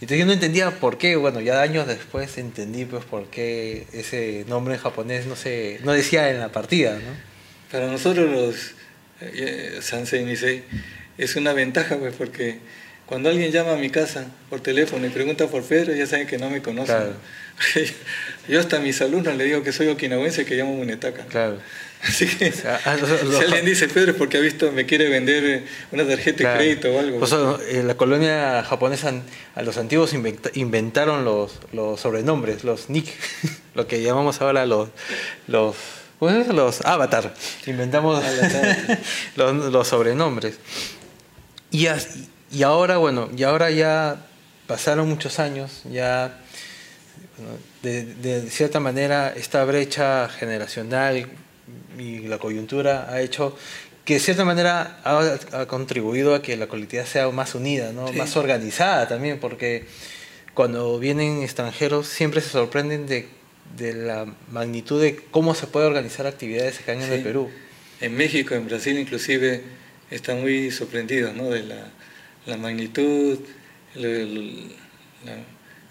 Entonces 0.00 0.18
yo 0.18 0.26
no 0.26 0.32
entendía 0.32 0.72
por 0.72 0.98
qué, 0.98 1.14
bueno, 1.14 1.40
ya 1.40 1.62
años 1.62 1.86
después 1.86 2.38
entendí 2.38 2.84
pues 2.86 3.04
por 3.04 3.26
qué 3.26 3.86
ese 3.92 4.44
nombre 4.48 4.74
en 4.74 4.80
japonés 4.80 5.26
no 5.26 5.36
se 5.36 5.78
no 5.84 5.92
decía 5.92 6.28
en 6.30 6.40
la 6.40 6.50
partida, 6.50 6.94
¿no? 6.94 7.28
Para 7.70 7.86
nosotros 7.86 8.30
los 8.30 8.77
eh, 9.20 9.78
Sansei 9.80 10.24
Nisei 10.24 10.62
es 11.16 11.36
una 11.36 11.52
ventaja 11.52 11.96
pues 11.96 12.14
porque 12.14 12.58
cuando 13.06 13.30
alguien 13.30 13.50
llama 13.50 13.72
a 13.72 13.76
mi 13.76 13.88
casa 13.88 14.26
por 14.50 14.60
teléfono 14.60 15.06
y 15.06 15.08
pregunta 15.08 15.46
por 15.46 15.64
Pedro, 15.64 15.94
ya 15.94 16.06
saben 16.06 16.26
que 16.26 16.36
no 16.36 16.50
me 16.50 16.60
conocen. 16.60 17.14
Yo 18.48 18.60
hasta 18.60 18.76
a 18.76 18.80
mis 18.80 19.00
alumnos 19.00 19.34
le 19.34 19.44
digo 19.44 19.62
que 19.62 19.72
soy 19.72 19.88
okinawense 19.88 20.44
que 20.44 20.56
llamo 20.56 20.74
Munetaka. 20.74 21.24
Claro. 21.24 21.58
Así 22.02 22.26
que 22.28 22.52
si 22.52 22.66
alguien 22.66 23.64
dice 23.64 23.88
Pedro 23.88 24.12
es 24.12 24.16
porque 24.16 24.36
ha 24.36 24.40
visto 24.40 24.70
me 24.70 24.86
quiere 24.86 25.08
vender 25.08 25.44
eh, 25.44 25.62
una 25.90 26.06
tarjeta 26.06 26.48
de 26.48 26.56
crédito 26.56 26.94
o 26.94 27.00
algo. 27.00 27.18
Pues, 27.18 27.34
en 27.70 27.88
la 27.88 27.96
colonia 27.96 28.62
japonesa 28.62 29.12
a 29.54 29.62
los 29.62 29.78
antiguos 29.78 30.12
inventaron 30.54 31.24
los, 31.24 31.58
los 31.72 31.98
sobrenombres, 31.98 32.62
los 32.62 32.88
nick, 32.88 33.06
lo 33.74 33.88
que 33.88 34.02
llamamos 34.02 34.40
ahora 34.42 34.64
los 34.66 34.90
los 35.48 35.74
los 36.20 36.84
avatar. 36.84 37.34
Inventamos 37.66 38.22
los, 39.36 39.72
los, 39.72 39.88
sobrenombres. 39.88 40.58
Y, 41.70 41.86
y 42.50 42.62
ahora, 42.62 42.96
bueno, 42.96 43.28
y 43.36 43.42
ahora 43.42 43.70
ya 43.70 44.26
pasaron 44.66 45.08
muchos 45.08 45.38
años, 45.38 45.82
ya 45.90 46.40
de, 47.82 48.04
de 48.04 48.50
cierta 48.50 48.80
manera 48.80 49.32
esta 49.36 49.64
brecha 49.64 50.28
generacional 50.28 51.28
y 51.98 52.20
la 52.20 52.38
coyuntura 52.38 53.06
ha 53.10 53.20
hecho 53.20 53.56
que 54.08 54.14
de 54.14 54.20
cierta 54.20 54.42
manera 54.46 55.00
ha, 55.04 55.66
contribuido 55.66 56.34
a 56.34 56.40
que 56.40 56.56
la 56.56 56.66
colectividad 56.66 57.04
sea 57.04 57.28
más 57.28 57.54
unida, 57.54 57.92
¿no? 57.92 58.10
más 58.14 58.38
organizada 58.38 59.06
también, 59.06 59.38
porque 59.38 59.84
cuando 60.54 60.98
vienen 60.98 61.42
extranjeros 61.42 62.06
siempre 62.06 62.40
se 62.40 62.48
sorprenden 62.48 63.06
de, 63.06 63.28
de, 63.76 63.94
la 63.94 64.26
magnitud 64.50 65.00
de 65.00 65.16
cómo 65.30 65.54
se 65.54 65.66
puede 65.66 65.86
organizar 65.86 66.26
actividades 66.26 66.80
acá 66.80 66.92
en 66.92 67.02
el 67.02 67.22
Perú. 67.22 67.50
En 68.00 68.16
México, 68.16 68.54
en 68.54 68.66
Brasil 68.66 68.98
inclusive, 68.98 69.62
están 70.10 70.40
muy 70.40 70.70
sorprendidos 70.70 71.34
¿no? 71.34 71.50
de 71.50 71.64
la, 71.64 71.90
la 72.46 72.56
magnitud, 72.56 73.38
la, 73.94 74.08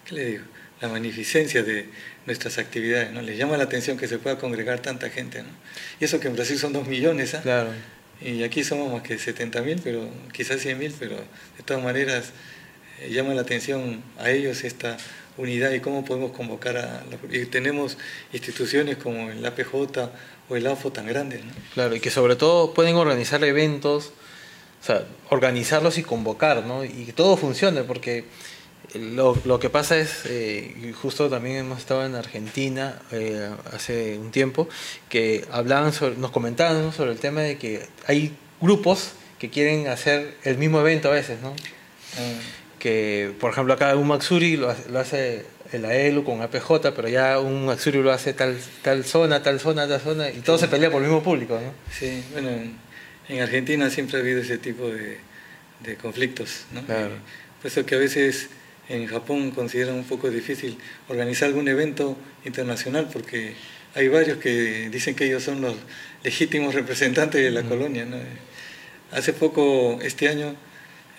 ¿qué 0.04 0.14
le 0.14 0.24
digo? 0.24 0.44
la 0.80 0.88
magnificencia 0.88 1.62
de, 1.62 1.88
nuestras 2.28 2.58
actividades, 2.58 3.10
¿no? 3.10 3.22
Les 3.22 3.38
llama 3.38 3.56
la 3.56 3.64
atención 3.64 3.96
que 3.96 4.06
se 4.06 4.18
pueda 4.18 4.38
congregar 4.38 4.80
tanta 4.80 5.08
gente, 5.08 5.42
¿no? 5.42 5.48
Y 5.98 6.04
eso 6.04 6.20
que 6.20 6.28
en 6.28 6.34
Brasil 6.34 6.58
son 6.58 6.74
dos 6.74 6.86
millones, 6.86 7.34
¿ah? 7.34 7.40
Claro. 7.42 7.70
Y 8.20 8.42
aquí 8.42 8.62
somos 8.64 8.92
más 8.92 9.02
que 9.02 9.18
70 9.18 9.62
mil, 9.62 9.80
pero 9.82 10.08
quizás 10.32 10.60
100 10.60 10.78
mil, 10.78 10.94
pero 10.98 11.16
de 11.16 11.64
todas 11.64 11.82
maneras 11.82 12.32
eh, 13.00 13.10
llama 13.10 13.32
la 13.32 13.40
atención 13.40 14.02
a 14.18 14.30
ellos 14.30 14.62
esta 14.62 14.98
unidad 15.38 15.72
y 15.72 15.80
cómo 15.80 16.04
podemos 16.04 16.32
convocar 16.32 16.76
a... 16.76 17.04
y 17.30 17.46
tenemos 17.46 17.96
instituciones 18.32 18.96
como 18.96 19.30
el 19.30 19.44
APJ 19.44 19.74
o 20.48 20.56
el 20.56 20.66
AFO 20.66 20.92
tan 20.92 21.06
grandes. 21.06 21.44
¿no? 21.44 21.52
Claro, 21.74 21.94
y 21.94 22.00
que 22.00 22.10
sobre 22.10 22.36
todo 22.36 22.74
pueden 22.74 22.96
organizar 22.96 23.42
eventos, 23.44 24.12
o 24.82 24.84
sea, 24.84 25.04
organizarlos 25.30 25.98
y 25.98 26.02
convocar, 26.02 26.64
¿no? 26.64 26.84
Y 26.84 27.04
que 27.06 27.12
todo 27.12 27.36
funcione, 27.36 27.82
porque 27.82 28.24
lo, 28.94 29.36
lo 29.44 29.58
que 29.58 29.70
pasa 29.70 29.98
es, 29.98 30.22
eh, 30.24 30.94
justo 31.00 31.28
también 31.28 31.56
hemos 31.56 31.78
estado 31.78 32.06
en 32.06 32.14
Argentina 32.14 32.98
eh, 33.12 33.50
hace 33.72 34.18
un 34.18 34.30
tiempo, 34.30 34.68
que 35.08 35.44
hablaban 35.50 35.92
sobre, 35.92 36.16
nos 36.16 36.30
comentaban 36.30 36.92
sobre 36.92 37.12
el 37.12 37.18
tema 37.18 37.40
de 37.42 37.58
que 37.58 37.86
hay 38.06 38.34
grupos 38.60 39.12
que 39.38 39.50
quieren 39.50 39.88
hacer 39.88 40.36
el 40.44 40.58
mismo 40.58 40.80
evento 40.80 41.08
a 41.08 41.12
veces, 41.12 41.40
¿no? 41.42 41.50
Ah. 42.16 42.57
Que, 42.78 43.32
por 43.40 43.50
ejemplo, 43.52 43.74
acá 43.74 43.96
un 43.96 44.06
Maxuri 44.06 44.56
lo, 44.56 44.74
lo 44.90 44.98
hace 45.00 45.44
el 45.72 45.84
AELU 45.84 46.24
con 46.24 46.40
APJ, 46.42 46.92
pero 46.94 47.08
ya 47.08 47.40
un 47.40 47.66
Maxuri 47.66 48.02
lo 48.02 48.12
hace 48.12 48.32
tal, 48.32 48.58
tal 48.82 49.04
zona, 49.04 49.42
tal 49.42 49.60
zona, 49.60 49.88
tal 49.88 50.00
zona, 50.00 50.30
y 50.30 50.40
todo 50.40 50.58
se 50.58 50.68
pelea 50.68 50.90
por 50.90 51.02
el 51.02 51.08
mismo 51.08 51.22
público, 51.22 51.54
¿no? 51.54 51.72
Sí, 51.92 52.22
bueno, 52.32 52.50
en 53.28 53.40
Argentina 53.40 53.90
siempre 53.90 54.18
ha 54.18 54.20
habido 54.20 54.40
ese 54.40 54.58
tipo 54.58 54.88
de, 54.88 55.18
de 55.84 55.96
conflictos, 55.96 56.64
¿no? 56.72 56.84
Claro. 56.84 57.16
Por 57.60 57.70
eso 57.70 57.84
que 57.84 57.94
a 57.94 57.98
veces 57.98 58.48
en 58.88 59.06
Japón 59.06 59.50
consideran 59.50 59.96
un 59.96 60.04
poco 60.04 60.30
difícil 60.30 60.78
organizar 61.08 61.48
algún 61.48 61.68
evento 61.68 62.16
internacional 62.44 63.08
porque 63.12 63.54
hay 63.94 64.08
varios 64.08 64.38
que 64.38 64.88
dicen 64.90 65.14
que 65.14 65.26
ellos 65.26 65.42
son 65.42 65.60
los 65.60 65.74
legítimos 66.22 66.74
representantes 66.74 67.42
de 67.42 67.50
la 67.50 67.62
colonia. 67.62 68.06
Hace 69.12 69.32
poco, 69.32 69.98
este 70.02 70.28
año, 70.28 70.54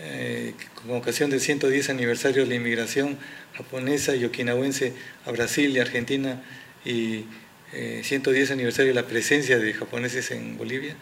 eh, 0.01 0.53
con 0.75 0.95
ocasión 0.95 1.29
del 1.29 1.41
110 1.41 1.89
aniversario 1.89 2.43
de 2.43 2.49
la 2.49 2.55
inmigración 2.55 3.17
japonesa 3.55 4.15
y 4.15 4.23
okinawense 4.23 4.93
a 5.25 5.31
Brasil 5.31 5.75
y 5.75 5.79
Argentina 5.79 6.41
y 6.85 7.25
110 7.73 8.49
eh, 8.49 8.53
aniversario 8.53 8.93
de 8.93 9.01
la 9.01 9.07
presencia 9.07 9.59
de 9.59 9.73
japoneses 9.73 10.31
en 10.31 10.57
Bolivia, 10.57 10.95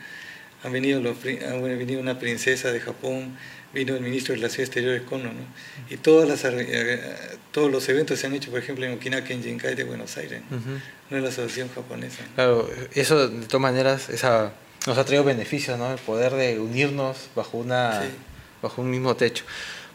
han 0.63 0.71
venido, 0.71 0.99
los, 0.99 1.17
han 1.47 1.61
venido 1.61 2.01
una 2.01 2.17
princesa 2.17 2.71
de 2.71 2.79
Japón, 2.79 3.37
vino 3.73 3.95
el 3.95 4.01
ministro 4.01 4.33
de 4.33 4.37
Relaciones 4.37 4.69
Exteriores 4.69 5.03
Kono, 5.03 5.25
¿no? 5.25 5.45
Y 5.89 5.97
todas 5.97 6.27
las, 6.27 6.43
eh, 6.45 6.99
todos 7.51 7.71
los 7.71 7.87
eventos 7.89 8.19
se 8.19 8.27
han 8.27 8.33
hecho, 8.33 8.49
por 8.49 8.59
ejemplo, 8.59 8.85
en 8.85 8.93
Okinawa, 8.93 9.23
en 9.29 9.43
Jinkai 9.43 9.75
de 9.75 9.83
Buenos 9.83 10.17
Aires, 10.17 10.41
¿no? 10.49 11.15
en 11.15 11.23
la 11.23 11.29
Asociación 11.29 11.69
Japonesa. 11.69 12.23
Claro, 12.35 12.69
eso 12.95 13.29
de 13.29 13.45
todas 13.45 13.61
maneras 13.61 14.09
esa, 14.09 14.53
nos 14.87 14.97
ha 14.97 15.05
traído 15.05 15.23
beneficios, 15.23 15.77
¿no? 15.77 15.91
El 15.91 15.99
poder 15.99 16.33
de 16.33 16.59
unirnos 16.59 17.29
bajo, 17.35 17.59
una, 17.59 18.01
bajo 18.61 18.81
un 18.81 18.89
mismo 18.89 19.15
techo. 19.15 19.43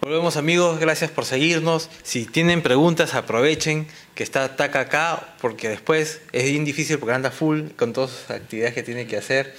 Volvemos 0.00 0.36
amigos, 0.36 0.80
gracias 0.80 1.12
por 1.12 1.24
seguirnos. 1.24 1.88
Si 2.02 2.26
tienen 2.26 2.60
preguntas, 2.62 3.14
aprovechen 3.14 3.86
que 4.16 4.24
está 4.24 4.56
Taca 4.56 4.80
acá, 4.80 5.34
porque 5.40 5.68
después 5.68 6.20
es 6.32 6.44
bien 6.44 6.64
difícil 6.64 6.98
porque 6.98 7.14
anda 7.14 7.30
full 7.30 7.68
con 7.76 7.92
todas 7.92 8.10
las 8.28 8.40
actividades 8.40 8.74
que 8.74 8.82
tiene 8.82 9.06
que 9.06 9.16
hacer. 9.16 9.54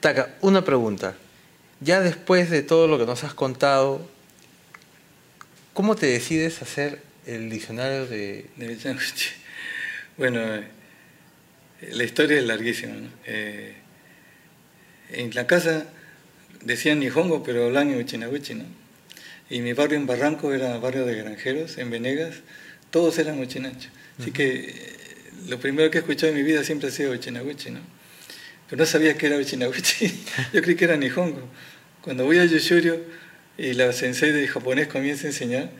Taca, 0.00 0.34
una 0.42 0.62
pregunta. 0.62 1.14
Ya 1.80 2.00
después 2.00 2.50
de 2.50 2.62
todo 2.62 2.86
lo 2.86 2.98
que 2.98 3.06
nos 3.06 3.24
has 3.24 3.32
contado, 3.32 4.06
¿cómo 5.72 5.96
te 5.96 6.06
decides 6.06 6.60
hacer 6.60 7.00
el 7.24 7.48
diccionario 7.48 8.06
de... 8.06 8.44
de 8.56 8.76
bueno, 10.18 10.38
eh, 10.44 10.68
la 11.92 12.04
historia 12.04 12.38
es 12.38 12.44
larguísima. 12.44 12.94
Eh, 13.24 13.74
en 15.12 15.34
la 15.34 15.46
casa 15.46 15.86
decían 16.62 17.00
Nihongo, 17.00 17.42
pero 17.42 17.66
hablan 17.66 17.94
Uchinaguchi, 17.94 18.54
¿no? 18.54 18.64
Y 19.48 19.60
mi 19.62 19.72
barrio 19.72 19.98
en 19.98 20.06
Barranco 20.06 20.54
era 20.54 20.78
barrio 20.78 21.04
de 21.04 21.16
granjeros, 21.16 21.78
en 21.78 21.90
Venegas, 21.90 22.36
todos 22.90 23.18
eran 23.18 23.40
Uchinacho. 23.40 23.88
Así 24.18 24.30
que 24.30 24.70
eh, 24.70 24.96
lo 25.48 25.58
primero 25.58 25.90
que 25.90 25.98
he 25.98 26.00
escuchado 26.00 26.32
en 26.32 26.38
mi 26.38 26.44
vida 26.44 26.62
siempre 26.62 26.88
ha 26.88 26.92
sido 26.92 27.12
Uchinaguchi, 27.12 27.70
¿no? 27.70 27.80
Pero 28.68 28.80
no 28.80 28.86
sabía 28.86 29.16
que 29.16 29.26
era 29.26 29.36
Uchinaguchi, 29.36 30.24
yo 30.52 30.62
creí 30.62 30.76
que 30.76 30.84
era 30.84 30.96
Nihongo. 30.96 31.48
Cuando 32.02 32.24
voy 32.24 32.38
a 32.38 32.44
Yoshurio 32.44 33.00
y 33.58 33.74
la 33.74 33.92
sensei 33.92 34.32
de 34.32 34.46
japonés 34.46 34.88
comienza 34.88 35.26
a 35.26 35.30
enseñar, 35.30 35.70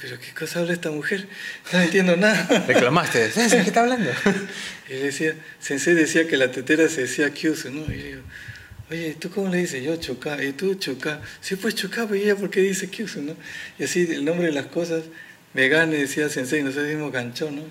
pero 0.00 0.18
¿qué 0.18 0.34
cosa 0.38 0.60
habla 0.60 0.72
esta 0.72 0.90
mujer? 0.90 1.26
No 1.72 1.80
entiendo 1.80 2.16
nada. 2.16 2.64
Reclamaste, 2.68 3.30
¿sabes 3.30 3.54
qué 3.54 3.60
está 3.60 3.80
hablando? 3.80 4.10
Y 4.88 4.94
decía, 4.94 5.34
sensei 5.60 5.94
decía 5.94 6.26
que 6.26 6.38
la 6.38 6.50
tetera 6.50 6.88
se 6.88 7.02
decía 7.02 7.30
kyusu, 7.30 7.70
¿no? 7.70 7.84
Y 7.92 7.96
le 7.96 8.04
digo, 8.04 8.22
oye, 8.90 9.16
¿tú 9.18 9.30
cómo 9.30 9.48
le 9.48 9.58
dices? 9.58 9.82
Yo 9.82 9.96
choca, 9.96 10.42
y 10.42 10.52
tú 10.52 10.74
choca. 10.74 11.20
Sí, 11.40 11.56
pues 11.56 11.74
choca, 11.74 12.06
pero 12.06 12.20
ella, 12.20 12.36
¿por 12.36 12.50
qué 12.50 12.60
dice 12.60 12.88
kyusu, 12.88 13.22
no? 13.22 13.36
Y 13.78 13.84
así 13.84 14.08
el 14.10 14.24
nombre 14.24 14.46
de 14.46 14.52
las 14.52 14.66
cosas, 14.66 15.04
me 15.54 15.68
gane, 15.68 15.96
decía 15.96 16.28
sensei, 16.28 16.62
nosotros 16.62 16.86
decimos 16.86 17.12
ganchón, 17.12 17.56
¿no? 17.56 17.62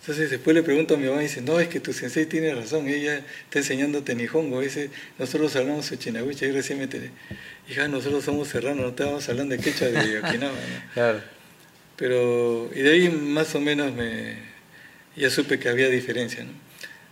Entonces 0.00 0.30
después 0.30 0.54
le 0.54 0.62
pregunto 0.62 0.94
a 0.94 0.96
mi 0.98 1.06
mamá 1.06 1.20
y 1.20 1.28
dice, 1.28 1.40
no, 1.40 1.58
es 1.58 1.68
que 1.68 1.80
tu 1.80 1.94
sensei 1.94 2.26
tiene 2.26 2.54
razón, 2.54 2.86
ella 2.88 3.24
está 3.44 3.60
enseñándote 3.60 4.14
Nihongo, 4.14 4.60
ese, 4.60 4.90
nosotros 5.18 5.56
hablamos 5.56 5.90
Uchinaguchi, 5.90 6.44
y 6.44 6.50
recién 6.50 6.76
me 6.76 6.84
enteré. 6.84 7.10
Hija, 7.70 7.88
nosotros 7.88 8.22
somos 8.22 8.48
serranos, 8.48 8.82
no 8.82 8.88
estábamos 8.90 9.26
hablando 9.30 9.56
de 9.56 9.62
quechua 9.62 9.88
de 9.88 10.18
Okinawa, 10.18 10.52
¿no? 10.52 10.92
Claro. 10.94 11.22
Pero, 11.96 12.70
y 12.74 12.80
de 12.80 12.90
ahí 12.90 13.08
más 13.08 13.54
o 13.54 13.60
menos 13.60 13.94
me, 13.94 14.36
ya 15.16 15.30
supe 15.30 15.58
que 15.58 15.68
había 15.70 15.88
diferencia, 15.88 16.44
¿no? 16.44 16.50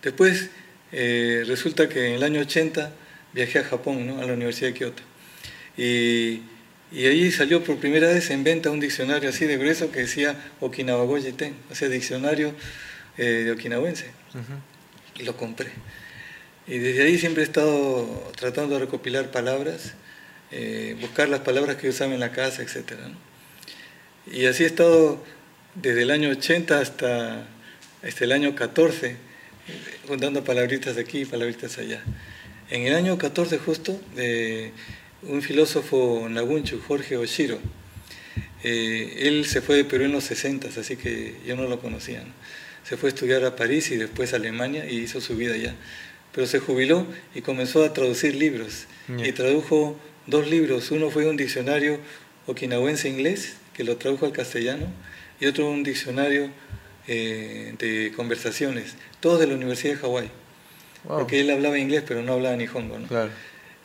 Después, 0.03 0.51
eh, 0.91 1.45
resulta 1.47 1.89
que 1.89 2.09
en 2.09 2.15
el 2.15 2.23
año 2.25 2.41
80 2.41 2.93
viajé 3.33 3.61
a 3.61 3.65
Japón, 3.65 4.07
¿no? 4.07 4.21
A 4.21 4.25
la 4.25 4.33
Universidad 4.33 4.69
de 4.69 4.75
Kioto. 4.75 5.03
Y 5.77 6.43
y 6.93 7.07
ahí 7.07 7.33
salió 7.33 7.65
por 7.65 7.79
primera 7.79 8.09
vez 8.09 8.31
en 8.31 8.45
venta 8.45 8.71
un 8.71 8.79
diccionario 8.79 9.31
así 9.31 9.47
de 9.47 9.57
grueso 9.57 9.91
que 9.91 10.01
decía 10.01 10.37
Okinawa 10.61 11.05
Goyeten, 11.05 11.55
o 11.71 11.75
sea, 11.75 11.89
diccionario 11.89 12.53
eh, 13.17 13.45
de 13.45 13.51
okinawense. 13.51 14.11
Y 15.19 15.23
lo 15.23 15.35
compré. 15.37 15.71
Y 16.67 16.79
desde 16.79 17.05
ahí 17.05 17.19
siempre 17.19 17.43
he 17.43 17.47
estado 17.47 18.31
tratando 18.37 18.75
de 18.75 18.81
recopilar 18.81 19.31
palabras, 19.31 19.95
eh, 20.51 20.95
buscar 21.01 21.31
las 21.31 21.41
palabras 21.41 21.77
que 21.77 21.89
usaba 21.89 22.13
en 22.13 22.21
la 22.21 22.31
casa, 22.31 22.63
etc. 22.63 22.93
Y 24.31 24.45
así 24.45 24.65
he 24.65 24.67
estado 24.67 25.25
desde 25.75 26.03
el 26.03 26.11
año 26.11 26.29
80 26.29 26.79
hasta, 26.79 27.47
hasta 28.07 28.25
el 28.25 28.33
año 28.33 28.55
14, 28.55 29.17
juntando 30.07 30.45
palabritas 30.45 30.97
de 30.97 31.01
aquí 31.01 31.21
y 31.21 31.25
palabritas 31.25 31.79
allá. 31.79 32.03
En 32.71 32.87
el 32.87 32.95
año 32.95 33.19
14 33.19 33.59
justo, 33.59 34.01
de 34.15 34.73
un 35.23 35.43
filósofo 35.43 36.27
nagunchu, 36.29 36.81
Jorge 36.81 37.17
Oshiro. 37.17 37.59
Eh, 38.65 39.19
él 39.23 39.45
se 39.47 39.61
fue 39.61 39.77
de 39.77 39.85
Perú 39.85 40.05
en 40.05 40.13
los 40.13 40.25
60, 40.25 40.69
así 40.79 40.97
que 40.97 41.37
yo 41.47 41.57
no 41.57 41.65
lo 41.65 41.81
conocía. 41.81 42.25
Se 42.85 42.97
fue 42.97 43.11
a 43.11 43.13
estudiar 43.13 43.45
a 43.45 43.57
París 43.57 43.91
y 43.91 43.97
después 43.97 44.33
a 44.33 44.37
Alemania 44.37 44.89
y 44.89 44.99
hizo 44.99 45.21
su 45.21 45.37
vida 45.37 45.55
allá. 45.55 45.75
Pero 46.35 46.47
se 46.47 46.61
jubiló 46.61 47.07
y 47.35 47.43
comenzó 47.43 47.85
a 47.85 47.93
traducir 47.93 48.35
libros. 48.35 48.87
Y 49.09 49.33
tradujo 49.33 49.99
dos 50.27 50.49
libros. 50.49 50.91
Uno 50.91 51.11
fue 51.11 51.27
un 51.27 51.37
diccionario 51.37 51.99
okinawense 52.47 53.09
inglés, 53.09 53.57
que 53.75 53.85
lo 53.85 53.97
tradujo 53.97 54.27
al 54.27 54.33
castellano, 54.33 54.87
y 55.41 55.47
otro 55.47 55.69
un 55.69 55.83
diccionario 55.83 56.51
eh, 57.09 57.75
de 57.79 58.13
conversaciones, 58.17 58.95
todos 59.21 59.41
de 59.41 59.47
la 59.47 59.55
Universidad 59.55 59.95
de 59.95 60.01
Hawái. 60.01 60.31
Porque 61.07 61.41
él 61.41 61.51
hablaba 61.51 61.79
inglés, 61.79 62.05
pero 62.07 62.23
no 62.23 62.35
hablaba 62.35 62.57
nihongo. 62.57 62.99
¿no? 62.99 63.09
Claro. 63.09 63.31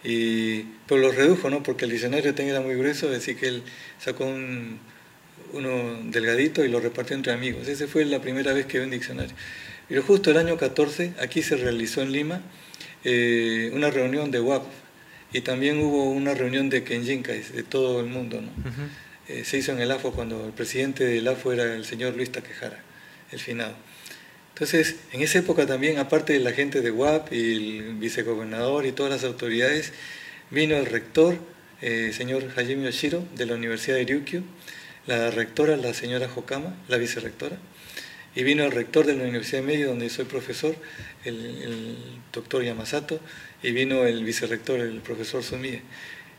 Y, 0.03 0.61
pero 0.87 1.01
lo 1.01 1.11
redujo, 1.11 1.49
¿no? 1.49 1.63
Porque 1.63 1.85
el 1.85 1.91
diccionario 1.91 2.33
tenía 2.35 2.53
era 2.53 2.61
muy 2.61 2.75
grueso, 2.75 3.09
así 3.09 3.35
que 3.35 3.47
él 3.47 3.63
sacó 3.99 4.25
un, 4.25 4.79
uno 5.53 5.99
delgadito 6.11 6.63
y 6.63 6.69
lo 6.69 6.79
repartió 6.79 7.15
entre 7.15 7.33
amigos. 7.33 7.67
Esa 7.67 7.87
fue 7.87 8.05
la 8.05 8.21
primera 8.21 8.53
vez 8.53 8.65
que 8.65 8.79
vi 8.79 8.85
un 8.85 8.91
diccionario. 8.91 9.35
Pero 9.89 10.03
justo 10.03 10.31
el 10.31 10.37
año 10.37 10.57
14, 10.57 11.13
aquí 11.19 11.41
se 11.41 11.55
realizó 11.55 12.01
en 12.01 12.11
Lima 12.11 12.41
eh, 13.03 13.71
una 13.73 13.89
reunión 13.89 14.31
de 14.31 14.39
WAP 14.39 14.63
y 15.33 15.41
también 15.41 15.79
hubo 15.79 16.09
una 16.11 16.33
reunión 16.33 16.69
de 16.69 16.83
Kenjinkais 16.83 17.53
de 17.53 17.63
todo 17.63 17.99
el 17.99 18.07
mundo, 18.07 18.41
¿no? 18.41 18.49
Eh, 19.27 19.43
se 19.43 19.57
hizo 19.57 19.73
en 19.73 19.79
el 19.79 19.91
AFO 19.91 20.11
cuando 20.11 20.45
el 20.45 20.53
presidente 20.53 21.03
del 21.03 21.27
AFO 21.27 21.51
era 21.51 21.75
el 21.75 21.85
señor 21.85 22.15
Luis 22.15 22.31
Taquejara, 22.31 22.79
el 23.31 23.39
finado. 23.39 23.75
Entonces, 24.59 24.95
en 25.11 25.21
esa 25.21 25.37
época 25.37 25.67
también, 25.67 25.99
aparte 25.99 26.33
de 26.33 26.39
la 26.39 26.51
gente 26.51 26.81
de 26.81 26.89
UAP 26.89 27.31
y 27.31 27.53
el 27.53 27.93
vicegobernador 27.97 28.87
y 28.87 28.91
todas 28.91 29.11
las 29.11 29.23
autoridades, 29.23 29.93
vino 30.49 30.75
el 30.75 30.87
rector, 30.87 31.37
eh, 31.83 32.11
señor 32.11 32.43
Hajime 32.55 32.85
Yoshiro, 32.85 33.23
de 33.35 33.45
la 33.45 33.53
Universidad 33.53 33.97
de 33.97 34.05
Ryukyu, 34.05 34.41
la 35.05 35.29
rectora, 35.29 35.77
la 35.77 35.93
señora 35.93 36.27
Hokama, 36.35 36.75
la 36.87 36.97
vicerrectora, 36.97 37.59
y 38.33 38.41
vino 38.41 38.63
el 38.63 38.71
rector 38.71 39.05
de 39.05 39.13
la 39.13 39.25
Universidad 39.25 39.61
de 39.61 39.67
Medio, 39.67 39.89
donde 39.89 40.09
soy 40.09 40.25
profesor, 40.25 40.75
el, 41.23 41.95
doctor 42.33 42.63
Yamasato, 42.63 43.19
y 43.61 43.69
vino 43.73 44.07
el 44.07 44.23
vicerrector, 44.23 44.79
el 44.79 45.01
profesor 45.01 45.43
Sumie. 45.43 45.83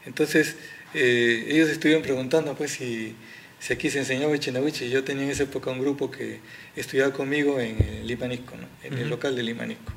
Entonces, 0.06 0.56
eh, 0.92 1.46
ellos 1.50 1.68
estuvieron 1.68 2.02
preguntando, 2.02 2.56
pues, 2.56 2.72
si 2.72 3.14
si 3.61 3.72
aquí 3.72 3.90
se 3.90 3.98
enseñaba 3.98 4.34
y 4.36 4.90
yo 4.90 5.04
tenía 5.04 5.24
en 5.24 5.30
esa 5.30 5.44
época 5.44 5.70
un 5.70 5.80
grupo 5.80 6.11
que 6.11 6.40
estudiaba 6.76 7.12
conmigo 7.12 7.61
en 7.61 7.80
el 7.82 8.06
Limanisco, 8.06 8.54
en 8.82 8.98
el 8.98 9.09
local 9.09 9.34
de 9.34 9.42
Limanisco. 9.42 9.92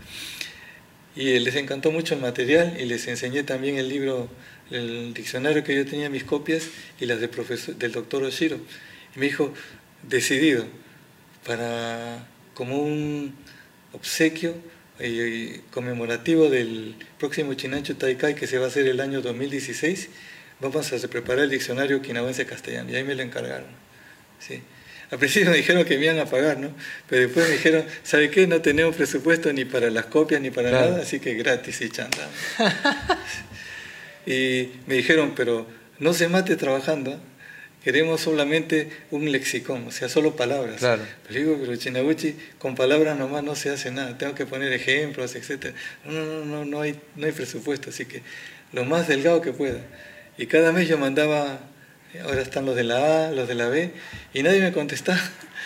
Y 1.16 1.40
les 1.40 1.56
encantó 1.56 1.92
mucho 1.92 2.16
el 2.16 2.22
material 2.22 2.78
y 2.80 2.86
les 2.86 3.08
enseñé 3.08 3.44
también 3.44 3.78
el 3.78 3.90
libro, 3.90 4.30
el 4.70 5.14
diccionario 5.14 5.64
que 5.64 5.76
yo 5.76 5.86
tenía 5.86 6.10
mis 6.10 6.24
copias 6.24 6.70
y 7.00 7.06
las 7.06 7.20
del, 7.20 7.30
profesor, 7.30 7.76
del 7.76 7.92
doctor 7.92 8.24
Oshiro. 8.24 8.58
Y 9.16 9.20
me 9.20 9.26
dijo, 9.26 9.54
decidido 10.04 10.66
para 11.46 12.28
como 12.54 12.78
un 12.78 13.36
obsequio 13.94 14.56
y 15.00 15.60
conmemorativo 15.72 16.50
del 16.50 16.96
próximo 17.20 17.54
Chinancho 17.56 17.98
Taikai 17.98 18.36
que 18.36 18.48
se 18.48 18.58
va 18.58 18.66
a 18.66 18.68
hacer 18.68 18.88
el 18.88 19.02
año 19.02 19.22
2016, 19.22 20.10
vamos 20.62 20.92
a 20.94 21.08
preparar 21.08 21.46
el 21.46 21.50
diccionario 21.50 21.98
okinawense 21.98 22.46
castellano 22.46 22.92
y 22.92 22.96
ahí 22.96 23.04
me 23.04 23.16
lo 23.16 23.24
encargaron. 23.24 23.70
¿sí? 24.40 24.62
Al 25.10 25.20
principio 25.20 25.52
me 25.52 25.58
dijeron 25.58 25.84
que 25.84 25.98
me 25.98 26.06
iban 26.06 26.20
a 26.20 26.26
pagar, 26.26 26.58
¿no? 26.58 26.74
Pero 27.10 27.24
después 27.24 27.46
me 27.48 27.56
dijeron, 27.56 27.86
¿sabe 28.04 28.30
qué? 28.30 28.48
No 28.48 28.62
tenemos 28.62 28.96
presupuesto 28.96 29.52
ni 29.52 29.66
para 29.66 29.90
las 29.90 30.06
copias 30.06 30.40
ni 30.40 30.52
para 30.52 30.72
nada, 30.72 31.02
así 31.02 31.20
que 31.20 31.34
gratis 31.34 31.82
y 31.82 31.90
chanda. 31.90 32.30
y 34.26 34.70
me 34.88 34.96
dijeron, 34.96 35.34
pero 35.36 35.68
no 36.00 36.14
se 36.14 36.30
mate 36.30 36.56
trabajando, 36.56 37.20
queremos 37.84 38.22
solamente 38.22 38.90
un 39.10 39.30
lexicón, 39.34 39.86
o 39.86 39.92
sea, 39.92 40.08
solo 40.08 40.38
palabras. 40.38 40.78
Claro. 40.78 41.04
Pero 41.28 41.40
digo, 41.40 41.58
pero 41.60 41.76
Chinabuchi, 41.76 42.36
con 42.58 42.76
palabras 42.76 43.18
nomás 43.18 43.44
no 43.44 43.56
se 43.56 43.70
hace 43.70 43.92
nada, 43.92 44.18
tengo 44.18 44.34
que 44.34 44.46
poner 44.46 44.72
ejemplos, 44.72 45.36
etc. 45.36 45.74
No, 46.06 46.14
no, 46.14 46.46
no, 46.46 46.64
no, 46.64 46.80
hay, 46.80 46.98
no 47.18 47.26
hay 47.26 47.34
presupuesto, 47.34 47.90
así 47.90 48.06
que 48.06 48.22
lo 48.72 48.86
más 48.86 49.10
delgado 49.10 49.42
que 49.42 49.52
pueda. 49.52 49.82
Y 50.38 50.48
cada 50.48 50.72
mes 50.72 50.88
yo 50.88 50.98
mandaba, 50.98 51.60
ahora 52.24 52.42
están 52.42 52.66
los 52.66 52.76
de 52.76 52.84
la 52.84 53.28
A, 53.28 53.32
los 53.32 53.48
de 53.48 53.56
la 53.56 53.68
B, 53.68 53.92
y 54.34 54.44
nadie 54.44 54.62
me 54.62 54.72
contestaba. 54.72 55.22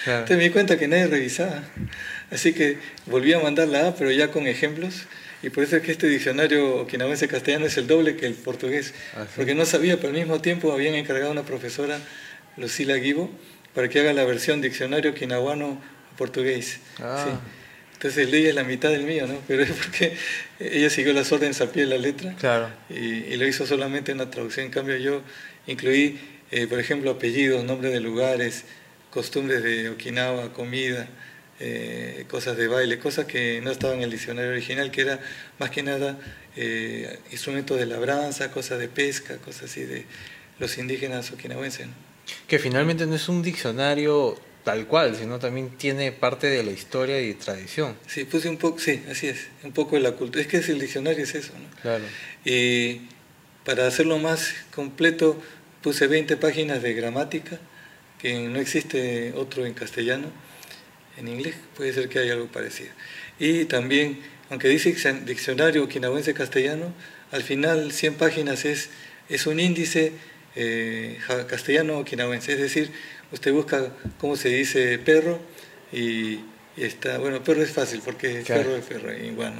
Entonces 0.05 0.37
me 0.37 0.43
di 0.43 0.49
cuenta 0.51 0.77
que 0.77 0.87
nadie 0.87 1.07
revisaba. 1.07 1.63
Así 2.31 2.53
que 2.53 2.77
volví 3.05 3.33
a 3.33 3.39
mandar 3.39 3.67
la 3.67 3.87
A, 3.87 3.95
pero 3.95 4.11
ya 4.11 4.29
con 4.31 4.47
ejemplos. 4.47 5.05
Y 5.41 5.49
por 5.49 5.63
eso 5.63 5.75
es 5.77 5.83
que 5.83 5.91
este 5.91 6.07
diccionario 6.07 6.77
okinawense 6.81 7.27
castellano 7.27 7.65
es 7.65 7.77
el 7.77 7.87
doble 7.87 8.15
que 8.15 8.25
el 8.25 8.33
portugués. 8.33 8.93
Ah, 9.15 9.25
Porque 9.35 9.53
no 9.53 9.65
sabía, 9.65 9.97
pero 9.97 10.09
al 10.09 10.15
mismo 10.15 10.41
tiempo 10.41 10.71
habían 10.71 10.95
encargado 10.95 11.29
a 11.29 11.31
una 11.31 11.43
profesora, 11.43 11.99
Lucila 12.57 12.95
Guibo, 12.95 13.29
para 13.73 13.87
que 13.89 13.99
haga 13.99 14.13
la 14.13 14.25
versión 14.25 14.61
diccionario 14.61 15.11
okinaguano 15.11 15.81
portugués. 16.17 16.79
Ah. 16.99 17.39
Entonces 17.95 18.29
leí 18.29 18.45
es 18.45 18.55
la 18.55 18.63
mitad 18.63 18.89
del 18.89 19.03
mío, 19.03 19.25
¿no? 19.25 19.39
Pero 19.47 19.63
es 19.63 19.71
porque 19.71 20.15
ella 20.59 20.89
siguió 20.89 21.13
las 21.13 21.31
órdenes 21.31 21.59
al 21.61 21.69
pie 21.69 21.83
de 21.83 21.89
la 21.89 21.97
letra 21.97 22.35
claro. 22.35 22.69
y, 22.89 23.35
lo 23.37 23.47
hizo 23.47 23.65
solamente 23.65 24.11
en 24.11 24.19
la 24.19 24.29
traducción. 24.29 24.65
En 24.65 24.71
cambio 24.71 24.97
yo 24.97 25.21
incluí, 25.65 26.19
eh, 26.51 26.67
por 26.67 26.79
ejemplo, 26.79 27.11
apellidos, 27.11 27.63
nombres 27.63 27.93
de 27.93 28.01
lugares, 28.01 28.65
costumbres 29.09 29.63
de 29.63 29.89
Okinawa, 29.89 30.51
comida, 30.51 31.07
eh, 31.61 32.25
cosas 32.27 32.57
de 32.57 32.67
baile, 32.67 32.99
cosas 32.99 33.25
que 33.25 33.61
no 33.63 33.71
estaban 33.71 33.97
en 33.97 34.03
el 34.03 34.11
diccionario 34.11 34.51
original, 34.51 34.91
que 34.91 35.01
era 35.01 35.19
más 35.57 35.69
que 35.69 35.83
nada 35.83 36.19
eh, 36.57 37.19
instrumentos 37.31 37.79
de 37.79 37.85
labranza, 37.85 38.51
cosas 38.51 38.77
de 38.77 38.89
pesca, 38.89 39.37
cosas 39.37 39.71
así 39.71 39.83
de 39.83 40.05
los 40.59 40.77
indígenas 40.77 41.31
okinawenses. 41.31 41.87
Que 42.47 42.59
finalmente 42.59 43.05
no 43.05 43.15
es 43.15 43.29
un 43.29 43.41
diccionario 43.41 44.37
tal 44.65 44.85
cual, 44.87 45.15
sino 45.15 45.39
también 45.39 45.69
tiene 45.77 46.11
parte 46.11 46.47
de 46.47 46.63
la 46.63 46.71
historia 46.71 47.21
y 47.21 47.33
tradición. 47.35 47.95
Sí, 48.07 48.25
puse 48.25 48.49
un 48.49 48.57
poco, 48.57 48.79
sí, 48.79 49.01
así 49.09 49.27
es, 49.27 49.47
un 49.63 49.71
poco 49.71 49.95
de 49.95 50.01
la 50.01 50.11
cultura. 50.11 50.41
Es 50.41 50.47
que 50.47 50.57
es 50.57 50.67
el 50.67 50.79
diccionario 50.79 51.23
es 51.23 51.33
eso, 51.35 51.53
¿no? 51.53 51.81
Claro. 51.81 52.03
Y 52.43 53.03
para 53.63 53.87
hacerlo 53.87 54.17
más 54.19 54.53
completo 54.73 55.41
puse 55.81 56.07
20 56.07 56.35
páginas 56.35 56.81
de 56.81 56.93
gramática, 56.93 57.59
que 58.19 58.33
no 58.39 58.59
existe 58.59 59.31
otro 59.37 59.65
en 59.65 59.73
castellano 59.73 60.27
en 61.17 61.27
inglés 61.27 61.55
puede 61.75 61.93
ser 61.93 62.09
que 62.09 62.19
haya 62.19 62.33
algo 62.33 62.47
parecido. 62.47 62.89
Y 63.39 63.65
también, 63.65 64.19
aunque 64.49 64.67
dice 64.67 64.95
diccionario 65.25 65.83
okinawense 65.83 66.33
castellano, 66.33 66.93
al 67.31 67.43
final 67.43 67.91
100 67.91 68.15
páginas 68.15 68.65
es, 68.65 68.89
es 69.29 69.47
un 69.47 69.59
índice 69.59 70.13
eh, 70.55 71.19
castellano 71.47 71.99
okinawense, 71.99 72.53
es 72.53 72.59
decir, 72.59 72.91
usted 73.35 73.53
busca 73.53 73.91
cómo 74.19 74.35
se 74.35 74.49
dice 74.49 74.97
perro 74.97 75.39
y, 75.91 76.39
está, 76.77 77.17
bueno, 77.19 77.43
perro 77.43 77.61
es 77.61 77.71
fácil 77.71 78.01
porque 78.03 78.43
perro 78.47 78.75
es 78.75 78.85
perro, 78.85 79.13
igual, 79.13 79.53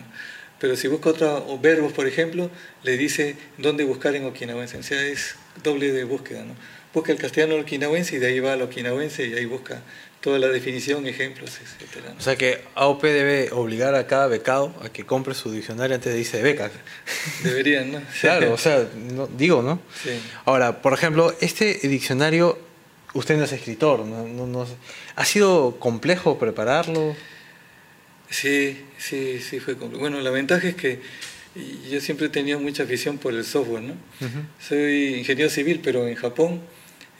Pero 0.60 0.76
si 0.76 0.88
busca 0.88 1.10
otros 1.10 1.62
verbos, 1.62 1.94
por 1.94 2.08
ejemplo, 2.08 2.50
le 2.84 2.98
dice 2.98 3.36
dónde 3.58 3.84
buscar 3.84 4.16
en 4.16 4.26
okinawense, 4.26 4.78
o 4.78 4.84
sea, 4.84 5.06
es 5.06 5.36
doble 5.64 5.92
de 5.92 6.06
búsqueda, 6.06 6.44
¿no? 6.44 6.56
Busca 6.94 7.12
el 7.12 7.18
castellano 7.18 7.56
okinawense 7.58 8.16
y 8.16 8.20
de 8.20 8.28
ahí 8.28 8.40
va 8.40 8.54
al 8.54 8.62
okinawense 8.62 9.28
y 9.28 9.34
ahí 9.34 9.46
busca 9.46 9.82
toda 10.26 10.40
la 10.40 10.48
definición, 10.48 11.06
ejemplos, 11.06 11.52
etc. 11.60 12.04
O 12.18 12.22
sea 12.22 12.36
que 12.36 12.62
AOP 12.74 13.04
debe 13.04 13.52
obligar 13.52 13.94
a 13.94 14.08
cada 14.08 14.26
becado 14.26 14.74
a 14.82 14.90
que 14.90 15.06
compre 15.06 15.36
su 15.36 15.52
diccionario 15.52 15.96
antes 15.96 16.12
de 16.12 16.20
irse 16.20 16.38
de 16.38 16.44
beca. 16.44 16.72
Deberían, 17.44 17.92
¿no? 17.92 18.02
claro, 18.22 18.54
o 18.54 18.58
sea, 18.58 18.88
digo, 19.38 19.62
¿no? 19.62 19.80
Sí. 20.04 20.20
Ahora, 20.46 20.82
por 20.82 20.94
ejemplo, 20.94 21.32
este 21.42 21.76
diccionario, 21.84 22.58
usted 23.16 23.38
no 23.38 23.44
es 23.46 23.52
escritor, 23.52 24.06
¿no? 24.06 24.68
¿ha 25.16 25.26
sido 25.26 25.78
complejo 25.80 26.38
prepararlo? 26.38 27.16
Sí, 28.30 28.78
sí, 28.98 29.40
sí 29.40 29.60
fue 29.60 29.76
complejo. 29.78 30.02
Bueno, 30.02 30.22
la 30.22 30.30
ventaja 30.30 30.68
es 30.68 30.76
que 30.76 31.02
yo 31.90 32.00
siempre 32.00 32.28
he 32.28 32.30
tenido 32.30 32.60
mucha 32.60 32.84
afición 32.84 33.18
por 33.18 33.34
el 33.34 33.44
software, 33.44 33.82
¿no? 33.82 33.94
Soy 34.60 35.16
ingeniero 35.16 35.50
civil, 35.50 35.80
pero 35.84 36.08
en 36.08 36.16
Japón 36.16 36.62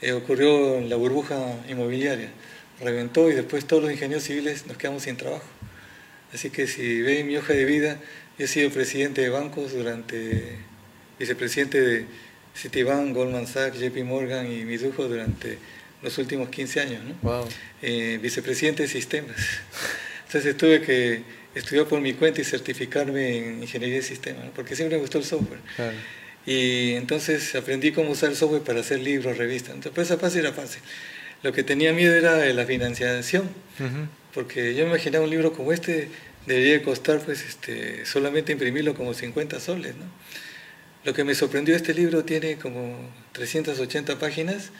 eh, 0.00 0.12
ocurrió 0.12 0.80
la 0.80 0.96
burbuja 0.96 1.36
inmobiliaria 1.68 2.30
reventó 2.80 3.30
y 3.30 3.34
después 3.34 3.64
todos 3.66 3.82
los 3.82 3.92
ingenieros 3.92 4.24
civiles 4.24 4.66
nos 4.66 4.76
quedamos 4.76 5.04
sin 5.04 5.16
trabajo. 5.16 5.44
Así 6.32 6.50
que 6.50 6.66
si 6.66 7.00
ven 7.02 7.26
mi 7.26 7.36
hoja 7.36 7.52
de 7.52 7.64
vida, 7.64 7.98
yo 8.38 8.44
he 8.44 8.48
sido 8.48 8.70
presidente 8.70 9.22
de 9.22 9.30
bancos 9.30 9.72
durante, 9.72 10.58
vicepresidente 11.18 11.80
de 11.80 12.06
Citibank, 12.54 13.14
Goldman 13.14 13.46
Sachs, 13.46 13.78
JP 13.78 14.04
Morgan 14.04 14.50
y 14.50 14.64
Mizuho 14.64 15.08
durante 15.08 15.58
los 16.02 16.18
últimos 16.18 16.48
15 16.48 16.80
años, 16.80 17.00
¿no? 17.04 17.48
Eh, 17.82 18.18
vicepresidente 18.22 18.82
de 18.84 18.88
sistemas. 18.88 19.36
Entonces 20.26 20.56
tuve 20.56 20.80
que 20.82 21.22
estudiar 21.54 21.86
por 21.86 22.00
mi 22.00 22.12
cuenta 22.14 22.40
y 22.40 22.44
certificarme 22.44 23.38
en 23.38 23.62
ingeniería 23.62 23.96
de 23.96 24.02
sistemas, 24.02 24.44
porque 24.54 24.76
siempre 24.76 24.96
me 24.96 25.02
gustó 25.02 25.18
el 25.18 25.24
software. 25.24 25.60
Y 26.44 26.92
entonces 26.92 27.54
aprendí 27.54 27.92
cómo 27.92 28.10
usar 28.10 28.30
el 28.30 28.36
software 28.36 28.62
para 28.62 28.80
hacer 28.80 29.00
libros, 29.00 29.36
revistas. 29.36 29.74
Entonces, 29.74 29.92
pues 29.94 30.08
esa 30.08 30.18
fácil 30.18 30.40
era 30.40 30.52
fácil. 30.52 30.80
Lo 31.42 31.52
que 31.52 31.62
tenía 31.62 31.92
miedo 31.92 32.14
era 32.14 32.44
la 32.52 32.66
financiación, 32.66 33.48
porque 34.32 34.74
yo 34.74 34.84
me 34.84 34.90
imaginaba 34.90 35.24
un 35.24 35.30
libro 35.30 35.52
como 35.52 35.72
este 35.72 36.08
debería 36.46 36.82
costar 36.82 37.20
pues 37.20 37.44
este, 37.44 38.06
solamente 38.06 38.52
imprimirlo 38.52 38.94
como 38.94 39.12
50 39.12 39.60
soles. 39.60 39.94
¿no? 39.96 40.04
Lo 41.04 41.12
que 41.12 41.24
me 41.24 41.34
sorprendió, 41.34 41.76
este 41.76 41.92
libro 41.92 42.24
tiene 42.24 42.56
como 42.56 42.96
380 43.32 44.18
páginas 44.18 44.70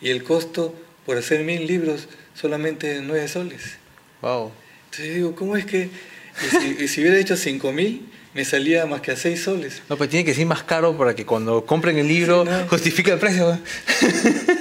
y 0.00 0.10
el 0.10 0.22
costo 0.22 0.74
por 1.04 1.16
hacer 1.16 1.44
mil 1.44 1.66
libros 1.66 2.08
solamente 2.34 3.00
9 3.02 3.28
soles. 3.28 3.76
Wow. 4.22 4.52
Entonces 4.86 5.14
digo, 5.14 5.34
¿cómo 5.34 5.56
es 5.56 5.64
que 5.66 5.90
y 6.80 6.88
si, 6.88 7.00
hubiera 7.00 7.18
hecho 7.18 7.36
5 7.36 7.72
mil 7.72 8.08
me 8.34 8.44
salía 8.44 8.84
más 8.86 9.00
que 9.00 9.12
a 9.12 9.16
6 9.16 9.42
soles? 9.42 9.82
No, 9.88 9.96
pues 9.96 10.10
tiene 10.10 10.24
que 10.24 10.34
ser 10.34 10.46
más 10.46 10.62
caro 10.62 10.96
para 10.96 11.14
que 11.14 11.24
cuando 11.24 11.64
compren 11.64 11.98
el 11.98 12.08
libro 12.08 12.44
justifique 12.68 13.10
el 13.10 13.18
precio. 13.18 13.58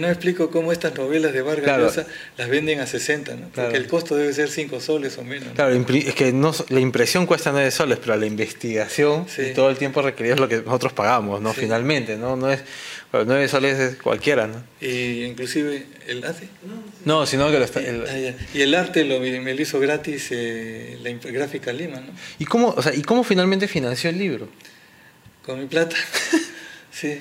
no 0.00 0.08
explico 0.08 0.50
cómo 0.50 0.72
estas 0.72 0.94
novelas 0.96 1.32
de 1.32 1.42
Vargas 1.42 1.78
Llosa 1.78 2.06
las 2.36 2.48
venden 2.48 2.80
a 2.80 2.86
60, 2.86 3.34
¿no? 3.36 3.48
porque 3.54 3.76
el 3.76 3.86
costo 3.86 4.16
debe 4.16 4.32
ser 4.32 4.48
5 4.48 4.80
soles 4.80 5.16
o 5.18 5.24
menos. 5.24 5.48
Claro, 5.54 5.74
es 5.74 6.14
que 6.14 6.32
no, 6.32 6.52
la 6.68 6.80
impresión 6.80 7.26
cuesta 7.26 7.52
9 7.52 7.70
soles, 7.70 7.98
pero 7.98 8.16
la 8.16 8.26
investigación 8.26 9.26
y 9.38 9.52
todo 9.54 9.70
el 9.70 9.76
tiempo 9.76 10.02
requerido 10.02 10.34
es 10.34 10.40
lo 10.40 10.48
que 10.48 10.56
nosotros 10.58 10.92
pagamos, 10.92 11.40
¿no? 11.40 11.52
Finalmente, 11.52 12.16
¿no? 12.16 12.36
no 12.36 12.50
es, 12.50 12.60
9 13.12 13.48
soles 13.48 13.78
es 13.78 13.96
cualquiera, 13.96 14.46
¿no? 14.46 14.62
Y 14.80 15.24
inclusive 15.24 15.86
el 16.06 16.24
arte. 16.24 16.48
No, 17.04 17.26
sino 17.26 17.50
que 17.50 17.56
ah, 17.56 18.34
Y 18.54 18.60
el 18.60 18.74
arte 18.74 19.04
lo, 19.04 19.20
me 19.20 19.54
lo 19.54 19.62
hizo 19.62 19.78
gratis 19.78 20.28
eh, 20.30 20.98
la 21.02 21.10
gráfica 21.30 21.72
Lima, 21.72 22.00
¿no? 22.00 22.12
¿Y 22.38 22.44
cómo, 22.44 22.74
o 22.76 22.82
sea, 22.82 22.94
¿Y 22.94 23.02
cómo 23.02 23.24
finalmente 23.24 23.68
financió 23.68 24.10
el 24.10 24.18
libro? 24.18 24.48
Con 25.44 25.60
mi 25.60 25.66
plata, 25.66 25.96
sí. 26.90 27.20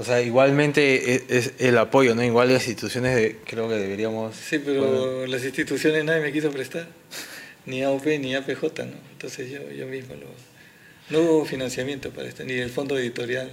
O 0.00 0.04
sea, 0.04 0.22
igualmente 0.22 1.14
e, 1.14 1.24
es, 1.28 1.52
el 1.58 1.76
apoyo, 1.76 2.14
¿no? 2.14 2.24
Igual 2.24 2.50
las 2.50 2.66
instituciones 2.66 3.34
creo 3.44 3.68
que 3.68 3.74
deberíamos... 3.74 4.34
Sí, 4.34 4.58
pero 4.58 5.26
las 5.26 5.44
instituciones 5.44 6.02
nadie 6.06 6.22
me 6.22 6.32
quiso 6.32 6.50
prestar, 6.50 6.88
ni 7.66 7.82
AOP 7.82 8.06
ni 8.18 8.34
APJ, 8.34 8.62
¿no? 8.86 8.96
Entonces 9.12 9.50
yo, 9.50 9.70
yo 9.70 9.86
mismo 9.86 10.14
lo... 10.14 10.26
No 11.10 11.20
hubo 11.20 11.44
financiamiento 11.44 12.08
para 12.12 12.28
esto, 12.28 12.44
ni 12.44 12.54
el 12.54 12.70
fondo 12.70 12.96
editorial. 12.96 13.50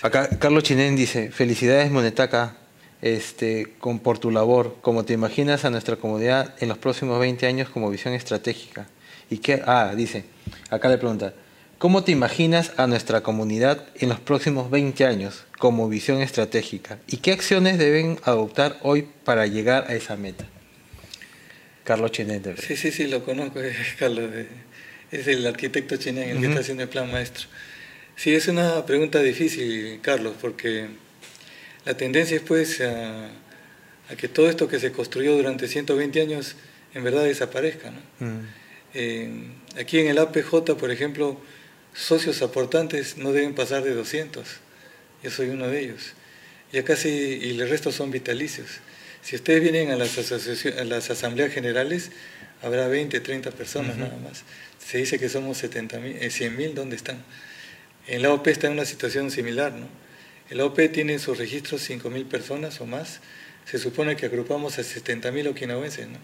Acá 0.00 0.30
Carlos 0.38 0.62
Chinén 0.62 0.96
dice, 0.96 1.30
felicidades 1.30 1.90
Monetaca 1.90 2.56
este, 3.02 3.74
con, 3.78 3.98
por 3.98 4.18
tu 4.18 4.30
labor, 4.30 4.78
como 4.80 5.04
te 5.04 5.12
imaginas 5.12 5.66
a 5.66 5.70
nuestra 5.70 5.96
comunidad 5.96 6.54
en 6.60 6.70
los 6.70 6.78
próximos 6.78 7.20
20 7.20 7.46
años 7.46 7.68
como 7.68 7.90
visión 7.90 8.14
estratégica. 8.14 8.86
Y 9.28 9.36
qué, 9.36 9.60
ah, 9.66 9.92
dice, 9.94 10.24
acá 10.70 10.88
le 10.88 10.96
pregunta, 10.96 11.34
¿Cómo 11.80 12.04
te 12.04 12.12
imaginas 12.12 12.72
a 12.76 12.86
nuestra 12.86 13.22
comunidad 13.22 13.86
en 13.94 14.10
los 14.10 14.20
próximos 14.20 14.70
20 14.70 15.02
años 15.06 15.46
como 15.58 15.88
visión 15.88 16.20
estratégica? 16.20 16.98
¿Y 17.06 17.16
qué 17.16 17.32
acciones 17.32 17.78
deben 17.78 18.18
adoptar 18.24 18.78
hoy 18.82 19.08
para 19.24 19.46
llegar 19.46 19.86
a 19.88 19.94
esa 19.94 20.14
meta? 20.14 20.44
Carlos 21.82 22.12
Chinete. 22.12 22.54
Sí, 22.58 22.76
sí, 22.76 22.92
sí, 22.92 23.06
lo 23.06 23.24
conozco, 23.24 23.60
es 23.62 23.94
Carlos. 23.98 24.30
Es 25.10 25.26
el 25.26 25.46
arquitecto 25.46 25.96
Chinén, 25.96 26.28
el 26.28 26.40
que 26.40 26.48
está 26.48 26.60
haciendo 26.60 26.82
el 26.82 26.90
plan 26.90 27.10
maestro. 27.10 27.46
Sí, 28.14 28.34
es 28.34 28.46
una 28.48 28.84
pregunta 28.84 29.20
difícil, 29.20 30.00
Carlos, 30.02 30.34
porque 30.38 30.86
la 31.86 31.96
tendencia 31.96 32.36
es 32.36 32.42
pues 32.42 32.82
a, 32.82 33.30
que 34.18 34.28
todo 34.28 34.50
esto 34.50 34.68
que 34.68 34.78
se 34.78 34.92
construyó 34.92 35.34
durante 35.34 35.66
120 35.66 36.20
años 36.20 36.56
en 36.92 37.04
verdad 37.04 37.24
desaparezca. 37.24 37.90
¿no? 37.90 38.26
Mm. 38.26 38.46
Eh, 38.92 39.30
aquí 39.78 39.98
en 39.98 40.08
el 40.08 40.18
APJ, 40.18 40.76
por 40.76 40.90
ejemplo, 40.90 41.40
socios 41.94 42.42
aportantes 42.42 43.16
no 43.16 43.32
deben 43.32 43.54
pasar 43.54 43.82
de 43.82 43.94
200. 43.94 44.46
Yo 45.22 45.30
soy 45.30 45.50
uno 45.50 45.68
de 45.68 45.80
ellos. 45.80 46.14
Ya 46.72 46.84
casi, 46.84 47.08
y 47.08 47.60
el 47.60 47.68
resto 47.68 47.92
son 47.92 48.10
vitalicios. 48.10 48.68
Si 49.22 49.36
ustedes 49.36 49.60
vienen 49.60 49.90
a 49.90 49.96
las, 49.96 50.16
a 50.32 50.84
las 50.84 51.10
asambleas 51.10 51.52
generales, 51.52 52.10
habrá 52.62 52.88
20, 52.88 53.20
30 53.20 53.50
personas 53.50 53.96
nada 53.96 54.16
más. 54.16 54.44
Se 54.84 54.98
dice 54.98 55.18
que 55.18 55.28
somos 55.28 55.58
70 55.58 55.98
mil, 55.98 56.30
100 56.30 56.56
mil, 56.56 56.74
¿dónde 56.74 56.96
están? 56.96 57.22
En 58.06 58.22
la 58.22 58.32
OP 58.32 58.46
está 58.48 58.68
en 58.68 58.74
una 58.74 58.84
situación 58.84 59.30
similar, 59.30 59.72
¿no? 59.72 59.86
El 60.48 60.60
OP 60.62 60.80
tiene 60.92 61.12
en 61.12 61.20
sus 61.20 61.38
registros 61.38 61.82
5 61.82 62.10
mil 62.10 62.24
personas 62.26 62.80
o 62.80 62.86
más. 62.86 63.20
Se 63.66 63.78
supone 63.78 64.16
que 64.16 64.26
agrupamos 64.26 64.78
a 64.78 64.82
70 64.82 65.30
mil 65.30 65.46
okinawenses, 65.48 66.08
¿no? 66.08 66.18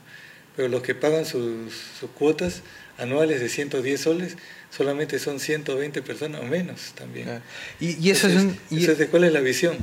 Pero 0.57 0.69
los 0.69 0.83
que 0.83 0.95
pagan 0.95 1.27
sus, 1.27 1.73
cuotas 2.19 2.63
anuales 2.99 3.41
de 3.41 3.49
110 3.49 4.01
soles 4.01 4.37
solamente 4.71 5.19
son 5.19 5.39
120 5.39 6.03
personas 6.03 6.41
o 6.41 6.45
menos 6.45 6.93
también. 6.95 7.29
Ah, 7.29 7.43
y, 7.79 8.11
eso 8.11 8.27
es 8.29 8.37
un, 8.37 8.59
y... 8.71 8.87
¿Cuál 9.07 9.25
es 9.25 9.33
la 9.33 9.41
visión? 9.41 9.77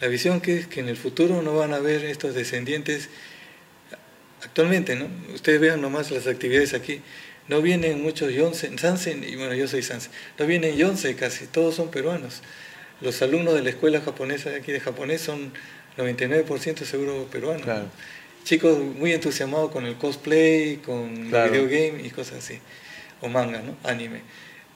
La 0.00 0.08
visión 0.08 0.40
que 0.40 0.58
es 0.58 0.66
que 0.66 0.80
en 0.80 0.88
el 0.88 0.96
futuro 0.96 1.42
no 1.42 1.56
van 1.56 1.72
a 1.72 1.76
haber 1.76 2.04
estos 2.04 2.34
descendientes 2.34 3.08
actualmente, 4.42 4.96
¿no? 4.96 5.08
Ustedes 5.34 5.60
vean 5.60 5.80
nomás 5.80 6.10
las 6.10 6.26
actividades 6.26 6.74
aquí. 6.74 7.00
No 7.48 7.60
vienen 7.60 8.02
muchos 8.02 8.32
Yonsen, 8.32 8.78
Sansen, 8.78 9.22
y 9.22 9.36
bueno, 9.36 9.54
yo 9.54 9.68
soy 9.68 9.82
Sansen. 9.82 10.10
No 10.38 10.46
vienen 10.46 10.76
Yonsen 10.76 11.14
casi, 11.16 11.46
todos 11.46 11.74
son 11.74 11.90
peruanos. 11.90 12.42
Los 13.00 13.20
alumnos 13.22 13.54
de 13.54 13.62
la 13.62 13.70
escuela 13.70 14.00
japonesa 14.00 14.50
de 14.50 14.56
aquí 14.56 14.72
de 14.72 14.80
japonés 14.80 15.20
son 15.20 15.52
99% 15.98 16.84
seguro 16.84 17.28
peruanos. 17.30 17.66
Chicos 18.44 18.78
muy 18.78 19.12
entusiasmados 19.12 19.70
con 19.70 19.86
el 19.86 19.96
cosplay, 19.96 20.76
con 20.76 21.34
el 21.34 21.50
video 21.50 21.64
game 21.64 22.02
y 22.04 22.10
cosas 22.10 22.38
así. 22.38 22.60
O 23.20 23.28
manga, 23.28 23.60
¿no? 23.60 23.76
Anime 23.82 24.22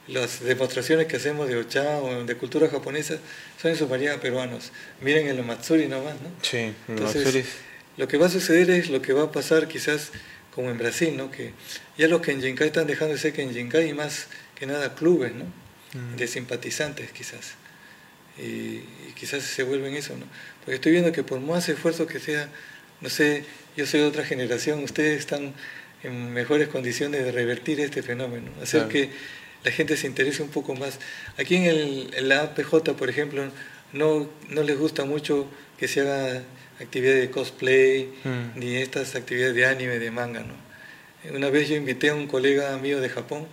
las 0.09 0.41
demostraciones 0.41 1.07
que 1.07 1.17
hacemos 1.17 1.49
de 1.49 1.57
Ocha 1.57 1.99
o 1.99 2.25
de 2.25 2.35
cultura 2.35 2.69
japonesa 2.69 3.19
son 3.61 3.73
en 3.73 3.77
su 3.77 3.87
mayoría 3.87 4.19
peruanos. 4.21 4.73
Miren 5.01 5.29
el 5.29 5.43
Matsuri 5.45 5.87
nomás, 5.87 6.15
¿no? 6.15 6.31
Sí, 6.43 6.73
Entonces, 6.89 7.45
lo 7.97 8.09
que 8.09 8.17
va 8.17 8.27
a 8.27 8.31
suceder 8.31 8.71
es 8.71 8.89
lo 8.91 9.03
que 9.03 9.13
va 9.13 9.25
a 9.25 9.33
pasar 9.33 9.69
quizás 9.69 10.11
como 10.55 10.71
en 10.71 10.79
Brasil, 10.79 11.17
¿no? 11.17 11.31
Que 11.31 11.53
ya 11.99 12.09
los 12.09 12.23
que 12.23 12.33
en 12.33 12.41
Jinkai 12.41 12.69
están 12.69 12.87
dejando 12.87 13.15
de 13.15 13.21
ser 13.21 13.33
que 13.33 13.43
en 13.43 13.53
Jinkai 13.53 13.85
hay 13.85 13.93
más 13.93 14.29
que 14.55 14.67
nada 14.67 14.95
clubes, 14.95 15.33
¿no? 15.35 15.45
Mm. 15.45 16.17
De 16.17 16.27
simpatizantes 16.27 17.13
quizás. 17.13 17.55
Y, 18.39 18.81
quizás 19.15 19.43
se 19.43 19.63
vuelven 19.63 19.95
eso, 19.95 20.17
¿no? 20.17 20.27
Porque 20.61 20.77
estoy 20.77 20.93
viendo 20.93 21.13
que 21.13 21.23
por 21.23 21.41
más 21.41 21.69
esfuerzo 21.69 22.07
que 22.07 22.19
sea, 22.19 22.49
no 23.01 23.09
sé, 23.09 23.45
yo 23.77 23.87
soy 23.87 24.01
de 24.01 24.07
otra 24.07 24.25
generación, 24.25 24.83
ustedes 24.83 25.19
están 25.19 25.55
en 26.03 26.33
mejores 26.33 26.69
condiciones 26.69 27.25
de 27.25 27.33
revertir 27.33 27.81
este 27.81 28.03
fenómeno, 28.03 28.51
hacer 28.63 28.89
que 28.89 29.11
la 29.65 29.71
gente 29.71 29.97
se 29.97 30.07
interese 30.07 30.43
un 30.43 30.51
poco 30.51 30.75
más. 30.75 30.99
Aquí 31.37 31.57
en, 31.57 31.65
el, 31.65 32.29
la 32.29 32.43
APJ, 32.43 32.93
por 32.97 33.09
ejemplo, 33.09 33.51
no, 33.93 34.29
no 34.49 34.63
les 34.63 34.79
gusta 34.79 35.05
mucho 35.05 35.49
que 35.79 35.89
se 35.89 36.01
haga 36.01 36.43
actividades 36.81 37.21
de 37.21 37.31
cosplay, 37.31 38.13
mm. 38.25 38.59
ni 38.59 38.77
estas 38.77 39.15
actividades 39.15 39.55
de 39.55 39.67
anime, 39.67 39.99
de 39.99 40.11
manga. 40.11 40.41
¿no? 40.41 40.55
Una 41.37 41.51
vez 41.51 41.69
yo 41.69 41.77
invité 41.77 42.11
a 42.11 42.15
un 42.15 42.27
colega 42.27 42.77
mío 42.79 43.01
de 43.01 43.09
Japón, 43.09 43.47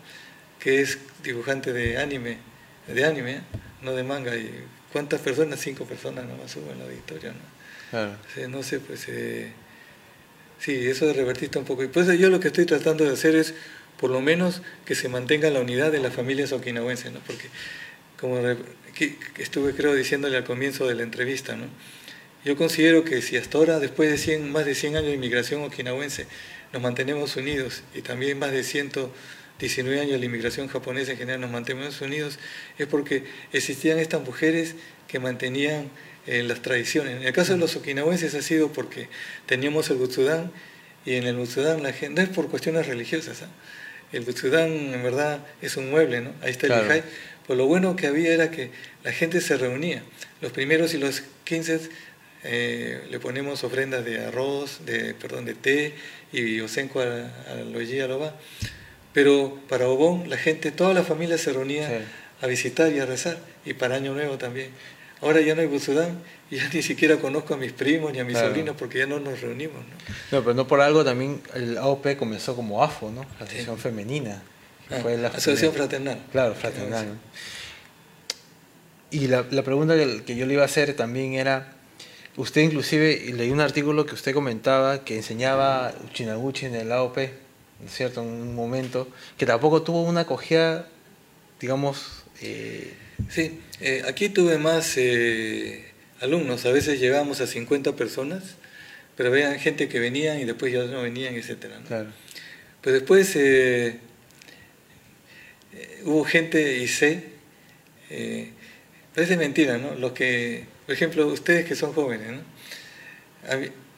que 0.60 0.82
es 0.82 1.00
dibujante 1.24 1.74
de 1.74 1.98
anime, 1.98 2.38
de 2.88 3.06
anime, 3.06 3.42
no 3.82 3.94
de 3.94 4.04
manga. 4.04 4.36
Y 4.36 4.52
¿Cuántas 4.92 5.22
personas? 5.22 5.60
Cinco 5.60 5.86
personas 5.86 6.26
nomás 6.26 6.56
hubo 6.56 6.72
en 6.72 6.80
la 6.80 6.86
auditorio. 6.86 7.32
¿no? 7.32 7.55
No 8.50 8.64
sé, 8.64 8.80
pues... 8.80 9.06
Eh, 9.08 9.52
sí, 10.60 10.88
eso 10.88 11.06
de 11.06 11.50
un 11.58 11.66
poco. 11.66 11.84
Y 11.84 11.88
pues 11.88 12.08
yo 12.18 12.30
lo 12.30 12.40
que 12.40 12.48
estoy 12.48 12.66
tratando 12.66 13.04
de 13.04 13.12
hacer 13.12 13.36
es 13.36 13.54
por 13.98 14.10
lo 14.10 14.22
menos 14.22 14.62
que 14.86 14.96
se 14.96 15.10
mantenga 15.10 15.50
la 15.50 15.62
unidad 15.62 15.92
de 15.92 16.00
las 16.00 16.14
familias 16.14 16.52
okinawenses, 16.52 17.12
¿no? 17.12 17.20
porque 17.26 17.48
como 18.20 18.40
estuve 19.38 19.74
creo 19.74 19.94
diciéndole 19.94 20.38
al 20.38 20.44
comienzo 20.44 20.88
de 20.88 20.96
la 20.96 21.04
entrevista, 21.04 21.56
¿no? 21.56 21.66
yo 22.44 22.56
considero 22.56 23.04
que 23.04 23.22
si 23.22 23.38
hasta 23.38 23.58
ahora, 23.58 23.80
después 23.80 24.10
de 24.10 24.18
100, 24.18 24.52
más 24.52 24.66
de 24.66 24.76
100 24.76 24.98
años 24.98 25.08
de 25.08 25.16
inmigración 25.16 25.64
okinawense, 25.64 26.28
nos 26.74 26.82
mantenemos 26.82 27.36
unidos 27.36 27.84
y 27.94 28.02
también 28.02 28.38
más 28.38 28.52
de 28.52 28.64
119 28.64 30.00
años 30.00 30.12
de 30.14 30.20
la 30.20 30.26
inmigración 30.26 30.68
japonesa 30.68 31.14
en 31.14 31.18
general 31.18 31.42
nos 31.42 31.52
mantenemos 31.52 32.02
unidos, 32.02 32.38
es 32.78 32.88
porque 32.88 33.24
existían 33.54 33.98
estas 33.98 34.22
mujeres 34.22 34.76
que 35.08 35.20
mantenían 35.20 35.90
eh, 36.28 36.44
las 36.44 36.62
tradiciones. 36.62 37.18
En 37.18 37.24
el 37.24 37.34
caso 37.34 37.54
de 37.54 37.60
los 37.60 37.76
okinawenses 37.76 38.34
ha 38.36 38.42
sido 38.42 38.72
porque 38.72 39.08
teníamos 39.46 39.90
el 39.90 39.98
Butsudan 39.98 40.52
y 41.06 41.16
en 41.16 41.26
el 41.26 41.36
Butsudan 41.36 41.84
la 41.84 41.94
gente, 41.94 42.22
no 42.22 42.28
es 42.28 42.34
por 42.36 42.50
cuestiones 42.50 42.88
religiosas, 42.88 43.44
¿ah? 43.44 43.50
el 44.12 44.24
Butsudán 44.24 44.70
en 44.72 45.04
verdad 45.04 45.40
es 45.62 45.78
un 45.78 45.90
mueble, 45.90 46.22
¿no? 46.22 46.32
Ahí 46.42 46.52
está 46.52 46.68
el 46.68 47.04
Pues 47.46 47.58
lo 47.58 47.68
bueno 47.68 47.96
que 47.96 48.08
había 48.08 48.34
era 48.34 48.50
que 48.50 48.72
la 49.04 49.12
gente 49.12 49.42
se 49.42 49.58
reunía. 49.58 50.04
Los 50.42 50.52
primeros 50.52 50.94
y 50.94 50.98
los 50.98 51.24
quince 51.44 51.80
eh, 52.44 53.02
le 53.10 53.20
ponemos 53.20 53.64
ofrendas 53.64 54.06
de 54.06 54.24
arroz, 54.26 54.86
de, 54.86 55.14
perdón, 55.14 55.46
de 55.46 55.56
té 55.56 55.94
y 56.32 56.60
osenco 56.62 57.02
a, 57.02 57.06
a 57.06 57.56
lo 57.56 58.20
va. 58.20 58.36
Pero 59.14 59.60
para 59.68 59.88
Obón 59.88 60.30
la 60.30 60.38
gente, 60.38 60.72
toda 60.72 60.94
la 60.94 61.04
familia 61.04 61.38
se 61.38 61.54
reunía 61.54 62.06
a 62.42 62.48
visitar 62.48 62.92
y 62.94 63.00
a 63.00 63.06
rezar. 63.06 63.38
Y 63.66 63.74
para 63.74 63.96
Año 63.96 64.14
Nuevo 64.14 64.38
también. 64.38 64.70
Ahora 65.22 65.42
ya 65.42 65.56
no 65.56 65.62
hay 65.62 65.68
Butsudán 65.68 66.20
y 66.52 66.58
ya 66.58 66.70
ni 66.74 66.82
siquiera 66.82 67.18
conozco 67.18 67.54
a 67.54 67.58
mis 67.58 67.72
primos 67.72 68.12
ni 68.12 68.20
a 68.20 68.24
mis 68.24 68.38
sobrinos 68.38 68.76
porque 68.78 69.00
ya 69.00 69.08
no 69.08 69.20
nos 69.20 69.42
reunimos. 69.42 69.78
¿no? 69.78 70.38
no, 70.38 70.44
pero 70.44 70.54
no 70.54 70.68
por 70.68 70.82
algo 70.82 71.04
también 71.04 71.42
el 71.54 71.78
AOP 71.78 72.18
comenzó 72.18 72.56
como 72.56 72.84
AFO, 72.84 73.12
¿no? 73.12 73.26
La 73.40 73.46
Asociación 73.46 73.78
Femenina. 73.78 74.44
Ah, 74.92 74.98
fue 75.02 75.18
la 75.18 75.30
Asociación 75.30 75.74
Fraternal. 75.74 76.20
Claro, 76.32 76.54
fraternal. 76.54 77.18
Y 79.10 79.28
la, 79.28 79.46
la 79.50 79.64
pregunta 79.64 79.96
que, 80.26 80.36
yo 80.36 80.46
le 80.46 80.54
iba 80.54 80.64
a 80.64 80.66
hacer 80.66 80.94
también 80.96 81.34
era, 81.34 81.74
usted 82.36 82.62
inclusive, 82.62 83.32
leí 83.34 83.50
un 83.50 83.62
artículo 83.62 84.06
que 84.06 84.14
usted 84.14 84.34
comentaba 84.34 85.06
que 85.06 85.16
enseñaba 85.16 85.94
Uchinaguchi 86.06 86.66
en 86.66 86.76
el 86.76 86.92
AOP, 86.92 87.18
¿no 87.18 87.88
es 87.88 87.94
cierto?, 87.94 88.22
en 88.22 88.28
un 88.28 88.56
momento, 88.56 89.08
que 89.38 89.46
tampoco 89.46 89.82
tuvo 89.82 90.04
una 90.04 90.22
acogida, 90.22 90.88
digamos... 91.60 92.26
Eh, 92.42 92.94
sí, 93.30 93.60
eh, 93.82 94.04
aquí 94.08 94.30
tuve 94.30 94.58
más... 94.58 94.98
Eh, 94.98 95.86
alumnos, 96.22 96.66
a 96.66 96.72
veces 96.72 97.00
llegábamos 97.00 97.42
a 97.42 97.48
50 97.48 97.96
personas, 97.96 98.56
pero 99.16 99.32
vean 99.32 99.60
gente 99.60 99.88
que 99.88 100.00
venían 100.00 100.40
y 100.40 100.46
después 100.46 100.74
ya 100.74 100.84
no 100.84 101.02
venían, 101.02 101.36
etc. 101.36 101.68
Claro. 101.88 102.10
Pues 102.82 102.94
después 102.94 103.36
eh, 103.36 104.00
eh, 105.74 106.02
hubo 106.04 106.24
gente, 106.26 106.80
y 106.80 106.88
sé, 106.88 107.24
eh, 108.10 108.52
parece 109.14 109.38
mentira, 109.38 109.78
¿no? 109.78 109.96
Los 109.96 110.12
que, 110.12 110.66
por 110.86 110.94
ejemplo, 110.94 111.28
ustedes 111.28 111.66
que 111.66 111.76
son 111.76 111.94
jóvenes, 111.94 112.32
¿no? 112.32 112.42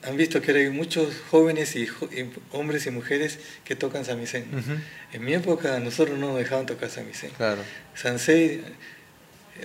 Han, 0.04 0.16
visto 0.16 0.42
que 0.42 0.52
hay 0.52 0.70
muchos 0.70 1.14
jóvenes 1.30 1.76
y, 1.76 1.88
hombres 2.52 2.86
y 2.86 2.92
mujeres 2.92 3.40
que 3.66 3.76
tocan 3.76 4.06
samisen. 4.06 4.46
En 5.12 5.26
mi 5.26 5.34
época 5.34 5.80
nosotros 5.80 6.18
no 6.18 6.28
nos 6.30 6.38
dejaban 6.38 6.66
tocar 6.66 6.90
samisen. 6.90 7.32
Claro. 7.32 7.62
Sansei 7.94 8.62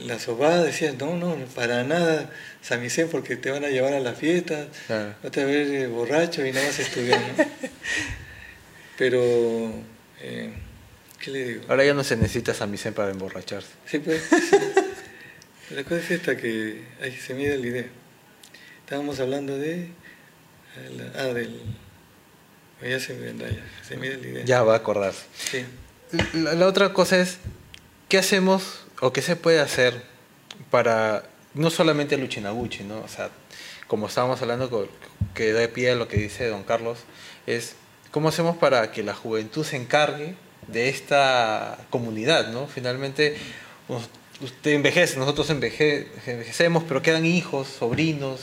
la 0.00 0.18
sobada 0.18 0.62
decía, 0.62 0.92
no, 0.92 1.16
no, 1.16 1.36
para 1.54 1.84
nada 1.84 2.30
samisen 2.60 3.08
porque 3.08 3.36
te 3.36 3.50
van 3.50 3.64
a 3.64 3.68
llevar 3.68 3.92
a 3.92 4.00
la 4.00 4.14
fiesta, 4.14 4.66
no 5.22 5.30
te 5.30 5.44
vas 5.44 5.50
a 5.50 5.56
ver 5.56 5.66
eh, 5.68 5.86
borracho 5.86 6.44
y 6.46 6.52
no 6.52 6.60
vas 6.62 6.78
a 6.78 6.82
estudiar. 6.82 7.20
Pero, 8.98 9.72
eh, 10.20 10.52
¿qué 11.20 11.30
le 11.30 11.44
digo? 11.44 11.62
Ahora 11.68 11.84
ya 11.84 11.94
no 11.94 12.04
se 12.04 12.16
necesita 12.16 12.54
samisen 12.54 12.94
para 12.94 13.10
emborracharse. 13.10 13.70
Sí, 13.86 13.98
pues. 13.98 14.22
La 15.70 15.84
cosa 15.84 15.96
es 15.96 16.10
esta 16.10 16.36
que 16.36 16.84
ahí 17.00 17.16
se 17.16 17.34
mide 17.34 17.56
la 17.56 17.66
idea. 17.66 17.86
Estábamos 18.80 19.20
hablando 19.20 19.56
de... 19.56 19.88
Ah, 21.16 21.24
del... 21.24 21.60
Ya 22.82 23.00
se, 23.00 23.16
ya, 23.16 23.86
se 23.86 23.96
mide 23.96 24.18
la 24.18 24.26
idea. 24.26 24.44
Ya 24.44 24.62
va 24.64 24.74
a 24.74 24.76
acordar. 24.76 25.14
Sí. 25.50 25.64
la 26.34 26.66
otra 26.66 26.92
cosa 26.92 27.20
es, 27.20 27.38
¿qué 28.08 28.18
hacemos 28.18 28.82
o 29.02 29.12
qué 29.12 29.20
se 29.20 29.34
puede 29.34 29.60
hacer 29.60 30.00
para 30.70 31.24
no 31.54 31.70
solamente 31.70 32.14
el 32.14 32.22
Uchinaguchi, 32.22 32.84
¿no? 32.84 33.00
O 33.00 33.08
sea, 33.08 33.30
como 33.88 34.06
estábamos 34.06 34.40
hablando, 34.42 34.88
que 35.34 35.52
da 35.52 35.66
pie 35.66 35.90
a 35.90 35.94
lo 35.96 36.06
que 36.06 36.16
dice 36.18 36.46
don 36.46 36.62
Carlos, 36.62 36.98
es 37.48 37.74
cómo 38.12 38.28
hacemos 38.28 38.56
para 38.56 38.92
que 38.92 39.02
la 39.02 39.12
juventud 39.12 39.64
se 39.64 39.76
encargue 39.76 40.36
de 40.68 40.88
esta 40.88 41.78
comunidad, 41.90 42.52
¿no? 42.52 42.68
Finalmente, 42.68 43.36
usted 44.40 44.70
envejece, 44.70 45.18
nosotros 45.18 45.50
envejecemos, 45.50 46.84
pero 46.86 47.02
quedan 47.02 47.26
hijos, 47.26 47.66
sobrinos, 47.66 48.40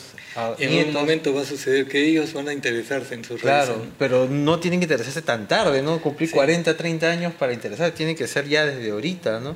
y 0.57 0.65
en 0.65 0.89
un 0.89 0.93
momento 0.93 1.33
va 1.33 1.41
a 1.41 1.45
suceder 1.45 1.87
que 1.87 2.05
ellos 2.05 2.33
van 2.33 2.49
a 2.49 2.53
interesarse 2.53 3.15
en 3.15 3.23
sus 3.23 3.39
Claro, 3.39 3.87
pero 3.97 4.27
no 4.27 4.59
tienen 4.59 4.81
que 4.81 4.85
interesarse 4.85 5.21
tan 5.21 5.47
tarde, 5.47 5.81
¿no? 5.81 6.01
Cumplir 6.01 6.29
40, 6.29 6.75
30 6.75 7.09
años 7.09 7.33
para 7.33 7.53
interesar, 7.53 7.91
tiene 7.91 8.13
que 8.13 8.27
ser 8.27 8.47
ya 8.49 8.65
desde 8.65 8.91
ahorita, 8.91 9.39
¿no? 9.39 9.55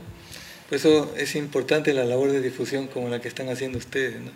Por 0.74 0.80
eso 0.80 1.14
es 1.16 1.36
importante 1.36 1.94
la 1.94 2.04
labor 2.04 2.32
de 2.32 2.42
difusión 2.42 2.88
como 2.88 3.08
la 3.08 3.22
que 3.22 3.28
están 3.28 3.48
haciendo 3.48 3.78
ustedes. 3.78 4.20
¿no? 4.20 4.32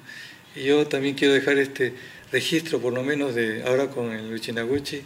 Y 0.55 0.65
yo 0.65 0.85
también 0.85 1.15
quiero 1.15 1.33
dejar 1.33 1.57
este 1.57 1.93
registro, 2.31 2.79
por 2.79 2.93
lo 2.93 3.01
menos 3.01 3.33
de 3.33 3.63
ahora 3.63 3.87
con 3.87 4.11
el 4.11 4.31
Uchinaguchi, 4.31 5.01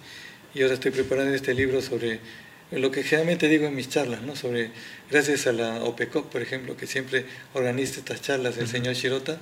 y 0.53 0.61
ahora 0.61 0.73
estoy 0.73 0.91
preparando 0.91 1.33
este 1.33 1.53
libro 1.53 1.81
sobre 1.81 2.19
lo 2.71 2.91
que 2.91 3.03
generalmente 3.03 3.47
digo 3.47 3.65
en 3.65 3.75
mis 3.75 3.87
charlas, 3.87 4.23
¿no? 4.23 4.35
sobre, 4.35 4.71
gracias 5.09 5.47
a 5.47 5.53
la 5.53 5.81
OPECOP, 5.85 6.29
por 6.29 6.41
ejemplo, 6.41 6.75
que 6.75 6.85
siempre 6.85 7.23
organiza 7.53 8.01
estas 8.01 8.21
charlas 8.21 8.57
del 8.57 8.67
señor 8.67 8.95
Shirota, 8.95 9.39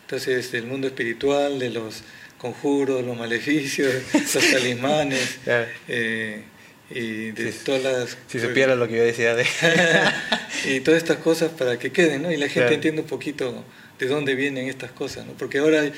entonces 0.00 0.50
del 0.50 0.64
mundo 0.64 0.88
espiritual, 0.88 1.60
de 1.60 1.70
los 1.70 2.02
conjuros, 2.38 3.04
los 3.04 3.16
maleficios, 3.16 3.94
los 4.34 4.50
talismanes, 4.50 5.38
eh, 5.86 6.42
y 6.90 7.30
de 7.30 7.52
todas 7.52 7.82
las... 7.82 8.18
Si 8.26 8.40
supiera 8.40 8.74
lo 8.74 8.88
que 8.88 8.96
yo 8.96 9.04
decía 9.04 9.34
de... 9.34 9.46
y 10.66 10.80
todas 10.80 11.02
estas 11.02 11.18
cosas 11.18 11.50
para 11.50 11.78
que 11.78 11.92
queden, 11.92 12.22
¿no? 12.22 12.32
Y 12.32 12.36
la 12.36 12.48
gente 12.48 12.74
entienda 12.74 13.02
un 13.02 13.08
poquito 13.08 13.64
de 13.98 14.06
dónde 14.06 14.34
vienen 14.34 14.68
estas 14.68 14.90
cosas, 14.90 15.26
¿no? 15.26 15.32
Porque 15.34 15.58
ahora 15.58 15.82
hay, 15.82 15.92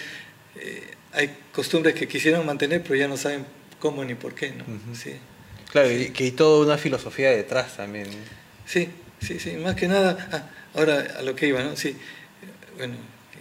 eh, 0.56 0.82
hay 1.12 1.36
costumbres 1.52 1.94
que 1.94 2.06
quisieran 2.06 2.44
mantener, 2.44 2.82
pero 2.82 2.96
ya 2.96 3.08
no 3.08 3.16
saben 3.16 3.46
cómo 3.78 4.04
ni 4.04 4.14
por 4.14 4.34
qué, 4.34 4.52
¿no? 4.52 4.64
sí. 4.94 5.14
Claro, 5.70 5.90
y 5.90 6.10
que 6.10 6.24
hay 6.24 6.30
toda 6.32 6.66
una 6.66 6.76
filosofía 6.76 7.30
detrás 7.30 7.78
también. 7.78 8.06
Sí, 8.66 8.90
sí, 9.22 9.38
sí, 9.38 9.52
más 9.52 9.74
que 9.74 9.88
nada, 9.88 10.28
ah, 10.30 10.50
ahora 10.78 11.16
a 11.18 11.22
lo 11.22 11.34
que 11.34 11.46
iba, 11.46 11.62
¿no? 11.62 11.76
Sí, 11.76 11.96
bueno, 12.76 12.96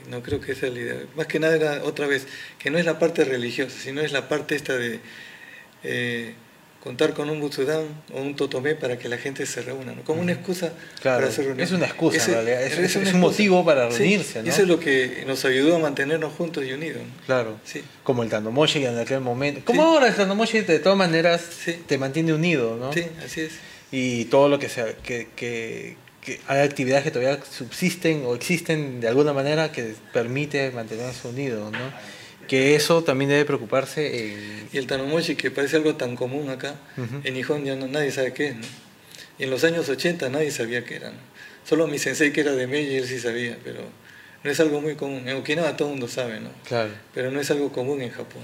no 0.10 0.24
creo 0.24 0.40
que 0.40 0.54
esa 0.54 0.68
es 0.68 0.74
la 0.74 0.80
idea. 0.80 0.96
Más 1.18 1.28
que 1.28 1.40
nada 1.40 1.56
era 1.58 1.84
otra 1.84 2.08
vez, 2.08 2.28
que 2.58 2.70
no 2.72 2.78
es 2.78 2.86
la 2.86 3.00
parte 3.00 3.26
religiosa, 3.26 3.78
sino 3.78 4.00
es 4.00 4.14
la 4.14 4.30
parte 4.30 4.56
esta 4.56 4.78
de... 4.78 5.02
Eh, 5.84 6.34
contar 6.84 7.14
con 7.14 7.30
un 7.30 7.40
Butsudán 7.40 7.86
o 8.14 8.22
un 8.22 8.36
Totomé 8.36 8.76
para 8.76 8.98
que 8.98 9.08
la 9.08 9.18
gente 9.18 9.46
se 9.46 9.62
reúna, 9.62 9.94
¿no? 9.94 10.02
como 10.04 10.22
una 10.22 10.32
excusa 10.32 10.74
para 11.04 11.28
hacer 11.28 11.46
reuniones. 11.46 11.70
Es 11.70 11.76
una 11.76 11.86
excusa, 11.86 12.26
en 12.26 12.34
realidad. 12.34 12.64
Es, 12.64 12.96
un 12.96 13.20
motivo 13.20 13.64
para 13.64 13.88
reunirse. 13.90 14.42
¿no? 14.42 14.50
Eso 14.50 14.64
es 14.64 14.68
lo 14.68 14.80
que 14.80 15.24
nos 15.28 15.46
ayudó 15.46 15.76
a 15.76 15.80
mantenernos 15.80 16.34
juntos 16.34 16.66
y 16.66 16.74
unidos. 16.74 17.02
Claro, 17.26 17.58
sí. 17.64 17.84
como 18.04 18.24
el 18.24 18.30
Tandomoshi 18.30 18.84
en 18.84 18.98
aquel 18.98 19.22
momento. 19.22 19.62
Como 19.64 19.84
ahora 19.84 20.08
el 20.08 20.16
Tandomoshi 20.16 20.62
de 20.62 20.80
todas 20.80 20.98
maneras 20.98 21.42
te 21.86 21.98
mantiene 21.98 22.34
unido, 22.34 22.76
¿no? 22.78 22.92
Sí, 22.94 23.06
así 23.24 23.42
es. 23.42 23.54
Y 23.92 24.26
todo 24.26 24.50
lo 24.50 24.58
que 24.58 24.70
sea, 24.70 24.94
que, 25.04 25.28
que, 25.36 25.98
que 26.22 26.40
hay 26.48 26.62
actividades 26.62 27.04
que 27.04 27.12
todavía 27.12 27.40
subsisten 27.44 28.24
o 28.26 28.34
existen 28.34 29.02
de 29.02 29.08
alguna 29.08 29.34
manera 29.34 29.72
que 29.72 29.94
permite 30.14 30.72
mantenerse 30.72 31.28
unidos, 31.28 31.72
¿no? 31.72 32.21
Que 32.52 32.76
eso 32.76 33.02
también 33.02 33.30
debe 33.30 33.46
preocuparse. 33.46 34.68
Y 34.74 34.78
el 34.78 34.86
Tanomochi, 34.86 35.38
que 35.38 35.52
parece 35.52 35.78
algo 35.78 35.96
tan 35.96 36.18
común 36.18 36.50
acá, 36.50 36.76
en 37.24 37.34
Nihon 37.34 37.64
ya 37.64 37.78
no, 37.78 37.88
nadie 37.88 38.12
sabe 38.12 38.34
qué 38.34 38.48
es. 38.48 38.56
Y 39.40 39.44
en 39.44 39.50
los 39.50 39.64
años 39.64 39.88
80 39.88 40.28
nadie 40.28 40.52
sabía 40.52 40.84
qué 40.84 40.98
era. 40.98 41.14
Solo 41.64 41.88
mi 41.88 41.98
sensei 41.98 42.34
que 42.34 42.42
era 42.42 42.52
de 42.52 42.68
Meiji, 42.68 42.98
él 42.98 43.08
sí 43.08 43.20
sabía, 43.20 43.58
pero 43.64 43.80
no 44.44 44.52
es 44.52 44.60
algo 44.60 44.82
muy 44.82 44.96
común. 44.96 45.30
En 45.30 45.38
Okinawa 45.38 45.78
todo 45.78 45.88
el 45.88 45.92
mundo 45.94 46.10
sabe, 46.10 46.42
¿no? 46.42 46.50
Claro. 46.68 46.92
Pero 47.14 47.32
no 47.32 47.40
es 47.40 47.50
algo 47.52 47.72
común 47.72 48.02
en 48.02 48.10
Japón. 48.10 48.44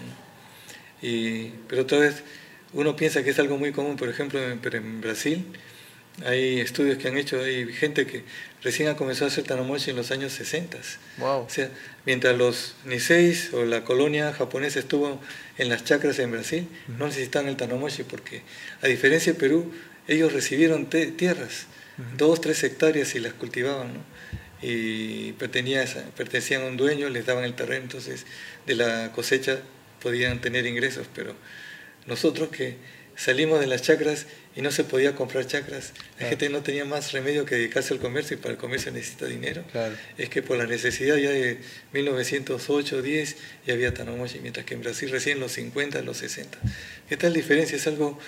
Y, 1.01 1.49
pero 1.67 1.81
otra 1.81 1.97
vez, 1.99 2.23
uno 2.71 2.95
piensa 2.95 3.25
que 3.25 3.31
es 3.31 3.39
algo 3.39 3.57
muy 3.57 3.73
común, 3.73 3.97
por 3.97 4.07
ejemplo, 4.07 4.39
pero 4.61 4.77
en 4.77 5.01
Brasil 5.01 5.45
hay 6.25 6.59
estudios 6.59 6.97
que 6.97 7.07
han 7.07 7.17
hecho, 7.17 7.41
hay 7.41 7.71
gente 7.71 8.07
que 8.07 8.23
recién 8.63 8.89
ha 8.89 8.95
comenzado 8.95 9.25
a 9.25 9.29
hacer 9.29 9.43
Tanomochi 9.43 9.91
en 9.91 9.97
los 9.97 10.11
años 10.11 10.33
60. 10.33 10.77
Wow. 11.17 11.41
O 11.41 11.49
sea, 11.49 11.69
mientras 12.05 12.35
los 12.37 12.75
Niseis 12.85 13.53
o 13.53 13.65
la 13.65 13.83
colonia 13.83 14.33
japonesa 14.33 14.79
estuvo 14.79 15.21
en 15.57 15.69
las 15.69 15.83
chacras 15.83 16.17
en 16.19 16.31
Brasil, 16.31 16.67
no 16.87 17.05
necesitaban 17.05 17.47
el 17.49 17.55
Tanomochi 17.55 18.03
porque, 18.03 18.41
a 18.81 18.87
diferencia 18.87 19.33
de 19.33 19.39
Perú, 19.39 19.71
ellos 20.07 20.33
recibieron 20.33 20.87
tierras, 20.87 21.67
dos, 22.17 22.41
tres 22.41 22.63
hectáreas 22.63 23.13
y 23.15 23.19
las 23.19 23.33
cultivaban, 23.33 23.93
¿no? 23.93 24.17
Y 24.59 25.33
pertenecían 25.33 26.63
a 26.63 26.65
un 26.65 26.77
dueño, 26.77 27.09
les 27.09 27.27
daban 27.27 27.43
el 27.43 27.53
terreno, 27.53 27.83
entonces 27.83 28.25
de 28.65 28.73
la 28.73 29.11
cosecha 29.11 29.59
podían 30.01 30.41
tener 30.41 30.65
ingresos, 30.65 31.07
pero 31.13 31.35
nosotros 32.07 32.49
que 32.49 32.77
salimos 33.17 33.59
de 33.59 33.67
las 33.67 33.81
chacras 33.81 34.27
y 34.55 34.61
no 34.61 34.71
se 34.71 34.83
podía 34.83 35.15
comprar 35.15 35.45
chacras. 35.45 35.91
La 36.19 36.27
gente 36.27 36.49
no 36.49 36.61
tenía 36.61 36.85
más 36.85 37.11
remedio 37.11 37.45
que 37.45 37.55
dedicarse 37.55 37.93
al 37.93 37.99
comercio 37.99 38.37
y 38.37 38.39
para 38.39 38.53
el 38.53 38.57
comercio 38.57 38.91
necesita 38.91 39.25
dinero. 39.25 39.63
Es 40.17 40.29
que 40.29 40.41
por 40.41 40.57
la 40.57 40.67
necesidad 40.67 41.17
ya 41.17 41.31
de 41.31 41.57
1908, 41.93 43.01
10 43.01 43.35
ya 43.65 43.73
había 43.73 43.93
Tanomochi, 43.93 44.39
mientras 44.39 44.65
que 44.65 44.75
en 44.75 44.81
Brasil 44.81 45.09
recién 45.09 45.39
los 45.39 45.51
50, 45.53 46.01
los 46.03 46.17
60. 46.17 46.57
¿Qué 47.09 47.17
tal 47.17 47.33
diferencia? 47.33 47.75
Es 47.75 47.87
algo, 47.87 48.19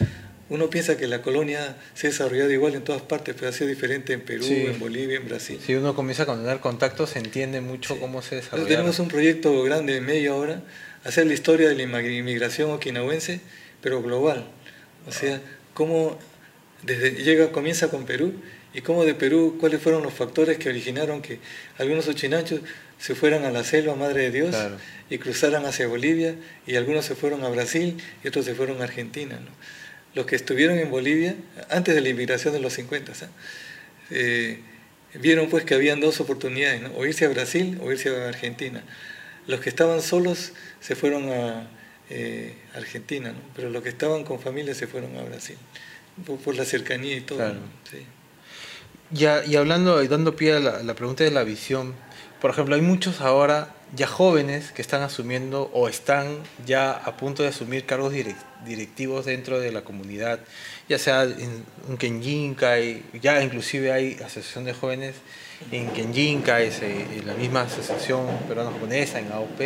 uno 0.49 0.69
piensa 0.71 0.97
que 0.97 1.07
la 1.07 1.21
colonia 1.21 1.77
se 1.93 2.07
ha 2.07 2.09
desarrollado 2.09 2.51
igual 2.51 2.73
en 2.73 2.83
todas 2.83 3.03
partes, 3.03 3.35
pero 3.35 3.49
ha 3.49 3.53
sido 3.53 3.67
diferente 3.67 4.13
en 4.13 4.21
Perú, 4.21 4.45
en 4.47 4.79
Bolivia, 4.79 5.17
en 5.17 5.27
Brasil. 5.27 5.59
Si 5.63 5.75
uno 5.75 5.95
comienza 5.95 6.23
a 6.23 6.25
tener 6.25 6.59
contactos, 6.59 7.11
se 7.11 7.19
entiende 7.19 7.61
mucho 7.61 7.99
cómo 7.99 8.23
se 8.23 8.37
desarrolla. 8.37 8.67
tenemos 8.67 8.97
un 8.97 9.07
proyecto 9.07 9.61
grande 9.63 9.97
en 9.97 10.05
media 10.05 10.33
hora, 10.33 10.63
hacer 11.03 11.27
la 11.27 11.33
historia 11.33 11.69
de 11.69 11.75
la 11.75 11.83
inmigración 11.83 12.71
okinawense, 12.71 13.41
pero 13.81 14.01
global. 14.01 14.49
O 15.09 15.11
sea, 15.11 15.41
cómo 15.73 16.17
desde, 16.83 17.11
llega, 17.23 17.51
comienza 17.51 17.89
con 17.89 18.05
Perú 18.05 18.33
y 18.73 18.81
cómo 18.81 19.03
de 19.03 19.15
Perú, 19.15 19.57
cuáles 19.59 19.81
fueron 19.81 20.03
los 20.03 20.13
factores 20.13 20.57
que 20.57 20.69
originaron 20.69 21.21
que 21.21 21.39
algunos 21.77 22.07
ochinachos 22.07 22.61
se 22.99 23.15
fueran 23.15 23.43
a 23.43 23.51
la 23.51 23.63
selva, 23.63 23.95
Madre 23.95 24.29
de 24.29 24.31
Dios, 24.31 24.55
y 25.09 25.17
cruzaran 25.17 25.65
hacia 25.65 25.87
Bolivia, 25.87 26.35
y 26.67 26.75
algunos 26.75 27.05
se 27.05 27.15
fueron 27.15 27.43
a 27.43 27.49
Brasil 27.49 27.97
y 28.23 28.27
otros 28.27 28.45
se 28.45 28.53
fueron 28.53 28.81
a 28.81 28.83
Argentina. 28.83 29.39
Los 30.13 30.25
que 30.25 30.35
estuvieron 30.35 30.77
en 30.77 30.91
Bolivia, 30.91 31.35
antes 31.69 31.95
de 31.95 32.01
la 32.01 32.09
inmigración 32.09 32.53
de 32.53 32.59
los 32.59 32.73
50, 32.73 33.13
eh, 34.11 34.59
vieron 35.15 35.49
pues 35.49 35.63
que 35.63 35.73
habían 35.73 35.99
dos 35.99 36.19
oportunidades, 36.19 36.83
o 36.95 37.05
irse 37.05 37.25
a 37.25 37.29
Brasil 37.29 37.79
o 37.81 37.91
irse 37.91 38.09
a 38.09 38.27
Argentina. 38.27 38.83
Los 39.47 39.61
que 39.61 39.69
estaban 39.69 40.01
solos 40.01 40.51
se 40.79 40.95
fueron 40.95 41.31
a 41.31 41.67
eh, 42.09 42.55
Argentina, 42.73 43.31
¿no? 43.31 43.39
pero 43.55 43.69
los 43.69 43.83
que 43.83 43.89
estaban 43.89 44.23
con 44.23 44.39
familia 44.39 44.73
se 44.73 44.87
fueron 44.87 45.15
a 45.17 45.21
Brasil, 45.21 45.57
por, 46.43 46.55
la 46.55 46.65
cercanía 46.65 47.15
y 47.15 47.21
todo. 47.21 47.53
Ya, 49.11 49.43
y 49.45 49.55
hablando 49.55 50.03
y 50.03 50.07
dando 50.07 50.35
pie 50.35 50.53
a 50.53 50.59
la, 50.59 50.93
pregunta 50.95 51.23
de 51.23 51.31
la 51.31 51.43
visión, 51.43 51.95
por 52.41 52.51
ejemplo, 52.51 52.75
hay 52.75 52.81
muchos 52.81 53.21
ahora 53.21 53.75
ya 53.95 54.07
jóvenes 54.07 54.71
que 54.71 54.81
están 54.81 55.01
asumiendo 55.01 55.69
o 55.73 55.87
están 55.87 56.37
ya 56.65 56.91
a 56.91 57.17
punto 57.17 57.43
de 57.43 57.49
asumir 57.49 57.85
cargos 57.85 58.13
directivos 58.65 59.25
dentro 59.25 59.59
de 59.59 59.71
la 59.71 59.83
comunidad, 59.83 60.39
ya 60.87 60.97
sea 60.99 61.23
en 61.23 61.63
un 61.87 61.97
Kenjinkai, 61.97 63.03
ya 63.21 63.41
inclusive 63.43 63.91
hay 63.91 64.13
asociación 64.15 64.65
de 64.65 64.73
jóvenes 64.73 65.15
en 65.71 65.89
Kenjinkai, 65.89 66.71
en 66.81 67.27
la 67.27 67.33
misma 67.33 67.61
asociación 67.61 68.25
peruano-japonesa, 68.47 69.19
en 69.19 69.31
AOP. 69.31 69.59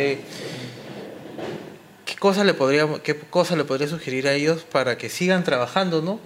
¿Qué 2.04 2.16
cosa 2.16 2.44
le 2.44 2.54
podría, 2.54 2.88
qué 3.02 3.16
cosa 3.16 3.56
le 3.56 3.64
podría 3.64 3.88
sugerir 3.88 4.28
a 4.28 4.34
ellos 4.34 4.64
para 4.70 4.98
que 4.98 5.08
sigan 5.08 5.44
trabajando, 5.44 6.02
¿no? 6.02 6.20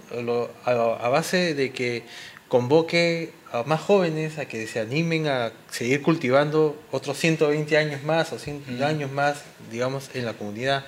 a, 0.64 1.08
base 1.08 1.54
de 1.54 1.72
que 1.72 2.04
convoque 2.48 3.32
a 3.52 3.62
más 3.62 3.80
jóvenes 3.80 4.38
a 4.38 4.46
que 4.46 4.66
se 4.66 4.80
animen 4.80 5.26
a 5.26 5.52
seguir 5.70 6.02
cultivando 6.02 6.80
otros 6.90 7.18
120 7.18 7.76
años 7.76 8.02
más 8.02 8.32
o 8.32 8.38
100 8.38 8.82
años 8.82 9.10
más, 9.10 9.42
digamos, 9.70 10.10
en 10.14 10.24
la 10.24 10.34
comunidad. 10.34 10.84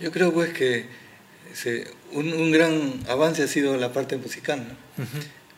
Yo 0.00 0.10
creo 0.10 0.32
pues 0.32 0.52
que 0.52 0.86
un, 2.12 2.52
gran 2.52 3.00
avance 3.08 3.42
ha 3.42 3.48
sido 3.48 3.76
la 3.76 3.92
parte 3.92 4.16
musical, 4.16 4.66
¿no? 4.66 5.04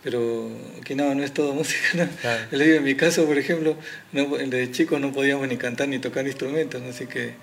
Pero 0.02 0.48
que 0.84 0.94
no, 0.94 1.14
no 1.14 1.24
es 1.24 1.34
todo 1.34 1.54
música. 1.54 2.08
¿no? 2.52 2.58
digo, 2.58 2.76
en 2.76 2.84
mi 2.84 2.94
caso, 2.94 3.26
por 3.26 3.36
ejemplo, 3.36 3.76
no, 4.12 4.36
de 4.36 4.70
chico 4.70 4.98
no 4.98 5.12
podíamos 5.12 5.48
ni 5.48 5.56
cantar 5.56 5.88
ni 5.88 5.98
tocar 5.98 6.26
instrumentos, 6.26 6.82
así 6.82 7.06
que 7.06 7.34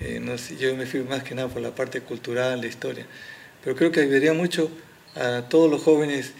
eh, 0.00 0.20
no 0.20 0.36
yo 0.36 0.76
me 0.76 0.86
fui 0.86 1.00
más 1.00 1.22
que 1.22 1.34
nada 1.34 1.48
por 1.48 1.62
la 1.62 1.74
parte 1.74 2.00
cultural, 2.00 2.60
de 2.60 2.68
historia. 2.68 3.06
Pero 3.62 3.76
creo 3.76 3.90
que 3.90 4.00
ayudaría 4.00 4.32
mucho 4.32 4.70
a 5.14 5.48
todos 5.48 5.70
los 5.70 5.82
jóvenes 5.82 6.32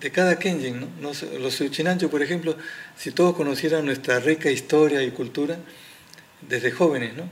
de 0.00 0.10
cada 0.10 0.38
Kenjin, 0.38 0.80
¿no? 1.00 1.12
los 1.38 1.60
Uchinancho, 1.60 2.10
por 2.10 2.22
ejemplo, 2.22 2.56
si 2.96 3.10
todos 3.10 3.34
conocieran 3.34 3.86
nuestra 3.86 4.20
rica 4.20 4.50
historia 4.50 5.02
y 5.02 5.10
cultura, 5.10 5.58
desde 6.42 6.70
jóvenes, 6.70 7.14
¿no? 7.14 7.28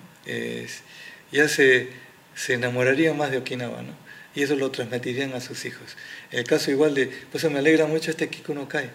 ya 1.31 1.49
se, 1.49 1.91
se 2.35 2.55
enamorarían 2.55 3.17
más 3.17 3.31
de 3.31 3.39
Okinawa, 3.39 3.83
¿no? 3.83 3.93
Y 4.35 4.43
eso 4.43 4.55
lo 4.55 4.71
transmitirían 4.71 5.33
a 5.33 5.41
sus 5.41 5.65
hijos. 5.65 5.97
El 6.31 6.45
caso 6.45 6.71
igual 6.71 6.95
de, 6.95 7.07
pues 7.31 7.51
me 7.51 7.59
alegra 7.59 7.87
mucho 7.87 8.11
este 8.11 8.29
Kikuno 8.29 8.69
Kai, 8.69 8.91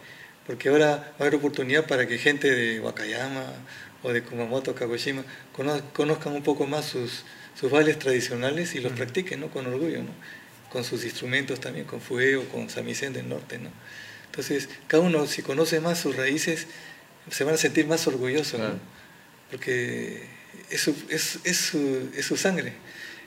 porque 0.46 0.70
ahora 0.70 0.88
va 0.88 1.04
a 1.20 1.22
haber 1.22 1.36
oportunidad 1.36 1.88
para 1.88 2.08
que 2.08 2.18
gente 2.18 2.52
de 2.52 2.80
Wakayama 2.80 3.46
o 4.04 4.12
de 4.12 4.24
Kumamoto, 4.24 4.74
Kagoshima, 4.74 5.24
conozcan 5.94 6.34
un 6.34 6.44
poco 6.44 6.66
más 6.66 6.86
sus, 6.86 7.24
sus 7.60 7.72
bailes 7.72 8.00
tradicionales 8.00 8.76
y 8.76 8.80
los 8.80 8.94
practiquen 8.94 9.40
¿no? 9.40 9.50
con 9.50 9.68
orgullo, 9.68 10.04
¿no? 10.04 10.12
con 10.70 10.84
sus 10.84 11.04
instrumentos 11.04 11.60
también, 11.60 11.86
con 11.86 12.02
fuego, 12.02 12.46
con 12.46 12.70
samisen 12.70 13.14
del 13.14 13.30
norte. 13.30 13.58
¿no? 13.60 13.70
Entonces, 14.26 14.70
cada 14.88 15.04
uno, 15.04 15.28
si 15.28 15.42
conoce 15.42 15.80
más 15.80 16.00
sus 16.00 16.16
raíces, 16.16 16.68
se 17.30 17.44
van 17.44 17.56
a 17.56 17.58
sentir 17.58 17.86
más 17.86 18.08
orgullosos, 18.08 18.60
¿no? 18.60 18.80
porque 19.52 20.24
es 20.70 20.82
su, 20.82 20.96
es, 21.10 21.40
es, 21.44 21.58
su, 21.58 22.10
es 22.16 22.26
su 22.26 22.38
sangre. 22.38 22.74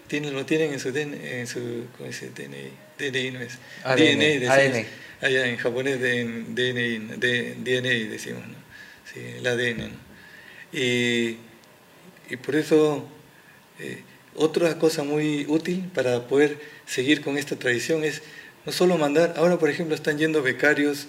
Tienen, 0.09 0.35
lo 0.35 0.45
tienen 0.45 0.73
en 0.73 0.81
su, 0.81 0.89
en 0.97 1.47
su 1.47 1.87
¿cómo 1.97 2.09
dice? 2.09 2.31
DNI, 2.31 2.73
DNI 2.99 3.31
no 3.31 3.41
es. 3.41 3.59
ADN, 3.85 4.41
DNA, 4.41 4.87
Allá 5.21 5.47
en 5.47 5.57
japonés 5.57 5.99
DNI, 5.99 6.99
DNI 7.57 8.05
decimos, 8.09 8.47
¿no? 8.47 8.55
Sí, 9.11 9.21
el 9.39 9.47
ADN. 9.47 9.79
¿no? 9.79 10.04
Y, 10.75 11.37
y 12.29 12.37
por 12.45 12.57
eso 12.57 13.07
eh, 13.79 14.03
otra 14.35 14.77
cosa 14.79 15.05
muy 15.05 15.47
útil 15.49 15.89
para 15.95 16.27
poder 16.27 16.59
seguir 16.87 17.21
con 17.23 17.39
esta 17.39 17.57
tradición 17.57 18.03
es 18.03 18.23
no 18.67 18.73
solo 18.73 18.99
mandar, 18.99 19.35
ahora 19.37 19.59
por 19.59 19.71
ejemplo 19.71 19.95
están 19.95 20.19
yendo 20.19 20.43
becarios 20.43 21.07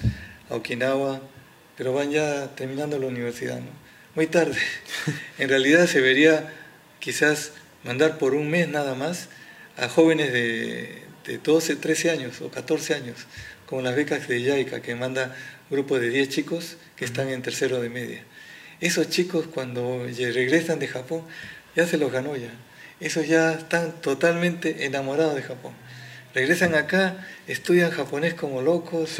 a 0.49 0.55
Okinawa, 0.55 1.22
pero 1.78 1.93
van 1.93 2.11
ya 2.11 2.53
terminando 2.55 2.99
la 2.99 3.07
universidad, 3.07 3.59
¿no? 3.59 3.72
Muy 4.13 4.28
tarde. 4.28 4.57
En 5.39 5.49
realidad 5.49 5.88
se 5.88 5.99
debería 5.99 6.53
quizás 6.99 7.51
mandar 7.84 8.18
por 8.18 8.36
un 8.36 8.49
mes 8.49 8.70
nada 8.70 8.93
más 8.95 9.30
a 9.78 9.89
jóvenes 9.89 10.32
de, 10.32 11.01
de 11.26 11.38
12, 11.39 11.78
13 11.78 12.11
años 12.11 12.41
o 12.41 12.49
14 12.49 12.93
años, 12.93 13.26
como 13.66 13.82
las 13.82 13.95
becas 13.95 14.28
de 14.28 14.41
YAICA, 14.41 14.82
que 14.82 14.95
manda 14.95 15.36
grupo 15.70 15.99
de 15.99 16.09
10 16.09 16.30
chicos 16.30 16.78
que 16.95 17.05
están 17.05 17.30
en 17.30 17.41
tercero 17.41 17.82
de 17.82 17.89
media. 17.89 18.24
Esos 18.82 19.09
chicos 19.09 19.47
cuando 19.53 20.05
regresan 20.05 20.80
de 20.80 20.88
Japón 20.88 21.21
ya 21.76 21.86
se 21.86 21.97
los 21.97 22.11
ganó 22.11 22.36
ya. 22.36 22.51
Esos 22.99 23.28
ya 23.28 23.53
están 23.53 24.01
totalmente 24.01 24.86
enamorados 24.86 25.36
de 25.36 25.41
Japón. 25.41 25.73
Regresan 26.34 26.76
acá, 26.76 27.26
estudian 27.47 27.91
japonés 27.91 28.34
como 28.34 28.61
locos 28.61 29.19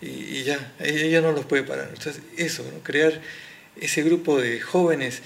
y, 0.00 0.42
ya, 0.44 0.72
ella 0.80 1.20
no 1.20 1.32
los 1.32 1.44
puede 1.46 1.62
parar. 1.62 1.88
Entonces, 1.92 2.22
eso, 2.36 2.64
crear 2.82 3.20
ese 3.80 4.02
grupo 4.02 4.40
de 4.40 4.60
jóvenes 4.60 5.20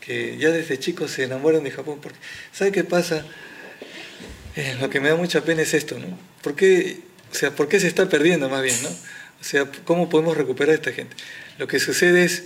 que 0.00 0.36
ya 0.38 0.50
desde 0.50 0.78
chicos 0.78 1.10
se 1.10 1.24
enamoran 1.24 1.64
de 1.64 1.70
Japón. 1.70 1.98
Porque, 2.02 2.18
¿Sabe 2.52 2.72
qué 2.72 2.84
pasa? 2.84 3.24
Eh, 4.56 4.76
lo 4.80 4.90
que 4.90 5.00
me 5.00 5.08
da 5.08 5.16
mucha 5.16 5.42
pena 5.42 5.62
es 5.62 5.74
esto, 5.74 5.98
¿no? 5.98 6.18
¿Por 6.42 6.56
qué, 6.56 7.00
o 7.30 7.34
sea, 7.34 7.50
¿por 7.54 7.68
qué 7.68 7.78
se 7.78 7.86
está 7.86 8.08
perdiendo 8.08 8.48
más 8.48 8.62
bien, 8.62 8.76
no? 8.82 8.88
O 8.88 9.44
sea, 9.44 9.70
¿cómo 9.84 10.08
podemos 10.08 10.36
recuperar 10.36 10.72
a 10.72 10.74
esta 10.74 10.92
gente? 10.92 11.14
Lo 11.58 11.68
que 11.68 11.78
sucede 11.78 12.24
es 12.24 12.44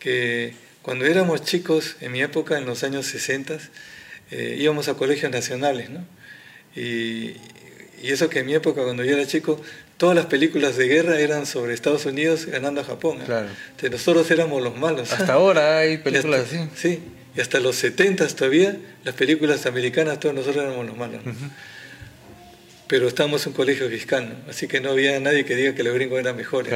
que 0.00 0.54
cuando 0.82 1.04
éramos 1.04 1.44
chicos, 1.44 1.96
en 2.00 2.10
mi 2.10 2.22
época, 2.22 2.58
en 2.58 2.66
los 2.66 2.82
años 2.82 3.06
60, 3.06 3.58
eh, 4.32 4.56
íbamos 4.58 4.88
a 4.88 4.94
colegios 4.94 5.30
nacionales, 5.30 5.90
¿no? 5.90 6.04
Y, 6.74 7.36
eso 8.02 8.30
que 8.30 8.38
en 8.38 8.46
mi 8.46 8.54
época, 8.54 8.82
cuando 8.82 9.04
yo 9.04 9.14
era 9.14 9.26
chico, 9.26 9.60
todas 9.98 10.16
las 10.16 10.24
películas 10.24 10.78
de 10.78 10.88
guerra 10.88 11.20
eran 11.20 11.44
sobre 11.44 11.74
Estados 11.74 12.06
Unidos 12.06 12.46
ganando 12.46 12.80
a 12.80 12.84
Japón. 12.84 13.18
Claro. 13.26 13.48
Entonces, 13.72 13.90
nosotros 13.90 14.30
éramos 14.30 14.62
los 14.62 14.74
malos. 14.74 15.12
Hasta 15.12 15.34
ahora 15.34 15.80
hay 15.80 15.98
películas 15.98 16.46
así. 16.46 16.66
Sí, 16.74 17.02
y 17.36 17.40
hasta 17.42 17.60
los 17.60 17.76
70 17.76 18.26
todavía, 18.28 18.78
las 19.04 19.14
películas 19.14 19.66
americanas, 19.66 20.18
todos 20.18 20.34
nosotros 20.34 20.64
éramos 20.64 20.86
los 20.86 20.96
malos. 20.96 21.20
Pero 22.88 23.06
estábamos 23.06 23.44
en 23.44 23.50
un 23.50 23.56
colegio 23.56 23.86
fiscal, 23.90 24.44
así 24.48 24.66
que 24.66 24.80
no 24.80 24.92
había 24.92 25.20
nadie 25.20 25.44
que 25.44 25.54
diga 25.54 25.74
que 25.74 25.82
los 25.82 25.92
gringos 25.92 26.20
eran 26.20 26.36
mejores. 26.36 26.72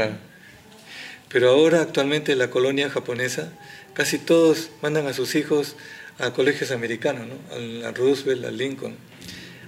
Pero 1.35 1.51
ahora, 1.51 1.81
actualmente, 1.81 2.31
en 2.31 2.39
la 2.39 2.49
colonia 2.49 2.89
japonesa, 2.89 3.53
casi 3.93 4.19
todos 4.19 4.71
mandan 4.83 5.09
a 5.09 5.13
sus 5.13 5.35
hijos 5.35 5.75
a 6.21 6.33
colegios 6.33 6.71
americanos, 6.71 7.27
¿no? 7.27 7.89
a 7.89 7.91
Roosevelt, 7.91 8.45
a 8.45 8.53
Lincoln 8.53 8.95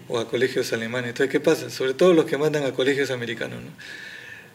o 0.06 0.20
a 0.20 0.28
colegios 0.28 0.72
alemanes. 0.72 1.08
Entonces, 1.08 1.32
¿qué 1.32 1.40
pasa? 1.40 1.68
Sobre 1.68 1.94
todo 1.94 2.14
los 2.14 2.26
que 2.26 2.38
mandan 2.38 2.62
a 2.62 2.70
colegios 2.70 3.10
americanos. 3.10 3.60
¿no? 3.64 3.70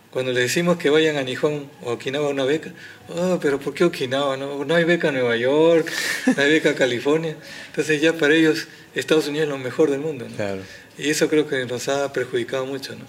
Cuando 0.09 0.31
les 0.31 0.43
decimos 0.43 0.77
que 0.77 0.89
vayan 0.89 1.17
a 1.17 1.23
Nihon 1.23 1.69
o 1.81 1.89
a 1.89 1.93
Okinawa 1.95 2.27
a 2.27 2.29
una 2.29 2.45
beca, 2.45 2.71
oh, 3.09 3.39
pero 3.41 3.59
¿por 3.59 3.73
qué 3.73 3.83
Okinawa? 3.83 4.37
No, 4.37 4.63
no 4.63 4.73
hay 4.73 4.85
beca 4.85 5.09
a 5.09 5.11
Nueva 5.11 5.35
York, 5.35 5.91
no 6.33 6.41
hay 6.41 6.49
beca 6.49 6.69
a 6.69 6.75
California. 6.75 7.35
Entonces 7.67 7.99
ya 7.99 8.13
para 8.13 8.35
ellos 8.35 8.69
Estados 8.95 9.27
Unidos 9.27 9.47
es 9.47 9.49
lo 9.49 9.57
mejor 9.57 9.91
del 9.91 9.99
mundo. 9.99 10.27
Claro. 10.37 10.61
Y 10.97 11.09
eso 11.09 11.27
creo 11.27 11.45
que 11.45 11.65
nos 11.65 11.89
ha 11.89 12.13
perjudicado 12.13 12.65
mucho. 12.65 12.95
¿no? 12.95 13.03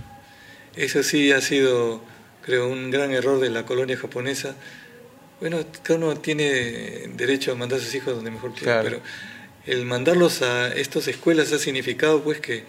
Eso 0.75 1.05
sí 1.05 1.31
ha 1.31 1.41
sido, 1.41 2.03
creo, 2.45 2.69
un 2.69 2.91
gran 2.91 3.13
error 3.13 3.41
de 3.41 3.51
la 3.51 3.65
colonia 3.65 3.97
japonesa. 3.97 4.55
Bueno, 5.41 5.59
cada 5.83 5.99
uno 5.99 6.17
tiene 6.17 7.09
derecho 7.17 7.53
a 7.53 7.55
mandar 7.55 7.81
a 7.81 7.83
sus 7.83 7.95
hijos 7.95 8.15
donde 8.15 8.31
mejor 8.31 8.55
quiera, 8.55 8.83
pero 8.83 9.01
el 9.67 9.85
mandarlos 9.87 10.43
a 10.43 10.75
estas 10.75 11.09
escuelas 11.09 11.53
ha 11.53 11.59
significado 11.59 12.23
pues 12.23 12.41
que 12.41 12.65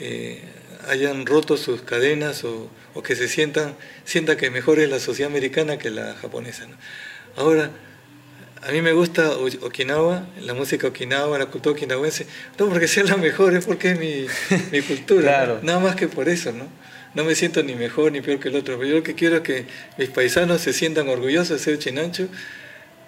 eh, 0.00 0.40
hayan 0.88 1.26
roto 1.26 1.56
sus 1.56 1.82
cadenas 1.82 2.44
o, 2.44 2.70
que 3.04 3.14
se 3.14 3.28
sientan, 3.28 3.76
sienta 4.04 4.36
que 4.36 4.50
mejor 4.50 4.80
es 4.80 4.90
la 4.90 4.98
sociedad 4.98 5.30
americana 5.30 5.78
que 5.78 5.90
la 5.90 6.14
japonesa. 6.14 6.66
Ahora, 7.36 7.70
a 8.60 8.72
mí 8.72 8.82
me 8.82 8.92
gusta 8.92 9.30
Okinawa, 9.36 10.26
la 10.40 10.54
música 10.54 10.88
Okinawa, 10.88 11.38
la 11.38 11.46
cultura 11.46 11.74
okinawense, 11.76 12.26
no 12.58 12.68
porque 12.68 12.88
sea 12.88 13.04
la 13.04 13.16
mejor, 13.16 13.54
es 13.54 13.64
porque 13.64 13.92
es 13.92 13.98
mi, 14.00 14.26
mi 14.72 14.82
cultura, 14.82 15.60
nada 15.62 15.78
más 15.78 15.94
que 15.94 16.08
por 16.08 16.28
eso, 16.28 16.50
¿no? 16.50 16.66
No 17.14 17.24
me 17.24 17.34
siento 17.34 17.62
ni 17.62 17.74
mejor 17.74 18.12
ni 18.12 18.20
peor 18.20 18.38
que 18.38 18.48
el 18.48 18.56
otro, 18.56 18.78
pero 18.78 18.88
yo 18.88 18.96
lo 18.96 19.02
que 19.02 19.14
quiero 19.14 19.36
es 19.36 19.42
que 19.42 19.66
mis 19.96 20.08
paisanos 20.10 20.60
se 20.60 20.72
sientan 20.72 21.08
orgullosos 21.08 21.58
de 21.58 21.58
ser 21.58 21.78
chinancho 21.78 22.28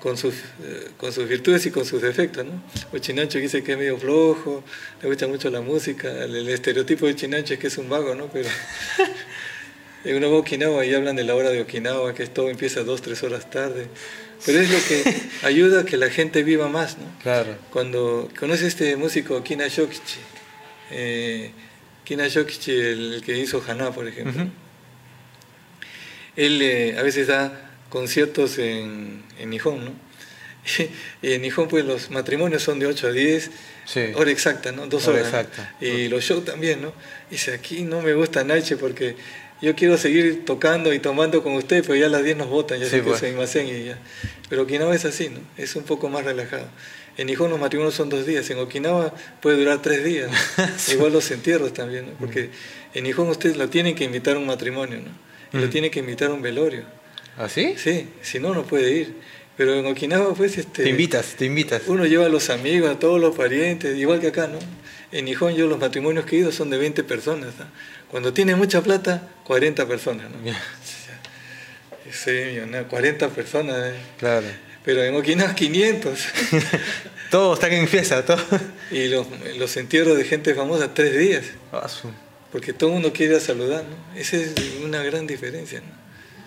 con 0.01 0.17
sus, 0.17 0.35
eh, 0.35 0.89
con 0.97 1.13
sus 1.13 1.29
virtudes 1.29 1.67
y 1.67 1.71
con 1.71 1.85
sus 1.85 2.03
defectos. 2.03 2.45
¿no? 2.45 2.99
Chinancho 2.99 3.39
dice 3.39 3.63
que 3.63 3.73
es 3.73 3.79
medio 3.79 3.99
flojo, 3.99 4.65
le 5.03 5.09
gusta 5.09 5.29
mucho 5.29 5.51
la 5.51 5.61
música, 5.61 6.25
el, 6.25 6.49
estereotipo 6.49 7.07
de 7.07 7.15
chinancho 7.15 7.55
es 7.55 7.61
que 7.61 7.67
es 7.69 7.79
un 7.79 7.89
vago, 7.89 8.15
¿no? 8.15 8.29
pero 8.29 8.49
uno 10.05 10.31
va 10.31 10.37
a 10.37 10.41
Okinawa 10.41 10.85
y 10.87 10.95
hablan 10.95 11.17
de 11.17 11.25
la 11.25 11.35
hora 11.35 11.51
de 11.51 11.61
Okinawa, 11.61 12.15
que 12.15 12.27
todo 12.27 12.49
empieza 12.49 12.83
dos, 12.83 13.03
tres 13.03 13.23
horas 13.23 13.51
tarde. 13.51 13.89
Pero 14.45 14.61
es 14.61 14.71
lo 14.71 14.79
que 14.89 15.21
ayuda 15.47 15.83
a 15.83 15.85
que 15.85 15.99
la 15.99 16.09
gente 16.09 16.43
viva 16.43 16.69
más, 16.69 16.97
¿no? 16.97 17.05
Claro. 17.23 17.59
Cuando 17.71 18.31
conoce 18.39 18.67
este 18.67 18.97
músico 18.97 19.43
Kina 19.43 19.69
Shokichi, 19.69 20.19
eh, 20.91 21.51
Kina 22.11 22.27
Shokichi, 22.27 22.73
el 22.73 23.23
que 23.25 23.39
hizo 23.39 23.63
Haná, 23.65 23.93
por 23.93 24.09
ejemplo. 24.09 24.49
Él 26.35 26.61
eh, 26.61 26.97
a 26.99 27.03
veces 27.03 27.29
da 27.29 27.71
conciertos 27.89 28.59
en, 28.59 29.23
en 29.39 29.51
Nihon, 29.51 29.85
¿no? 29.85 29.93
y 31.23 31.33
en 31.35 31.43
Nihon, 31.43 31.69
pues 31.69 31.85
los 31.85 32.11
matrimonios 32.11 32.65
son 32.65 32.81
de 32.81 32.87
8 32.87 33.07
a 33.07 33.13
10, 33.13 33.51
hora 34.17 34.29
exacta, 34.33 34.73
¿no? 34.73 34.89
Dos 34.89 35.07
horas. 35.07 35.27
Exacta. 35.27 35.77
Y 35.81 36.09
los 36.09 36.25
shows 36.25 36.45
también, 36.45 36.83
¿no? 36.83 36.93
dice, 37.31 37.55
aquí 37.55 37.83
no 37.83 38.03
me 38.03 38.13
gusta 38.15 38.43
Naiche 38.43 38.77
porque 38.77 39.15
yo 39.63 39.77
quiero 39.77 39.97
seguir 39.97 40.45
tocando 40.45 40.93
y 40.93 40.99
tomando 40.99 41.45
con 41.45 41.53
usted, 41.53 41.83
pero 41.83 41.95
ya 41.95 42.07
a 42.07 42.09
las 42.09 42.25
10 42.25 42.39
nos 42.39 42.49
votan, 42.49 42.81
ya 42.81 42.87
sé 42.87 43.03
que 43.03 43.03
pues. 43.03 43.23
y 43.23 43.85
ya. 43.85 43.99
Pero 44.49 44.63
Okinawa 44.63 44.97
es 44.97 45.05
así, 45.05 45.29
¿no? 45.29 45.39
Es 45.57 45.77
un 45.77 45.85
poco 45.85 46.09
más 46.09 46.25
relajado. 46.25 46.67
En 47.21 47.27
Nihon 47.27 47.51
los 47.51 47.61
matrimonios 47.61 47.95
son 47.95 48.09
dos 48.09 48.25
días, 48.25 48.49
en 48.49 48.59
Okinawa 48.61 49.13
puede 49.43 49.59
durar 49.59 49.83
tres 49.83 50.03
días. 50.03 50.31
Igual 50.91 51.13
los 51.13 51.31
entierros 51.31 51.75
también, 51.75 52.07
¿no? 52.07 52.13
Porque 52.13 52.49
en 52.95 53.05
Nihon 53.05 53.29
usted 53.29 53.57
lo 53.57 53.69
tienen 53.69 53.95
que 53.95 54.05
invitar 54.05 54.37
a 54.37 54.39
un 54.39 54.47
matrimonio, 54.47 55.01
¿no? 55.01 55.11
Y 55.53 55.61
lo 55.61 55.67
mm. 55.67 55.71
tiene 55.71 55.91
que 55.91 56.01
invitar 56.01 56.31
a 56.31 56.33
un 56.33 56.41
velorio. 56.41 56.85
¿Ah, 57.37 57.51
sí? 57.51 57.75
Sí, 57.77 58.09
si 58.23 58.39
no, 58.39 58.55
no 58.55 58.65
puede 58.65 58.91
ir. 58.93 59.17
Pero 59.55 59.75
en 59.75 59.85
Okinawa, 59.85 60.33
pues, 60.33 60.57
este... 60.57 60.85
Te 60.85 60.89
invitas, 60.89 61.35
te 61.37 61.45
invitas. 61.45 61.83
Uno 61.89 62.07
lleva 62.07 62.25
a 62.25 62.31
los 62.31 62.49
amigos, 62.49 62.91
a 62.91 62.99
todos 62.99 63.21
los 63.21 63.37
parientes, 63.37 63.99
igual 63.99 64.19
que 64.19 64.29
acá, 64.29 64.47
¿no? 64.47 64.59
En 65.13 65.27
Nihon 65.27 65.55
yo 65.55 65.67
los 65.67 65.79
matrimonios 65.79 66.25
que 66.25 66.37
he 66.37 66.39
ido 66.39 66.51
son 66.51 66.71
de 66.71 66.79
20 66.79 67.05
personas, 67.05 67.49
¿no? 67.59 67.67
Cuando 68.11 68.33
tiene 68.33 68.57
mucha 68.57 68.81
plata, 68.81 69.29
40 69.45 69.87
personas, 69.87 70.31
¿no? 70.31 70.53
Sí, 72.11 72.33
40 72.89 73.29
personas. 73.29 73.77
¿eh? 73.77 73.95
Claro 74.19 74.70
pero 74.85 75.03
en 75.03 75.15
Okinawa 75.15 75.55
500. 75.55 76.27
todos 77.31 77.59
están 77.59 77.73
en 77.73 77.89
fiesta, 77.89 78.25
todos. 78.25 78.43
Y 78.91 79.09
los, 79.09 79.27
los, 79.57 79.77
entierros 79.77 80.17
de 80.17 80.25
gente 80.25 80.55
famosa, 80.55 80.95
tres 80.95 81.19
días. 81.19 81.45
Ah, 81.73 81.89
Porque 82.51 82.73
todo 82.73 82.91
el 82.91 82.95
mundo 82.95 83.13
quiere 83.13 83.39
saludar, 83.41 83.85
¿no? 83.85 84.19
Esa 84.19 84.37
es 84.37 84.55
una 84.85 85.03
gran 85.03 85.27
diferencia, 85.27 85.81
¿no? 85.81 86.01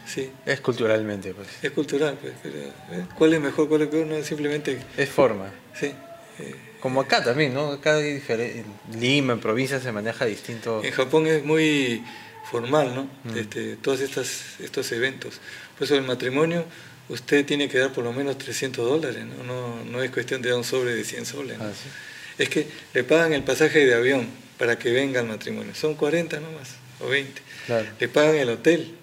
Sí. 0.05 0.29
Es 0.45 0.59
culturalmente, 0.59 1.33
pues. 1.33 1.47
Es 1.61 1.71
cultural, 1.71 2.17
pues. 2.19 2.33
Pero, 2.43 2.57
¿eh? 2.57 3.05
¿Cuál 3.17 3.33
es 3.35 3.41
mejor, 3.41 3.69
cuál 3.69 3.83
es 3.83 3.87
peor? 3.87 4.05
No, 4.05 4.21
simplemente... 4.23 4.79
Es 4.97 5.09
forma. 5.09 5.49
Sí. 5.79 5.93
Eh, 6.39 6.55
Como 6.81 7.01
acá 7.01 7.23
también, 7.23 7.53
¿no? 7.53 7.71
Acá 7.71 7.95
hay 7.95 8.15
diferente... 8.15 8.65
En 8.91 8.99
Lima, 8.99 9.33
en 9.33 9.39
provincia, 9.39 9.79
se 9.79 9.91
maneja 9.91 10.25
distinto. 10.25 10.83
En 10.83 10.91
Japón 10.91 11.27
es 11.27 11.45
muy 11.45 12.03
formal, 12.51 12.93
¿no? 12.93 13.03
Mm. 13.23 13.37
Este, 13.37 13.75
todos 13.77 14.01
estos 14.01 14.91
eventos. 14.91 15.39
Por 15.77 15.85
eso 15.85 15.95
el 15.95 16.03
matrimonio 16.03 16.65
usted 17.09 17.45
tiene 17.45 17.67
que 17.67 17.79
dar 17.79 17.91
por 17.91 18.03
lo 18.03 18.13
menos 18.13 18.37
300 18.37 18.85
dólares, 18.87 19.23
no, 19.45 19.83
no, 19.83 20.03
es 20.03 20.11
cuestión 20.11 20.41
de 20.41 20.49
dar 20.49 20.57
un 20.57 20.63
sobre 20.63 20.95
de 20.95 21.03
100 21.03 21.25
soles. 21.25 21.57
Ah, 21.59 21.71
es 22.37 22.49
que 22.49 22.67
le 22.93 23.03
pagan 23.03 23.33
el 23.33 23.43
pasaje 23.43 23.85
de 23.85 23.93
avión 23.93 24.27
para 24.57 24.79
que 24.79 24.91
venga 24.91 25.19
al 25.19 25.27
matrimonio, 25.27 25.75
son 25.75 25.95
40 25.95 26.39
nomás, 26.39 26.75
o 26.99 27.09
20. 27.09 27.41
Le 27.99 28.07
pagan 28.07 28.35
el 28.35 28.49
hotel. 28.49 28.95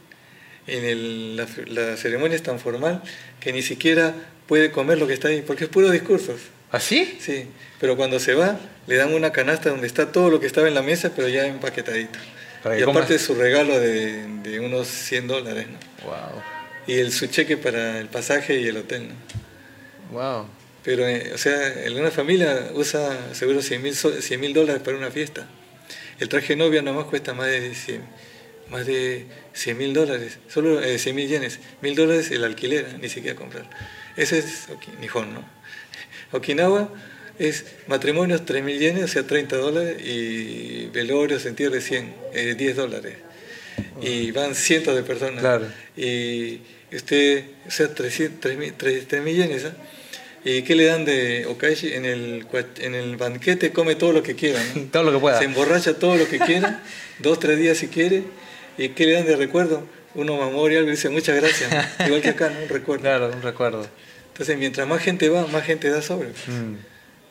En 0.67 0.85
el, 0.85 1.37
la, 1.37 1.97
ceremonia 1.97 2.37
es 2.37 2.43
tan 2.45 2.61
formal 2.61 3.03
que 3.41 3.53
ni 3.53 3.63
siquiera 3.63 4.15
puede 4.47 4.71
comer 4.71 4.99
lo 4.99 5.07
que 5.09 5.15
está 5.15 5.29
ahí, 5.29 5.43
porque 5.45 5.65
es 5.65 5.71
puro 5.71 5.91
discursos. 5.91 6.41
¿Así? 6.71 7.17
¿Ah, 7.17 7.21
sí, 7.21 7.47
pero 7.81 7.97
cuando 7.97 8.21
se 8.21 8.35
va, 8.35 8.61
le 8.87 8.97
dan 8.97 9.13
una 9.13 9.33
canasta 9.33 9.71
donde 9.71 9.89
está 9.89 10.13
todo 10.13 10.31
lo 10.31 10.39
que 10.39 10.47
estaba 10.47 10.69
en 10.69 10.75
la 10.75 10.83
mesa, 10.83 11.13
pero 11.17 11.29
ya 11.29 11.47
empaquetadito. 11.47 12.19
Y 12.79 12.83
aparte 12.83 13.19
su 13.19 13.35
regalo 13.35 13.81
de, 13.81 14.27
de, 14.43 14.61
unos 14.61 14.87
100 14.87 15.27
dólares. 15.27 15.67
¿no? 15.67 16.07
Wow 16.07 16.60
y 16.87 16.95
el, 16.95 17.13
su 17.13 17.27
cheque 17.27 17.57
para 17.57 17.99
el 17.99 18.09
pasaje 18.09 18.61
y 18.61 18.67
el 18.67 18.77
hotel. 18.77 19.09
¿no? 19.09 19.15
Wow. 20.13 20.47
Pero, 20.83 21.07
eh, 21.07 21.33
o 21.35 21.39
sea, 21.39 21.75
una 21.95 22.11
familia 22.11 22.71
usa 22.75 23.35
seguro 23.35 23.61
100 23.63 23.83
mil 24.41 24.55
dólares 24.55 24.83
para 24.83 24.97
una 24.97 25.11
fiesta. 25.11 25.47
El 26.19 26.29
traje 26.29 26.57
novia 26.57 26.83
nomás 26.83 27.07
cuesta 27.07 27.35
más 27.35 27.47
de 27.47 27.75
100 27.75 28.31
más 28.71 28.87
de 28.87 29.27
100 29.53 29.79
mil 29.79 29.93
dólares, 29.93 30.39
solo 30.49 30.81
eh, 30.81 30.99
100 30.99 31.17
mil 31.17 31.29
yenes, 31.29 31.59
mil 31.83 31.97
dólares 31.97 32.31
el 32.31 32.45
alquiler, 32.45 32.99
ni 33.01 33.09
siquiera 33.09 33.37
comprar. 33.37 33.69
Ese 34.17 34.39
es 34.39 34.69
Nihon, 35.01 35.35
¿no? 35.35 35.45
Okinawa 36.33 36.89
es 37.41 37.65
matrimonios 37.87 38.43
3.000 38.43 38.79
yenes, 38.79 39.05
o 39.05 39.09
sea, 39.09 39.27
30 39.27 39.57
dólares, 39.57 39.97
y 40.05 40.87
velorios, 40.93 41.47
entierros 41.47 41.83
100, 41.83 42.15
10 42.57 42.77
dólares. 42.77 43.17
Y 44.03 44.31
van 44.33 44.55
cientos 44.55 44.95
de 44.95 45.03
personas. 45.03 45.41
Claro. 45.41 45.67
Y 45.97 46.61
usted, 46.93 47.45
o 47.67 47.71
sea, 47.71 47.95
3.000 47.95 49.35
yenes, 49.35 49.65
¿ah? 49.65 49.75
¿Y 50.45 50.63
qué 50.63 50.75
le 50.75 50.87
dan 50.87 51.05
de 51.05 51.47
Okaishi? 51.47 51.93
En 51.93 52.07
el, 52.07 52.47
en 52.79 52.95
el 52.95 53.17
banquete 53.17 53.73
come 53.73 53.95
todo 53.95 54.13
lo 54.13 54.23
que 54.23 54.35
quiera, 54.35 54.63
¿no? 54.75 54.83
todo 54.93 55.03
lo 55.05 55.13
que 55.13 55.19
pueda. 55.19 55.39
Se 55.39 55.45
emborracha 55.45 55.95
todo 55.95 56.17
lo 56.17 56.27
que 56.27 56.39
quiera, 56.39 56.83
dos, 57.19 57.39
tres 57.39 57.59
días 57.59 57.79
si 57.79 57.89
quiere. 57.89 58.25
¿Y 58.79 58.91
qué 58.91 59.05
le 59.07 59.13
dan 59.13 59.27
de 59.27 59.37
recuerdo? 59.37 59.87
Uno 60.15 60.37
memoria 60.39 60.79
algo 60.79 60.91
dice 60.91 61.09
muchas 61.11 61.37
gracias. 61.37 61.71
Igual 62.07 62.23
que 62.23 62.31
acá, 62.31 62.49
¿no? 62.51 62.61
Un 62.61 62.69
recuerdo. 62.69 63.03
Claro, 63.03 63.31
un 63.33 63.43
recuerdo. 63.43 63.87
Entonces, 64.33 64.57
mientras 64.57 64.89
más 64.89 65.03
gente 65.03 65.29
va, 65.29 65.47
más 65.49 65.65
gente 65.65 65.91
da 65.91 66.01
sobre. 66.01 66.31
Mm. 66.31 66.77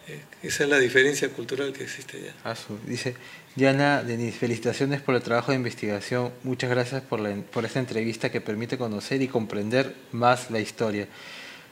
Eh, 0.07 0.19
esa 0.43 0.63
es 0.63 0.69
la 0.69 0.77
diferencia 0.77 1.29
cultural 1.29 1.73
que 1.73 1.83
existe 1.83 2.17
allá. 2.17 2.33
Ah, 2.43 2.55
dice, 2.85 3.15
Diana 3.59 4.03
Denis, 4.03 4.35
felicitaciones 4.35 5.01
por 5.01 5.15
el 5.15 5.21
trabajo 5.21 5.51
de 5.51 5.57
investigación. 5.57 6.31
Muchas 6.43 6.69
gracias 6.69 7.01
por, 7.01 7.19
la, 7.19 7.35
por 7.35 7.65
esta 7.65 7.79
entrevista 7.79 8.31
que 8.31 8.39
permite 8.39 8.77
conocer 8.77 9.21
y 9.21 9.27
comprender 9.27 9.95
más 10.13 10.49
la 10.49 10.61
historia 10.61 11.09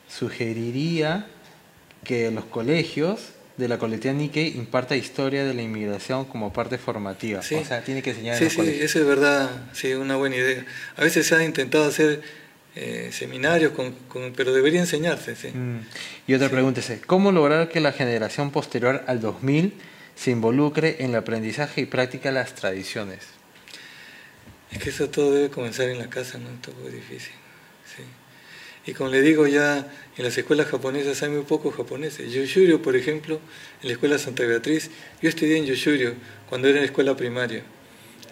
sugeriría 0.09 1.27
que 2.03 2.29
los 2.29 2.43
colegios 2.43 3.29
de 3.55 3.69
la 3.69 3.77
colectividad 3.79 4.15
Nikkei 4.15 4.57
imparta 4.57 4.97
historia 4.97 5.45
de 5.45 5.53
la 5.53 5.61
inmigración 5.61 6.25
como 6.25 6.51
parte 6.51 6.77
formativa. 6.77 7.41
Sí. 7.41 7.55
O 7.55 7.63
sea, 7.63 7.81
tiene 7.81 8.01
que 8.01 8.09
enseñar 8.09 8.37
sí, 8.37 8.43
en 8.43 8.57
los 8.57 8.65
sí, 8.67 8.79
eso 8.81 8.99
es 8.99 9.05
verdad, 9.05 9.49
sí, 9.71 9.93
una 9.93 10.17
buena 10.17 10.35
idea. 10.35 10.65
A 10.97 11.03
veces 11.05 11.25
se 11.25 11.35
ha 11.35 11.43
intentado 11.43 11.85
hacer 11.85 12.21
eh, 12.75 13.11
seminarios, 13.13 13.71
con, 13.71 13.95
pero 14.35 14.53
debería 14.53 14.81
enseñarse. 14.81 15.37
Sí. 15.37 15.47
Mm. 15.53 15.85
Y 16.27 16.33
otra 16.33 16.49
pregunta 16.49 16.81
es, 16.81 16.99
¿cómo 17.05 17.31
lograr 17.31 17.69
que 17.69 17.79
la 17.79 17.93
generación 17.93 18.51
posterior 18.51 19.05
al 19.07 19.21
2000 19.21 19.73
se 20.17 20.31
involucre 20.31 20.97
en 20.99 21.11
el 21.11 21.17
aprendizaje 21.17 21.81
y 21.81 21.85
práctica 21.85 22.31
las 22.31 22.55
tradiciones? 22.55 23.19
Es 24.71 24.79
que 24.79 24.89
eso 24.89 25.09
todo 25.09 25.31
debe 25.31 25.49
comenzar 25.49 25.87
en 25.87 25.99
la 25.99 26.09
casa, 26.09 26.37
¿no? 26.37 26.49
Es 26.49 26.77
muy 26.77 26.91
difícil. 26.91 27.33
Y 28.87 28.93
como 28.93 29.09
le 29.09 29.21
digo, 29.21 29.47
ya 29.47 29.85
en 30.17 30.23
las 30.23 30.37
escuelas 30.37 30.67
japonesas 30.67 31.21
hay 31.21 31.29
muy 31.29 31.43
pocos 31.43 31.75
japoneses. 31.75 32.31
Yoshurio, 32.31 32.81
por 32.81 32.95
ejemplo, 32.95 33.41
en 33.81 33.87
la 33.89 33.93
escuela 33.93 34.17
Santa 34.17 34.43
Beatriz, 34.45 34.89
yo 35.21 35.27
estudié 35.27 35.57
en 35.57 35.65
Yoshurio 35.65 36.13
cuando 36.47 36.69
era 36.69 36.77
en 36.77 36.83
la 36.83 36.85
escuela 36.85 37.15
primaria. 37.17 37.63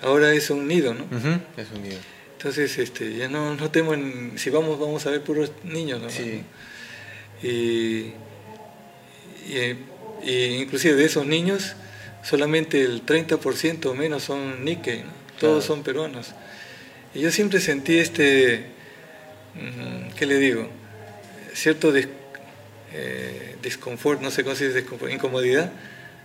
Ahora 0.02 0.34
es 0.34 0.50
un 0.50 0.66
nido, 0.66 0.94
¿no? 0.94 1.04
Es 1.58 1.68
un 1.76 1.84
nido. 1.84 2.00
Entonces, 2.38 2.78
este, 2.78 3.18
ya 3.18 3.28
no, 3.28 3.54
no 3.56 3.70
temo, 3.70 3.96
si 4.38 4.50
vamos, 4.50 4.80
vamos 4.80 5.06
a 5.06 5.10
ver 5.12 5.22
puros 5.24 5.52
niños, 5.66 6.02
¿no? 6.02 6.10
Sí. 6.10 6.42
Y, 7.44 8.14
y, 9.52 9.76
inclusive 10.26 10.96
de 10.96 11.06
esos 11.06 11.26
niños, 11.26 11.76
solamente 12.24 12.82
el 12.82 13.06
30% 13.06 13.86
o 13.86 13.94
menos 13.94 14.24
son 14.24 14.66
Nikkei, 14.66 15.04
todos 15.40 15.66
son 15.66 15.84
peruanos. 15.84 16.34
Y 17.14 17.22
yo 17.22 17.32
siempre 17.32 17.60
sentí 17.60 17.98
este 17.98 18.76
¿qué 20.18 20.26
le 20.26 20.38
digo? 20.38 20.68
Cierto 21.54 21.92
des, 21.92 22.08
eh, 22.94 23.56
no 24.22 24.32
sé 24.32 24.44
cómo 24.44 24.56
se 24.56 24.68
dice, 24.68 24.86
incomodidad 25.12 25.72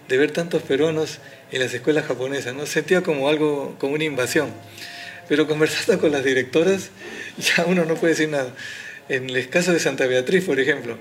de 0.09 0.19
ver 0.19 0.33
tantos 0.33 0.63
peruanos 0.63 1.19
en 1.53 1.61
las 1.61 1.73
escuelas 1.73 2.05
japonesas, 2.07 2.55
¿no? 2.55 2.67
Sentía 2.67 3.03
como 3.03 3.29
algo, 3.29 3.77
como 3.79 3.95
una 3.95 4.05
invasión. 4.05 4.53
Pero 5.29 5.47
conversando 5.47 6.01
con 6.01 6.11
las 6.11 6.25
directoras, 6.25 6.91
ya 7.57 7.65
uno 7.65 7.85
no 7.85 7.95
puede 7.95 8.15
decir 8.15 8.29
nada. 8.29 8.53
En 9.09 9.31
el 9.31 9.49
caso 9.49 9.73
de 9.73 9.79
Santa 9.79 10.07
Beatriz, 10.07 10.45
por 10.45 10.59
ejemplo, 10.59 10.99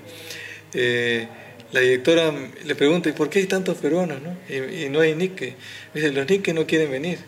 eh, 0.74 1.26
la 1.72 1.80
directora 1.80 2.32
le 2.64 2.74
pregunta, 2.74 3.08
¿y 3.08 3.12
por 3.12 3.30
qué 3.30 3.40
hay 3.40 3.46
tantos 3.46 3.76
peruanos? 3.78 4.20
No? 4.22 4.36
Y, 4.48 4.88
no 4.88 5.00
hay 5.00 5.14
Nikke. 5.14 5.54
Dice, 5.94 6.10
los 6.12 6.28
Nikke 6.28 6.52
no 6.52 6.66
quieren 6.66 6.90
venir. 6.90 7.18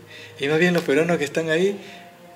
Y 0.41 0.49
más 0.49 0.59
bien 0.59 0.75
los 0.75 0.83
peruanos 0.83 1.19
que 1.19 1.25
están 1.25 1.51
ahí 1.51 1.79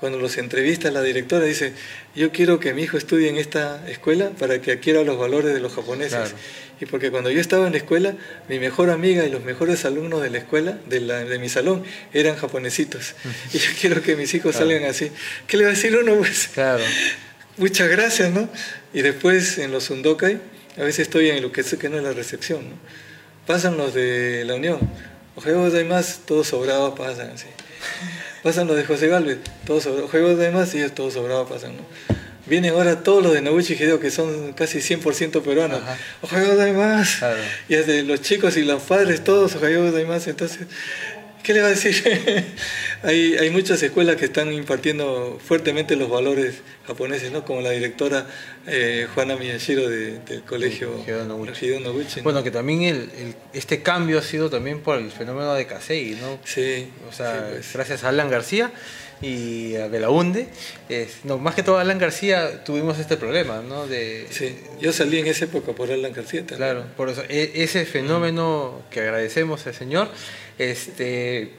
cuando 0.00 0.18
los 0.18 0.36
entrevista 0.36 0.90
la 0.90 1.02
directora, 1.02 1.44
dice, 1.44 1.72
yo 2.14 2.30
quiero 2.30 2.60
que 2.60 2.74
mi 2.74 2.82
hijo 2.82 2.98
estudie 2.98 3.28
en 3.28 3.36
esta 3.36 3.88
escuela 3.88 4.30
para 4.38 4.60
que 4.60 4.72
adquiera 4.72 5.02
los 5.02 5.18
valores 5.18 5.54
de 5.54 5.60
los 5.60 5.74
japoneses. 5.74 6.34
Y 6.80 6.86
porque 6.86 7.10
cuando 7.10 7.30
yo 7.30 7.40
estaba 7.40 7.66
en 7.66 7.72
la 7.72 7.78
escuela, 7.78 8.14
mi 8.48 8.58
mejor 8.58 8.90
amiga 8.90 9.24
y 9.24 9.30
los 9.30 9.42
mejores 9.42 9.84
alumnos 9.86 10.22
de 10.22 10.30
la 10.30 10.38
escuela, 10.38 10.78
de, 10.86 11.00
la, 11.00 11.24
de 11.24 11.38
mi 11.38 11.48
salón, 11.48 11.82
eran 12.12 12.36
japonesitos. 12.36 13.14
Y 13.54 13.58
yo 13.58 13.70
quiero 13.80 14.02
que 14.02 14.16
mis 14.16 14.34
hijos 14.34 14.56
salgan 14.56 14.84
así. 14.84 15.10
¿Qué 15.46 15.56
le 15.56 15.64
va 15.64 15.70
a 15.70 15.72
decir 15.72 15.96
uno? 15.96 16.16
Pues, 16.16 16.48
claro. 16.48 16.84
Muchas 17.56 17.88
gracias, 17.88 18.30
¿no? 18.30 18.50
Y 18.92 19.00
después 19.00 19.56
en 19.56 19.72
los 19.72 19.88
undokai, 19.88 20.38
a 20.76 20.82
veces 20.82 21.00
estoy 21.00 21.30
en 21.30 21.42
lo 21.42 21.52
que 21.52 21.62
que 21.62 21.88
no 21.88 21.96
es 21.96 22.02
la 22.02 22.12
recepción, 22.12 22.70
¿no? 22.70 22.76
Pasan 23.46 23.76
los 23.76 23.94
de 23.94 24.44
la 24.44 24.54
Unión. 24.54 24.78
Ojalá 25.36 25.66
hay 25.66 25.84
más, 25.84 26.20
todos 26.26 26.48
sobrados 26.48 26.98
pasan 26.98 27.30
así 27.30 27.46
pasan 28.46 28.68
los 28.68 28.76
de 28.76 28.84
José 28.84 29.08
Galvez, 29.08 29.38
todos 29.66 29.82
sobrados, 29.82 30.08
juegos 30.08 30.38
de 30.38 30.52
más 30.52 30.72
y 30.72 30.78
ellos 30.78 30.94
todos 30.94 31.14
sobrados 31.14 31.50
pasan, 31.50 31.76
¿no? 31.76 31.82
Vienen 32.46 32.74
ahora 32.74 33.02
todos 33.02 33.20
los 33.20 33.34
de 33.34 33.42
Noguchi 33.42 33.74
Hideo, 33.74 33.98
que 33.98 34.12
son 34.12 34.52
casi 34.52 34.78
100% 34.78 35.42
peruanos. 35.42 35.80
Juegos 36.22 36.56
de 36.56 36.72
más. 36.72 37.18
Y 37.68 37.74
desde 37.74 38.04
los 38.04 38.22
chicos 38.22 38.56
y 38.56 38.62
los 38.62 38.82
padres, 38.82 39.24
todos 39.24 39.54
juegos 39.54 39.92
de 39.92 40.04
más. 40.04 40.28
Entonces, 40.28 40.68
¿qué 41.46 41.54
le 41.54 41.60
va 41.60 41.68
a 41.68 41.70
decir? 41.70 42.02
hay, 43.04 43.36
hay 43.36 43.50
muchas 43.50 43.80
escuelas 43.80 44.16
que 44.16 44.24
están 44.24 44.52
impartiendo 44.52 45.38
fuertemente 45.40 45.94
los 45.94 46.10
valores 46.10 46.62
japoneses, 46.88 47.30
¿no? 47.30 47.44
Como 47.44 47.60
la 47.60 47.70
directora 47.70 48.26
eh, 48.66 49.06
Juana 49.14 49.36
Miyashiro 49.36 49.88
del 49.88 50.42
colegio 50.44 51.04
Noguchi. 51.28 52.20
Bueno, 52.22 52.42
que 52.42 52.50
también 52.50 52.82
el, 52.82 53.34
este 53.52 53.80
cambio 53.80 54.18
ha 54.18 54.22
sido 54.22 54.50
también 54.50 54.80
por 54.80 54.98
el 54.98 55.12
fenómeno 55.12 55.54
de 55.54 55.66
Kasei, 55.68 56.18
¿no? 56.20 56.40
Sí. 56.44 56.88
O 57.08 57.12
sea, 57.12 57.50
pues. 57.52 57.72
gracias 57.72 58.02
a 58.02 58.08
Alan 58.08 58.28
García 58.28 58.72
y 59.20 59.76
a 59.76 59.88
Belaunde. 59.88 60.48
no, 61.24 61.38
más 61.38 61.54
que 61.54 61.62
todo 61.62 61.78
Alan 61.78 61.98
García 61.98 62.64
tuvimos 62.64 62.98
este 62.98 63.16
problema, 63.16 63.62
¿no? 63.62 63.86
De, 63.86 64.26
sí, 64.30 64.56
yo 64.80 64.92
salí 64.92 65.18
en 65.18 65.26
esa 65.26 65.46
época 65.46 65.72
por 65.72 65.90
Alan 65.90 66.12
García 66.12 66.40
también. 66.40 66.58
Claro, 66.58 66.84
por 66.96 67.08
eso, 67.08 67.22
e, 67.28 67.52
ese 67.54 67.84
fenómeno 67.86 68.82
que 68.90 69.00
agradecemos 69.00 69.66
al 69.66 69.74
Señor, 69.74 70.08
este, 70.58 71.52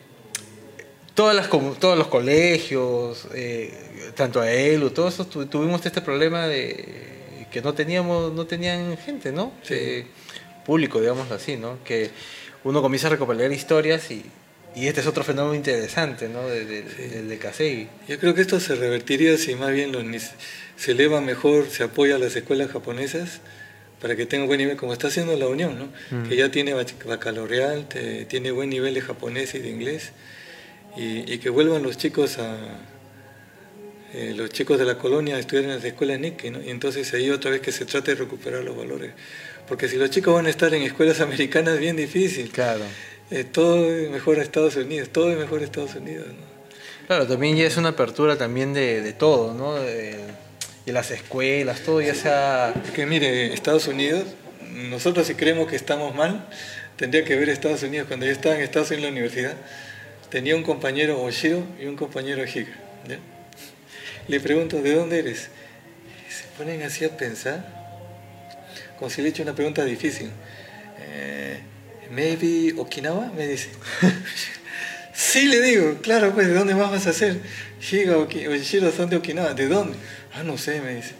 todas 1.14 1.36
las, 1.36 1.49
todos 1.49 1.97
los 1.97 2.08
colegios, 2.08 3.28
eh, 3.34 3.74
tanto 4.16 4.41
a 4.41 4.51
él 4.51 4.84
o 4.84 4.91
todos 4.91 5.16
eso, 5.16 5.26
tuvimos 5.26 5.86
este 5.86 6.01
problema 6.01 6.47
de 6.47 7.45
que 7.51 7.62
no 7.62 7.74
teníamos, 7.74 8.34
no 8.34 8.45
tenían 8.45 8.97
gente, 8.97 9.32
¿no? 9.32 9.51
Sí. 9.64 10.05
público, 10.66 10.99
digamos 10.99 11.32
así, 11.32 11.55
¿no? 11.55 11.82
Que 11.84 12.12
uno 12.64 12.82
comienza 12.82 13.08
a 13.08 13.12
recopilar 13.12 13.51
historias 13.51 14.12
y, 14.12 14.26
y 14.78 14.88
este 14.88 15.01
es 15.01 15.07
otro 15.07 15.23
fenómeno 15.23 15.55
interesante, 15.55 16.30
¿no? 16.30 16.47
De, 16.47 16.65
de, 16.65 17.88
Yo 18.07 18.19
creo 18.19 18.36
que 18.36 18.41
esto 18.41 18.59
se 18.59 18.75
revertiría 18.75 19.38
si 19.38 19.55
más 19.55 19.71
bien 19.71 19.91
los, 19.91 20.03
se 20.75 20.91
eleva 20.91 21.19
mejor, 21.19 21.69
se 21.69 21.84
apoya 21.84 22.15
a 22.15 22.19
las 22.19 22.36
escuelas 22.36 22.69
japonesas 22.69 23.41
para 23.99 24.15
que 24.15 24.28
tengan 24.28 24.47
buen 24.47 24.59
nivel, 24.59 24.78
como 24.78 24.93
está 24.93 25.07
haciendo 25.07 25.36
la 25.36 25.47
Unión, 25.47 25.80
¿no? 25.80 25.86
Mm. 26.15 26.30
Que 26.30 26.36
ya 26.36 26.51
tiene 26.51 26.73
baccalaureal, 26.73 27.88
tiene 28.28 28.51
buen 28.51 28.69
nivel 28.69 28.93
de 28.93 29.01
japonés 29.01 29.55
y 29.55 29.59
de 29.59 29.69
inglés, 29.69 30.11
y, 30.95 31.34
y 31.34 31.39
que 31.39 31.49
vuelvan 31.49 31.82
los 31.82 31.97
chicos 31.97 32.38
a, 32.38 32.55
eh, 34.13 34.34
los 34.36 34.49
chicos 34.51 34.80
de 34.80 34.86
la 34.86 34.97
colonia 34.97 35.38
estudiar 35.38 35.65
en 35.65 35.71
las 35.71 35.84
escuelas 35.84 36.19
Nikkei, 36.19 36.49
¿no? 36.49 36.61
y 36.61 36.69
entonces 36.69 37.13
ahí 37.13 37.30
otra 37.30 37.51
vez 37.51 37.59
que 37.59 37.73
se 37.73 37.86
trate 37.86 38.11
de 38.11 38.17
recuperar 38.23 38.63
los 38.63 38.78
valores. 38.78 39.11
Porque 39.67 39.89
si 39.89 39.97
los 39.97 40.09
chicos 40.09 40.34
van 40.34 40.45
a 40.45 40.49
estar 40.49 40.73
en 40.73 40.84
escuelas 40.84 41.19
americanas 41.28 41.75
es 41.75 41.80
bien 41.80 41.97
difícil. 41.97 42.49
Claro. 42.49 42.86
Eh, 43.30 43.43
todo 43.43 43.86
es 43.86 44.09
mejor 44.09 44.39
a 44.39 44.41
Estados 44.41 44.75
Unidos, 44.78 45.09
todo 45.09 45.32
es 45.32 45.38
mejor 45.38 45.61
a 45.61 45.65
Estados 45.65 45.95
Unidos. 45.95 46.28
¿no? 46.28 46.47
Claro, 47.07 47.28
también 47.28 47.57
ya 47.57 47.65
es 47.65 47.75
una 47.75 47.89
apertura 47.89 48.38
también 48.38 48.73
de, 48.73 49.01
de 49.01 49.13
todo, 49.13 49.53
¿no? 49.53 49.75
De, 49.75 50.17
de, 50.86 50.93
las 50.93 51.11
escuelas, 51.11 51.82
todo 51.82 52.01
ya 52.01 52.15
sea... 52.15 52.73
Porque 52.73 53.05
mire, 53.05 53.53
Estados 53.53 53.88
Unidos, 53.88 54.23
nosotros 54.71 55.28
si 55.28 55.36
creemos 55.36 55.67
que 55.67 55.75
estamos 55.75 56.15
mal, 56.15 56.47
tendría 56.95 57.25
que 57.25 57.36
ver 57.36 57.49
Estados 57.49 57.84
Unidos. 57.84 58.07
Cuando 58.07 58.25
yo 58.25 58.32
estaba 58.32 58.55
en 58.55 58.61
Estados 58.61 58.91
Unidos 58.91 59.07
en 59.07 59.13
la 59.13 59.19
universidad, 59.19 59.53
tenía 60.30 60.55
un 60.55 60.63
compañero 60.63 61.21
Oshiro 61.21 61.63
y 61.82 61.86
un 61.86 61.97
compañero 61.97 62.43
Higa. 62.45 62.75
¿ya? 63.07 63.19
Le 64.28 64.39
pregunto, 64.39 64.82
¿de 64.82 64.93
dónde 64.93 65.19
eres? 65.19 65.49
Y 66.28 66.32
se 66.32 66.45
ponen 66.57 66.82
así 66.84 67.05
a 67.05 67.15
pensar, 67.15 67.65
como 68.97 69.09
si 69.09 69.21
le 69.21 69.28
he 69.28 69.32
hecho 69.32 69.43
una 69.43 69.53
pregunta 69.53 69.84
difícil. 69.86 70.30
Eh, 70.99 71.59
maybe 72.12 72.74
Okinawa, 72.78 73.32
me 73.36 73.47
dice. 73.47 73.70
sí, 75.14 75.45
le 75.45 75.62
digo, 75.62 75.97
claro, 76.01 76.34
pues, 76.34 76.47
¿de 76.47 76.53
dónde 76.53 76.76
más 76.76 76.91
vas 76.91 77.08
a 77.08 77.12
hacer? 77.12 77.38
Shiga 77.80 78.18
o 78.18 78.28
Shiro 78.28 78.91
son 78.91 79.10
de 79.10 79.18
Okinawa, 79.18 79.53
¿de 79.53 79.68
dónde? 79.68 79.97
Ah, 80.34 80.43
no 80.43 80.58
sé, 80.58 80.82
me 80.82 80.95
dice. 80.95 81.14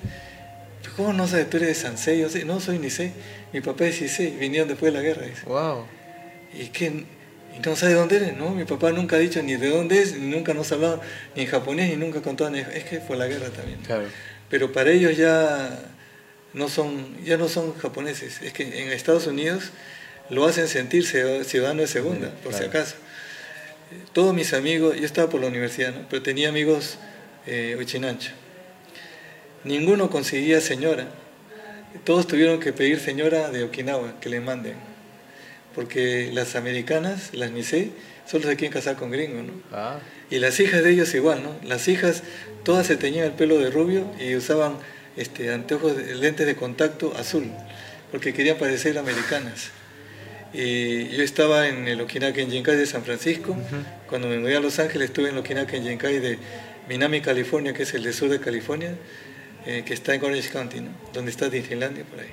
¿Cómo 0.96 1.14
no 1.14 1.28
sabes? 1.28 1.48
¿Tú 1.50 1.58
eres 1.58 1.70
de 1.70 1.76
Sansei? 1.76 2.20
Yo 2.20 2.28
sé, 2.28 2.44
no 2.44 2.60
soy 2.60 2.80
ni 2.80 2.90
sé. 2.90 3.12
Mi 3.54 3.62
papá 3.62 3.86
es 3.86 4.02
Issei, 4.02 4.32
vinieron 4.32 4.68
después 4.68 4.92
de 4.92 4.98
la 4.98 5.04
guerra. 5.04 5.28
Dice. 5.28 5.44
Wow. 5.46 5.86
¿Y 6.54 6.68
qué? 6.70 6.88
¿Y 7.56 7.60
no 7.64 7.76
sabe 7.76 7.94
dónde 7.94 8.16
eres? 8.18 8.36
No, 8.36 8.50
mi 8.50 8.66
papá 8.66 8.92
nunca 8.92 9.16
ha 9.16 9.20
dicho 9.20 9.42
ni 9.44 9.56
de 9.56 9.70
dónde 9.70 10.02
es, 10.02 10.18
ni 10.18 10.28
nunca 10.28 10.56
nos 10.56 10.72
ha 10.72 10.76
hablado 10.76 11.02
ni 11.36 11.44
en 11.44 11.48
japonés, 11.48 11.90
ni 11.92 11.98
nunca 11.98 12.22
contado, 12.22 12.50
ni... 12.50 12.60
es 12.60 12.84
que 12.84 13.00
fue 13.00 13.16
la 13.16 13.28
guerra 13.28 13.50
también. 13.50 13.80
Claro. 13.86 14.06
Pero 14.50 14.72
para 14.72 14.90
ellos 14.90 15.16
ya 15.16 15.80
no 16.54 16.68
son, 16.68 17.24
ya 17.24 17.38
no 17.38 17.48
son 17.48 17.78
japoneses. 17.78 18.42
Es 18.42 18.54
que 18.54 18.64
en 18.64 18.92
Estados 18.92 19.28
Unidos 19.28 19.72
lo 20.30 20.45
hacen 20.45 20.67
sentir 20.67 21.05
ciudadano 21.05 21.82
de 21.82 21.88
segunda, 21.88 22.32
por 22.43 22.53
si 22.53 22.63
acaso. 22.63 22.95
Todos 24.13 24.34
mis 24.34 24.53
amigos, 24.53 24.97
yo 24.97 25.05
estaba 25.05 25.30
por 25.30 25.41
la 25.41 25.47
universidad, 25.47 25.93
pero 26.09 26.21
tenía 26.21 26.49
amigos 26.49 26.97
eh. 27.45 27.78
Ninguno 29.63 30.09
conseguía 30.09 30.61
señora. 30.61 31.07
Todos 32.03 32.28
tuvieron 32.28 32.59
que 32.59 32.73
pedir 32.73 32.99
señora 32.99 33.49
de 33.49 33.63
Okinawa, 33.63 34.19
que 34.19 34.30
le 34.30 34.41
manden. 34.41 34.75
Porque 35.73 36.30
las 36.34 36.55
americanas, 36.55 37.34
las 37.34 37.51
Nisei, 37.51 37.91
solo 38.25 38.47
se 38.47 38.55
quieren 38.57 38.73
casar 38.73 38.97
con 38.97 39.11
gringos, 39.11 39.45
¿no? 39.45 39.53
Ah. 39.71 39.99
Y 40.30 40.39
las 40.39 40.59
hijas 40.59 40.84
de 40.84 40.91
ellos 40.91 41.13
igual, 41.13 41.43
¿no? 41.43 41.55
Las 41.63 41.88
hijas 41.88 42.23
todas 42.63 42.88
se 42.88 42.97
teñían 42.97 43.25
el 43.25 43.32
pelo 43.32 43.57
de 43.57 43.69
rubio 43.69 44.11
y 44.19 44.36
usaban 44.36 44.78
este, 45.15 45.53
anteojos, 45.53 45.95
lentes 45.97 46.45
de 46.45 46.55
contacto 46.55 47.15
azul, 47.17 47.49
porque 48.11 48.34
querían 48.34 48.57
parecer 48.57 48.97
americanas. 48.97 49.71
Y 50.60 51.10
yo 51.10 51.22
estaba 51.22 51.68
en 51.68 51.88
el 51.88 52.01
Okinaken 52.01 52.49
Jinkai 52.49 52.76
de 52.76 52.88
San 52.88 53.03
Francisco. 53.03 53.55
Cuando 54.10 54.28
me 54.28 54.39
mudé 54.39 54.55
a 54.55 54.60
Los 54.60 54.80
Ángeles 54.80 55.10
estuve 55.10 55.30
en 55.30 55.36
el 55.36 55.41
Okinaken 55.41 55.84
Jinkai 55.84 56.18
de 56.18 56.39
Minami, 56.89 57.22
California, 57.22 57.74
que 57.74 57.84
es 57.84 57.93
el 57.93 58.01
de 58.01 58.12
sur 58.12 58.28
de 58.28 58.39
California, 58.39 58.95
eh, 59.68 59.84
que 59.86 59.93
está 59.93 60.16
en 60.16 60.24
Orange 60.26 60.49
County, 60.49 60.80
¿no? 60.80 60.89
donde 61.14 61.30
está 61.30 61.49
Disneylandia, 61.49 62.05
por 62.05 62.22
ahí. 62.22 62.32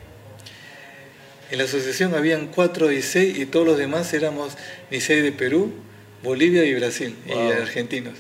En 1.51 1.59
la 1.59 1.65
asociación 1.65 2.15
habían 2.15 2.47
cuatro 2.47 2.89
seis 3.03 3.39
y 3.39 3.45
todos 3.45 3.67
los 3.67 3.77
demás 3.77 4.15
éramos 4.15 4.57
seis 4.89 5.23
de 5.23 5.31
Perú, 5.31 5.75
Bolivia 6.23 6.65
y 6.65 6.75
Brasil, 6.75 7.15
y 7.27 7.33
argentinos. 7.33 8.15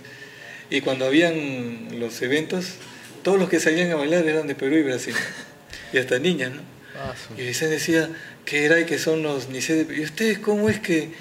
Y 0.68 0.82
cuando 0.82 1.06
habían 1.06 1.98
los 1.98 2.20
eventos, 2.20 2.74
todos 3.22 3.38
los 3.38 3.48
que 3.48 3.58
salían 3.58 3.90
a 3.90 3.94
bailar 3.94 4.28
eran 4.28 4.48
de 4.48 4.54
Perú 4.54 4.76
y 4.76 4.82
Brasil. 4.82 5.14
Y 5.92 5.98
hasta 5.98 6.18
niñas, 6.18 6.50
¿no? 6.50 6.60
Ah, 6.96 7.14
y 7.36 7.42
Vicente 7.42 7.74
decía 7.74 8.10
que 8.44 8.64
era 8.64 8.80
y 8.80 8.84
que 8.84 8.98
son 8.98 9.22
los 9.22 9.48
Nisei 9.48 9.84
de 9.84 9.96
¿Y 9.96 10.02
ustedes 10.02 10.38
cómo 10.38 10.68
es 10.68 10.80
que 10.80 11.12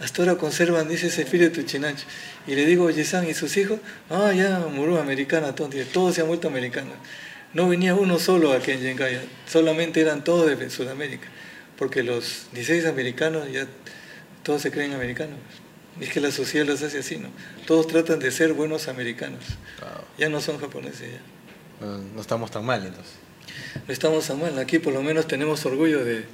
hasta 0.00 0.22
ahora 0.22 0.36
conservan, 0.36 0.88
dice 0.88 1.06
ese 1.06 1.22
espíritu 1.22 1.62
chinancho? 1.62 2.04
Y 2.46 2.54
le 2.54 2.66
digo, 2.66 2.90
Yesan 2.90 3.28
y 3.28 3.34
sus 3.34 3.56
hijos, 3.56 3.78
ah, 4.10 4.32
ya 4.34 4.58
murió 4.70 5.00
americana, 5.00 5.54
todos 5.54 6.14
se 6.14 6.20
han 6.20 6.26
vuelto 6.26 6.48
americanos. 6.48 6.94
No 7.52 7.68
venía 7.68 7.94
uno 7.94 8.18
solo 8.18 8.52
aquí 8.52 8.72
en 8.72 8.80
Yencaya, 8.80 9.22
solamente 9.46 10.00
eran 10.00 10.24
todos 10.24 10.58
de 10.58 10.70
Sudamérica, 10.70 11.28
porque 11.78 12.02
los 12.02 12.48
16 12.52 12.86
americanos 12.86 13.50
ya 13.52 13.66
todos 14.42 14.62
se 14.62 14.70
creen 14.70 14.92
americanos. 14.92 15.38
Es 16.00 16.10
que 16.10 16.20
la 16.20 16.32
sociedad 16.32 16.66
los 16.66 16.82
hace 16.82 16.98
así, 16.98 17.18
¿no? 17.18 17.28
Todos 17.66 17.86
tratan 17.86 18.18
de 18.18 18.32
ser 18.32 18.52
buenos 18.52 18.88
americanos. 18.88 19.44
Ya 20.18 20.28
no 20.28 20.40
son 20.40 20.58
japoneses 20.58 21.12
ya. 21.12 21.86
No, 21.86 22.20
estamos 22.20 22.50
tan 22.50 22.64
mal 22.64 22.84
entonces. 22.84 23.14
No 23.86 23.92
estamos 23.92 24.26
tan 24.26 24.40
mal. 24.40 24.58
Aquí 24.58 24.80
por 24.80 24.92
lo 24.92 25.02
menos 25.02 25.28
tenemos 25.28 25.64
orgullo 25.64 26.04
de, 26.04 26.24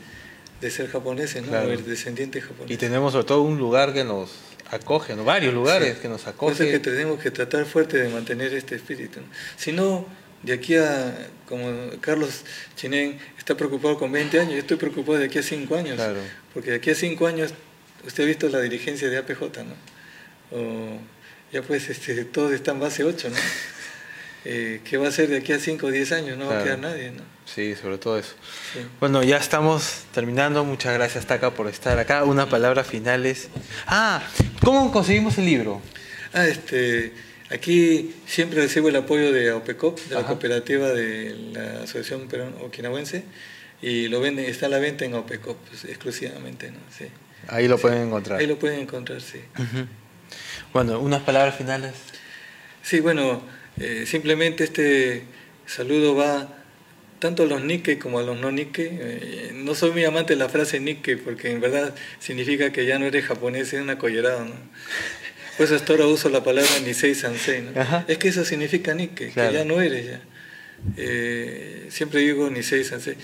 ser 0.68 0.88
japoneses, 0.88 1.46
¿no? 1.46 1.52
descendientes 1.66 2.42
japoneses. 2.42 2.74
Y 2.74 2.76
tenemos 2.76 3.12
sobre 3.12 3.26
todo 3.26 3.42
un 3.42 3.58
lugar 3.58 3.94
que 3.94 4.04
nos 4.04 4.30
acoge, 4.70 5.16
¿no? 5.16 5.24
Varios 5.24 5.54
lugares 5.54 5.98
que 5.98 6.08
nos 6.08 6.26
acogen. 6.26 6.56
Por 6.56 6.66
que 6.66 6.78
tenemos 6.80 7.20
que 7.20 7.30
tratar 7.30 7.64
fuerte 7.64 7.98
de 7.98 8.08
mantener 8.08 8.52
este 8.52 8.74
espíritu. 8.74 9.20
Si 9.56 9.72
no, 9.72 10.04
de 10.42 10.52
aquí 10.52 10.76
a, 10.76 11.30
como 11.48 11.70
Carlos 12.00 12.44
Chinén 12.76 13.18
está 13.38 13.56
preocupado 13.56 13.98
con 13.98 14.10
20 14.12 14.40
años, 14.40 14.52
yo 14.52 14.58
estoy 14.58 14.76
preocupado 14.76 15.18
de 15.18 15.26
aquí 15.26 15.38
a 15.38 15.42
5 15.42 15.74
años. 15.76 16.00
Porque 16.52 16.70
de 16.70 16.76
aquí 16.76 16.90
a 16.90 16.94
5 16.94 17.26
años 17.26 17.54
Usted 18.06 18.24
ha 18.24 18.26
visto 18.26 18.48
la 18.48 18.60
dirigencia 18.60 19.10
de 19.10 19.18
APJ, 19.18 19.40
¿no? 19.64 20.56
O 20.56 20.98
ya 21.52 21.62
pues 21.62 21.88
este, 21.90 22.24
todos 22.24 22.52
están 22.52 22.80
base 22.80 23.04
8, 23.04 23.30
¿no? 23.30 23.36
Eh, 24.42 24.80
¿Qué 24.84 24.96
va 24.96 25.06
a 25.06 25.10
ser 25.10 25.28
de 25.28 25.36
aquí 25.36 25.52
a 25.52 25.58
5 25.58 25.86
o 25.86 25.90
10 25.90 26.12
años? 26.12 26.38
No 26.38 26.46
va 26.46 26.60
a 26.60 26.64
quedar 26.64 26.78
nadie, 26.78 27.10
¿no? 27.10 27.22
Sí, 27.54 27.74
sobre 27.74 27.98
todo 27.98 28.18
eso. 28.18 28.34
Bueno, 29.00 29.22
ya 29.24 29.36
estamos 29.36 30.04
terminando. 30.14 30.64
Muchas 30.64 30.94
gracias, 30.94 31.26
Taka, 31.26 31.50
por 31.52 31.66
estar 31.66 31.98
acá. 31.98 32.24
Una 32.24 32.48
palabra 32.48 32.84
final 32.84 33.26
es... 33.26 33.48
Ah, 33.86 34.22
¿cómo 34.62 34.92
conseguimos 34.92 35.36
el 35.38 35.46
libro? 35.46 35.82
Ah, 36.32 36.46
este... 36.46 37.12
Aquí 37.52 38.14
siempre 38.26 38.60
recibo 38.60 38.90
el 38.90 38.94
apoyo 38.94 39.32
de 39.32 39.50
AOPECOP, 39.50 39.98
de 39.98 40.14
la 40.14 40.24
cooperativa 40.24 40.90
de 40.90 41.34
la 41.52 41.82
Asociación 41.82 42.28
Perón 42.28 42.54
Okinawense, 42.60 43.24
y 43.82 44.06
lo 44.06 44.20
venden, 44.20 44.44
está 44.44 44.66
a 44.66 44.68
la 44.68 44.78
venta 44.78 45.04
en 45.04 45.14
AOPECOP 45.14 45.56
pues, 45.68 45.84
exclusivamente, 45.86 46.70
¿no? 46.70 46.78
Sí. 46.96 47.06
Ahí 47.48 47.66
lo 47.66 47.76
pueden 47.76 48.06
encontrar. 48.06 48.38
Ahí 48.38 48.46
lo 48.46 48.56
pueden 48.56 48.78
encontrar, 48.78 49.20
sí. 49.20 49.40
Bueno, 50.72 51.00
unas 51.00 51.22
palabras 51.22 51.56
finales. 51.56 51.94
Sí, 52.82 53.00
bueno, 53.00 53.42
eh, 53.78 54.04
simplemente 54.06 54.62
este 54.62 55.24
saludo 55.66 56.14
va 56.14 56.59
tanto 57.20 57.44
a 57.44 57.46
los 57.46 57.62
Nikkei 57.62 57.98
como 57.98 58.18
a 58.18 58.22
los 58.22 58.40
no 58.40 58.50
Nikkei. 58.50 58.88
Eh, 58.92 59.52
no 59.54 59.74
soy 59.76 59.92
muy 59.92 60.04
amante 60.04 60.32
de 60.32 60.38
la 60.38 60.48
frase 60.48 60.80
Nikkei 60.80 61.16
porque 61.16 61.52
en 61.52 61.60
verdad 61.60 61.94
significa 62.18 62.72
que 62.72 62.86
ya 62.86 62.98
no 62.98 63.06
eres 63.06 63.24
japonés, 63.24 63.72
eres 63.72 63.84
un 63.84 63.90
acollerado, 63.90 64.44
¿no? 64.44 64.54
Pues 65.56 65.72
hasta 65.72 65.92
ahora 65.92 66.06
uso 66.06 66.30
la 66.30 66.42
palabra 66.42 66.70
Nisei 66.86 67.14
Sansei, 67.14 67.60
¿no? 67.60 67.72
Es 68.08 68.16
que 68.16 68.28
eso 68.28 68.46
significa 68.46 68.94
Nikkei, 68.94 69.30
que 69.30 69.52
ya 69.52 69.62
no 69.64 69.82
eres 69.82 70.06
ya. 70.06 70.20
Eh, 70.96 71.86
siempre 71.90 72.20
digo 72.20 72.48
Nisei 72.48 72.82
Sansei. 72.82 73.16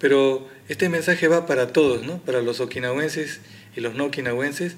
Pero 0.00 0.48
este 0.68 0.88
mensaje 0.88 1.28
va 1.28 1.46
para 1.46 1.68
todos, 1.68 2.04
¿no? 2.04 2.18
Para 2.18 2.42
los 2.42 2.58
okinawenses 2.58 3.38
y 3.76 3.80
los 3.80 3.94
no 3.94 4.06
okinawenses, 4.06 4.74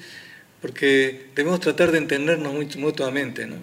porque 0.61 1.27
debemos 1.35 1.61
tratar 1.61 1.93
de 1.93 1.99
entendernos 1.99 2.77
mutuamente. 2.77 3.47
¿no? 3.47 3.57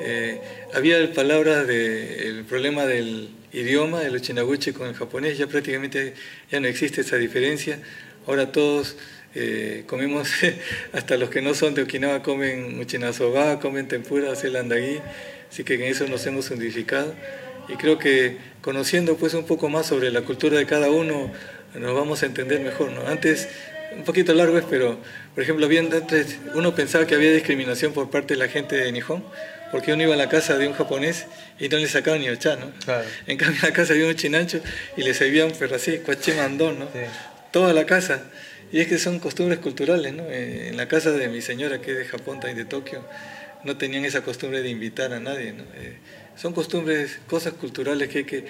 Eh, 0.00 0.40
había 0.74 1.12
palabras 1.12 1.66
del 1.66 2.44
problema 2.44 2.86
del 2.86 3.30
idioma, 3.52 4.00
del 4.00 4.14
ochinaguchi 4.14 4.72
con 4.72 4.88
el 4.88 4.94
japonés, 4.94 5.38
ya 5.38 5.46
prácticamente 5.46 6.14
ya 6.50 6.60
no 6.60 6.68
existe 6.68 7.00
esa 7.00 7.16
diferencia. 7.16 7.78
Ahora 8.26 8.52
todos 8.52 8.96
eh, 9.34 9.84
comemos, 9.86 10.28
hasta 10.92 11.16
los 11.16 11.30
que 11.30 11.42
no 11.42 11.54
son 11.54 11.74
de 11.74 11.82
Okinawa 11.82 12.22
comen 12.22 12.76
muchinasoba, 12.76 13.60
comen 13.60 13.88
tempura, 13.88 14.34
celandagui, 14.36 15.00
así 15.50 15.64
que 15.64 15.74
en 15.74 15.82
eso 15.82 16.06
nos 16.06 16.26
hemos 16.26 16.50
unificado. 16.50 17.14
Y 17.68 17.74
creo 17.74 17.98
que 17.98 18.36
conociendo 18.62 19.16
pues 19.16 19.34
un 19.34 19.46
poco 19.46 19.68
más 19.68 19.86
sobre 19.86 20.10
la 20.10 20.22
cultura 20.22 20.58
de 20.58 20.66
cada 20.66 20.90
uno, 20.90 21.32
nos 21.74 21.94
vamos 21.94 22.22
a 22.22 22.26
entender 22.26 22.60
mejor. 22.60 22.90
¿no? 22.90 23.06
Antes 23.06 23.48
un 23.96 24.04
poquito 24.04 24.32
largo 24.34 24.60
pero 24.68 24.98
por 25.34 25.42
ejemplo, 25.42 25.66
antes 25.66 26.38
uno 26.54 26.74
pensaba 26.74 27.06
que 27.06 27.14
había 27.14 27.32
discriminación 27.32 27.92
por 27.92 28.10
parte 28.10 28.34
de 28.34 28.38
la 28.38 28.48
gente 28.48 28.76
de 28.76 28.90
Nihon, 28.92 29.22
porque 29.70 29.92
uno 29.92 30.02
iba 30.02 30.14
a 30.14 30.16
la 30.16 30.28
casa 30.28 30.58
de 30.58 30.66
un 30.66 30.74
japonés 30.74 31.26
y 31.58 31.68
no 31.68 31.78
le 31.78 31.88
sacaban 31.88 32.20
ni 32.20 32.36
cha, 32.38 32.56
¿no? 32.56 32.72
En 33.26 33.36
cambio, 33.36 33.60
en 33.62 33.68
la 33.68 33.72
casa 33.72 33.92
había 33.92 34.06
un 34.06 34.14
chinancho 34.14 34.60
y 34.96 35.02
le 35.02 35.14
servían, 35.14 35.52
pero 35.58 35.76
así, 35.76 35.98
cuachimandón, 35.98 36.80
¿no? 36.80 36.88
Toda 37.52 37.72
la 37.72 37.86
casa. 37.86 38.22
Y 38.72 38.80
es 38.80 38.88
que 38.88 38.98
son 38.98 39.18
costumbres 39.18 39.58
culturales, 39.58 40.12
¿no? 40.12 40.24
Eh, 40.28 40.68
en 40.68 40.76
la 40.76 40.86
casa 40.86 41.10
de 41.10 41.28
mi 41.28 41.40
señora, 41.42 41.80
que 41.80 41.92
es 41.92 41.98
de 41.98 42.04
Japón, 42.04 42.38
también 42.38 42.56
de 42.56 42.64
Tokio, 42.64 43.04
no 43.64 43.76
tenían 43.76 44.04
esa 44.04 44.22
costumbre 44.22 44.62
de 44.62 44.68
invitar 44.68 45.12
a 45.12 45.20
nadie, 45.20 45.52
¿no? 45.52 45.64
Eh, 45.74 45.96
son 46.36 46.52
costumbres, 46.52 47.18
cosas 47.26 47.54
culturales 47.54 48.08
que 48.08 48.18
hay 48.18 48.24
que 48.24 48.44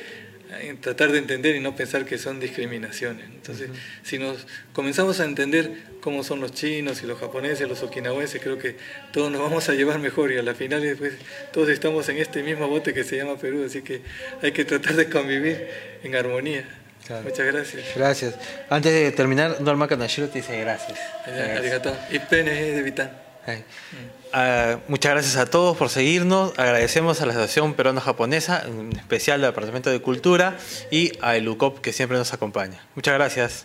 tratar 0.81 1.13
de 1.13 1.19
entender 1.19 1.57
y 1.57 1.61
no 1.61 1.77
pensar 1.77 2.05
que 2.05 2.19
son 2.19 2.41
discriminaciones. 2.41 3.25
Entonces, 3.27 3.71
si 4.03 4.19
nos 4.19 4.47
comenzamos 4.73 5.21
a 5.21 5.25
entender 5.25 5.73
cómo 6.01 6.25
son 6.25 6.41
los 6.41 6.53
chinos 6.53 7.03
y 7.03 7.07
los 7.07 7.19
japoneses, 7.19 7.69
los 7.69 7.83
okinawenses, 7.83 8.41
creo 8.43 8.59
que 8.59 8.77
todos 9.13 9.31
nos 9.31 9.41
vamos 9.41 9.69
a 9.69 9.75
llevar 9.75 9.99
mejor 9.99 10.33
y 10.33 10.39
a 10.39 10.43
la 10.43 10.55
final 10.55 10.81
después 10.81 11.15
todos 11.53 11.69
estamos 11.69 12.09
en 12.09 12.19
este 12.19 12.43
mismo 12.43 12.69
bote 12.69 12.93
que 12.93 13.05
se 13.05 13.17
llama 13.17 13.37
Perú, 13.37 13.65
así 13.67 13.83
que 13.83 14.03
hay 14.43 14.53
que 14.53 14.65
tratar 14.65 14.95
de 14.95 15.09
convivir 15.09 15.69
en 16.03 16.15
armonía. 16.15 16.65
Muchas 17.25 17.47
gracias. 17.47 17.85
Gracias. 17.97 18.35
Antes 18.69 18.93
de 18.93 19.11
terminar, 19.11 19.61
Norma 19.61 19.89
Kanashiro 19.89 20.29
te 20.29 20.41
dice 20.41 20.61
gracias. 20.61 20.99
Arigato. 21.27 21.97
Y 22.11 22.19
pene 22.21 22.53
de 22.53 22.83
Vitán. 22.83 23.11
Ah, 24.33 24.79
muchas 24.87 25.13
gracias 25.13 25.37
a 25.37 25.47
todos 25.47 25.77
por 25.77 25.89
seguirnos. 25.89 26.53
Agradecemos 26.57 27.21
a 27.21 27.27
la 27.27 27.33
Asociación 27.33 27.75
Peruano-Japonesa, 27.75 28.63
en 28.67 28.97
especial 28.97 29.45
al 29.45 29.51
Departamento 29.51 29.91
de 29.91 30.01
Cultura 30.01 30.57
y 30.91 31.13
a 31.21 31.37
el 31.37 31.49
UCOP 31.49 31.81
que 31.81 31.93
siempre 31.93 32.17
nos 32.17 32.33
acompaña. 32.33 32.81
Muchas 32.95 33.15
gracias. 33.15 33.65